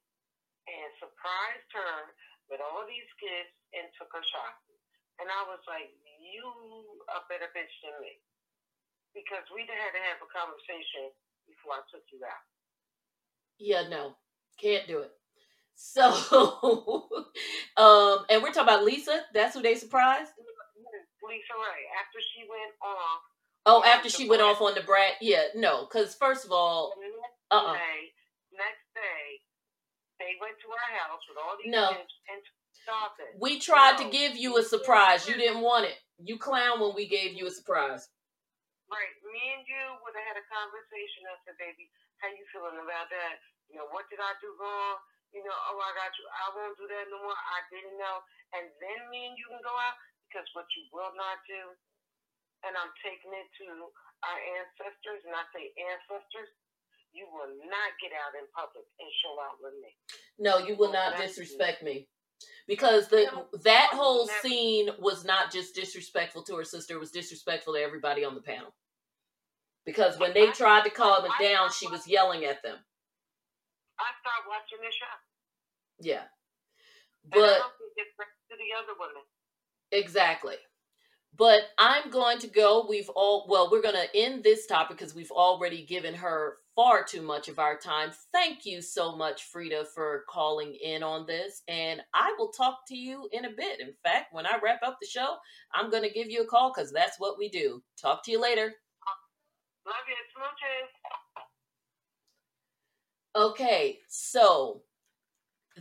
and 0.69 0.89
surprised 0.99 1.71
her 1.75 1.97
with 2.51 2.61
all 2.63 2.85
these 2.87 3.09
gifts 3.19 3.57
and 3.75 3.87
took 3.97 4.11
her 4.13 4.25
shopping. 4.35 4.79
And 5.21 5.29
I 5.31 5.43
was 5.47 5.63
like, 5.67 5.91
you 6.21 6.47
a 7.11 7.23
better 7.31 7.51
bitch 7.55 7.75
than 7.83 7.95
me. 8.03 8.19
Because 9.13 9.45
we 9.53 9.69
had 9.69 9.93
to 9.93 10.03
have 10.09 10.25
a 10.25 10.29
conversation 10.33 11.13
before 11.45 11.79
I 11.79 11.83
took 11.93 12.07
you 12.09 12.25
out. 12.25 12.45
Yeah, 13.61 13.87
no. 13.89 14.17
Can't 14.57 14.89
do 14.89 15.05
it. 15.05 15.13
So, 15.77 16.09
um, 17.77 18.25
and 18.31 18.41
we're 18.41 18.55
talking 18.55 18.73
about 18.73 18.85
Lisa. 18.85 19.25
That's 19.35 19.55
who 19.55 19.63
they 19.63 19.77
surprised. 19.77 20.33
LisaRaye. 21.23 21.87
After 22.01 22.21
she 22.33 22.45
went 22.49 22.75
off. 22.81 23.32
Oh, 23.65 23.85
after 23.87 24.11
she 24.11 24.29
went 24.29 24.43
off 24.43 24.61
on 24.61 24.75
the 24.75 24.83
brat. 24.83 25.23
Yeah, 25.23 25.55
no, 25.55 25.87
because 25.87 26.15
first 26.15 26.45
of 26.45 26.51
all, 26.51 26.95
uh, 27.51 27.55
uh-uh. 27.55 27.79
next 28.51 28.87
day, 28.91 29.39
they 30.19 30.35
went 30.43 30.59
to 30.59 30.69
our 30.71 30.91
house 30.99 31.23
with 31.31 31.39
all 31.39 31.55
these 31.63 31.71
no. 31.71 31.95
and 31.95 32.43
it. 33.23 33.39
We 33.39 33.63
tried 33.63 33.99
no. 33.99 34.05
to 34.05 34.07
give 34.11 34.35
you 34.35 34.59
a 34.59 34.65
surprise. 34.67 35.29
You 35.29 35.39
didn't 35.39 35.63
want 35.63 35.87
it. 35.87 35.95
You 36.19 36.39
clown 36.39 36.83
when 36.83 36.95
we 36.99 37.07
gave 37.07 37.39
you 37.39 37.47
a 37.47 37.55
surprise. 37.55 38.11
Right. 38.91 39.15
Me 39.23 39.43
and 39.57 39.65
you 39.65 39.85
would 40.03 40.15
have 40.19 40.27
had 40.35 40.39
a 40.39 40.47
conversation. 40.51 41.31
I 41.31 41.39
said, 41.47 41.57
baby, 41.63 41.87
how 42.19 42.29
you 42.35 42.45
feeling 42.51 42.83
about 42.83 43.09
that? 43.09 43.39
You 43.71 43.79
know, 43.81 43.89
what 43.95 44.11
did 44.11 44.19
I 44.19 44.35
do 44.43 44.51
wrong? 44.59 44.99
You 45.33 45.41
know, 45.47 45.55
oh, 45.55 45.81
I 45.81 45.91
got 45.97 46.13
you. 46.19 46.27
I 46.29 46.47
won't 46.53 46.77
do 46.77 46.85
that 46.91 47.09
no 47.09 47.23
more. 47.25 47.39
I 47.39 47.61
didn't 47.73 47.97
know. 47.97 48.21
And 48.53 48.69
then 48.83 48.99
me 49.09 49.33
and 49.33 49.37
you 49.39 49.49
can 49.49 49.65
go 49.65 49.73
out 49.73 49.97
because 50.29 50.45
what 50.53 50.69
you 50.77 50.85
will 50.93 51.15
not 51.17 51.41
do, 51.49 51.73
and 52.63 52.73
I'm 52.79 52.93
taking 53.03 53.33
it 53.35 53.49
to 53.63 53.67
our 54.23 54.41
ancestors, 54.63 55.27
and 55.27 55.35
I 55.35 55.45
say 55.51 55.75
ancestors, 55.77 56.51
you 57.13 57.29
will 57.29 57.53
not 57.69 57.91
get 58.01 58.15
out 58.17 58.33
in 58.39 58.47
public 58.57 58.87
and 58.99 59.11
show 59.21 59.37
out 59.43 59.61
with 59.61 59.77
me. 59.83 59.93
No, 60.39 60.65
you 60.65 60.77
will 60.77 60.93
not 60.93 61.19
disrespect 61.19 61.83
me. 61.83 62.09
Because 62.67 63.09
the 63.09 63.27
that 63.65 63.91
whole 63.93 64.27
scene 64.41 64.91
was 64.99 65.25
not 65.25 65.53
just 65.53 65.75
disrespectful 65.75 66.43
to 66.45 66.57
her 66.57 66.65
sister, 66.65 66.95
it 66.95 67.01
was 67.01 67.11
disrespectful 67.11 67.75
to 67.75 67.81
everybody 67.81 68.25
on 68.25 68.35
the 68.35 68.41
panel. 68.43 68.75
Because 69.85 70.19
when 70.19 70.33
they 70.33 70.47
tried 70.51 70.85
to 70.85 70.91
calm 70.91 71.25
it 71.25 71.33
down, 71.43 71.71
she 71.71 71.89
was 71.89 72.07
yelling 72.07 72.45
at 72.45 72.63
them. 72.63 72.79
I 73.99 74.09
started 74.23 74.49
watching 74.49 74.79
the 74.79 74.91
show. 74.91 75.17
Yeah. 76.01 76.27
But 77.31 77.63
to 78.51 78.55
the 78.59 78.71
other 78.79 78.95
women. 78.99 79.23
Exactly. 79.91 80.57
But 81.35 81.63
I'm 81.79 82.11
going 82.11 82.39
to 82.41 82.47
go. 82.47 82.87
We've 82.89 83.09
all, 83.11 83.47
well, 83.49 83.71
we're 83.71 83.83
going 83.83 83.95
to 83.95 84.17
end 84.17 84.45
this 84.45 84.67
topic 84.67 84.99
because 84.99 85.15
we've 85.15 85.31
already 85.31 85.85
given 85.85 86.15
her 86.15 86.57
far 86.77 87.05
too 87.05 87.23
much 87.23 87.49
of 87.49 87.59
our 87.59 87.77
time. 87.79 88.11
Thank 88.33 88.67
you 88.67 88.83
so 88.83 89.17
much, 89.17 89.45
Frida, 89.45 89.87
for 89.95 90.25
calling 90.29 90.77
in 90.83 91.03
on 91.03 91.27
this. 91.27 91.63
And 91.69 92.03
I 92.15 92.35
will 92.39 92.51
talk 92.51 92.81
to 92.89 92.97
you 92.97 93.29
in 93.33 93.47
a 93.47 93.51
bit. 93.51 93.81
In 93.81 93.95
fact, 94.05 94.35
when 94.35 94.47
I 94.47 94.59
wrap 94.63 94.81
up 94.85 94.99
the 95.01 95.09
show, 95.09 95.37
I'm 95.75 95.91
going 95.91 96.03
to 96.03 96.11
give 96.11 96.31
you 96.31 96.43
a 96.43 96.47
call 96.47 96.73
because 96.75 96.93
that's 96.93 97.19
what 97.19 97.39
we 97.39 97.49
do. 97.49 97.83
Talk 98.01 98.25
to 98.25 98.31
you 98.31 98.41
later. 98.41 98.75
Love 99.87 99.95
you. 100.09 100.15
Smooches. 100.37 100.89
Okay, 103.35 103.99
so 104.09 104.83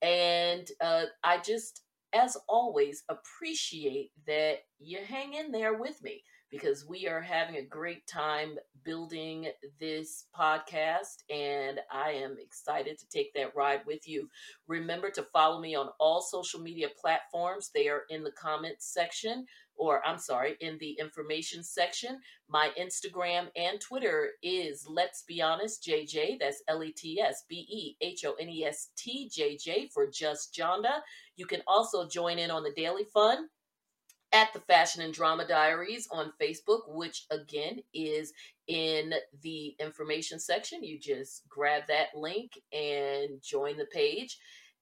And 0.02 0.68
uh, 0.82 1.06
I 1.24 1.40
just, 1.40 1.82
as 2.14 2.38
always, 2.48 3.04
appreciate 3.10 4.12
that 4.28 4.60
you 4.80 5.00
hang 5.08 5.34
in 5.34 5.52
there 5.52 5.76
with 5.78 6.02
me 6.02 6.24
because 6.52 6.86
we 6.88 7.08
are 7.08 7.22
having 7.22 7.58
a 7.58 7.66
great 7.66 8.08
time 8.08 8.56
building 8.84 9.48
this 9.80 10.26
podcast 10.38 11.24
and 11.30 11.80
I 11.92 12.12
am 12.12 12.38
excited 12.40 12.98
to 13.00 13.10
take 13.10 13.34
that 13.34 13.56
ride 13.56 13.82
with 13.86 14.08
you. 14.08 14.30
Remember 14.68 15.10
to 15.12 15.24
follow 15.34 15.60
me 15.60 15.76
on 15.76 15.90
all 16.00 16.22
social 16.22 16.60
media 16.60 16.88
platforms. 17.00 17.72
They 17.74 17.88
are 17.88 18.04
in 18.10 18.24
the 18.24 18.32
comments 18.32 18.94
section 18.94 19.46
or 19.78 20.06
I'm 20.06 20.20
sorry, 20.20 20.56
in 20.62 20.78
the 20.78 20.98
information 21.00 21.64
section. 21.64 22.20
My 22.48 22.72
Instagram 22.80 23.48
and 23.56 23.80
Twitter 23.82 24.30
is 24.42 24.86
Let's 24.88 25.24
Be 25.24 25.42
Honest 25.42 25.84
JJ. 25.84 26.40
That's 26.40 26.64
L 26.68 26.84
E 26.84 26.92
T 26.92 27.20
S 27.20 27.44
B 27.50 27.56
E 27.70 27.98
H 28.06 28.24
O 28.26 28.34
N 28.40 28.50
E 28.50 28.64
S 28.64 28.90
T 28.96 29.30
J 29.30 29.58
J 29.58 29.90
for 29.94 30.08
Just 30.10 30.56
Jonda. 30.56 31.02
You 31.36 31.46
can 31.46 31.62
also 31.68 32.08
join 32.08 32.40
in 32.40 32.52
on 32.52 32.64
the 32.64 32.72
Daily 32.72 33.04
Fun 33.14 33.50
at 34.36 34.52
the 34.52 34.60
Fashion 34.60 35.02
and 35.02 35.14
Drama 35.14 35.48
Diaries 35.48 36.10
on 36.12 36.34
Facebook, 36.42 36.82
which 36.90 37.26
again 37.32 37.80
is 37.94 38.34
in 38.68 39.14
the 39.42 39.74
information 39.80 40.40
section. 40.40 40.84
You 40.84 41.00
just 41.00 41.48
grab 41.48 41.84
that 41.88 42.08
link 42.14 42.52
and 42.74 43.42
join 43.42 43.78
the 43.78 43.86
page. 43.86 44.38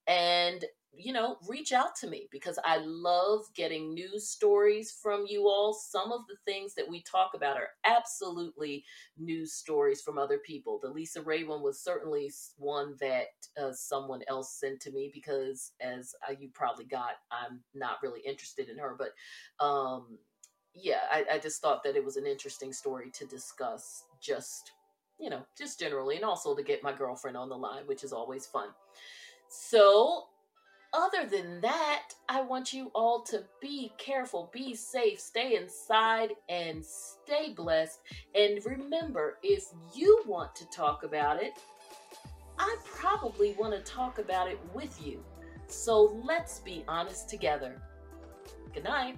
And 0.08 0.66
you 0.96 1.12
know, 1.12 1.38
reach 1.48 1.72
out 1.72 1.96
to 1.96 2.08
me 2.08 2.28
because 2.32 2.60
I 2.64 2.78
love 2.78 3.46
getting 3.56 3.94
news 3.94 4.30
stories 4.30 4.92
from 4.92 5.26
you 5.28 5.48
all. 5.48 5.74
Some 5.74 6.12
of 6.12 6.22
the 6.28 6.36
things 6.46 6.76
that 6.76 6.88
we 6.88 7.02
talk 7.02 7.32
about 7.34 7.58
are 7.58 7.70
absolutely 7.86 8.84
news 9.18 9.54
stories 9.54 10.02
from 10.02 10.20
other 10.20 10.38
people. 10.38 10.80
The 10.82 10.94
LisaRaye 10.94 11.48
one 11.48 11.64
was 11.64 11.80
certainly 11.80 12.32
one 12.58 12.96
that 13.02 13.28
uh, 13.60 13.72
someone 13.74 14.22
else 14.28 14.60
sent 14.60 14.80
to 14.82 14.92
me 14.92 15.10
because, 15.14 15.72
as 15.82 16.14
uh, 16.30 16.34
you 16.40 16.50
probably 16.54 16.86
got, 16.86 17.14
I'm 17.32 17.62
not 17.74 17.98
really 18.04 18.22
interested 18.22 18.70
in 18.70 18.78
her. 18.78 18.96
But 18.98 19.66
um, 19.66 20.20
yeah, 20.76 21.02
I, 21.12 21.26
I 21.34 21.40
just 21.40 21.60
thought 21.60 21.84
that 21.84 21.96
it 21.96 22.06
was 22.06 22.18
an 22.18 22.28
interesting 22.28 22.72
story 22.72 23.10
to 23.16 23.26
discuss 23.26 24.04
just, 24.22 24.72
you 25.20 25.32
know, 25.32 25.42
just 25.58 25.80
generally, 25.80 26.18
and 26.18 26.26
also 26.26 26.56
to 26.56 26.62
get 26.64 26.84
my 26.84 26.94
girlfriend 26.94 27.36
on 27.36 27.50
the 27.50 27.58
line, 27.58 27.84
which 27.88 28.04
is 28.04 28.14
always 28.14 28.46
fun. 28.46 28.70
So 29.50 30.26
other 30.94 31.26
than 31.26 31.60
that, 31.62 32.14
I 32.30 32.42
want 32.42 32.74
you 32.74 32.92
all 32.94 33.22
to 33.24 33.44
be 33.62 33.92
careful, 33.98 34.50
be 34.54 34.76
safe, 34.76 35.20
stay 35.20 35.56
inside, 35.56 36.34
and 36.50 36.84
stay 36.86 37.54
blessed. 37.54 38.00
And 38.36 38.64
remember, 38.66 39.40
if 39.44 39.66
you 39.96 40.24
want 40.28 40.56
to 40.56 40.66
talk 40.70 41.04
about 41.04 41.42
it, 41.42 41.54
I 42.60 42.76
probably 42.86 43.56
want 43.60 43.74
to 43.74 43.92
talk 43.92 44.20
about 44.20 44.48
it 44.48 44.60
with 44.74 45.06
you. 45.06 45.24
So 45.68 46.22
let's 46.24 46.60
be 46.60 46.84
honest 46.88 47.28
together. 47.28 47.82
Good 48.74 48.84
night. 48.84 49.18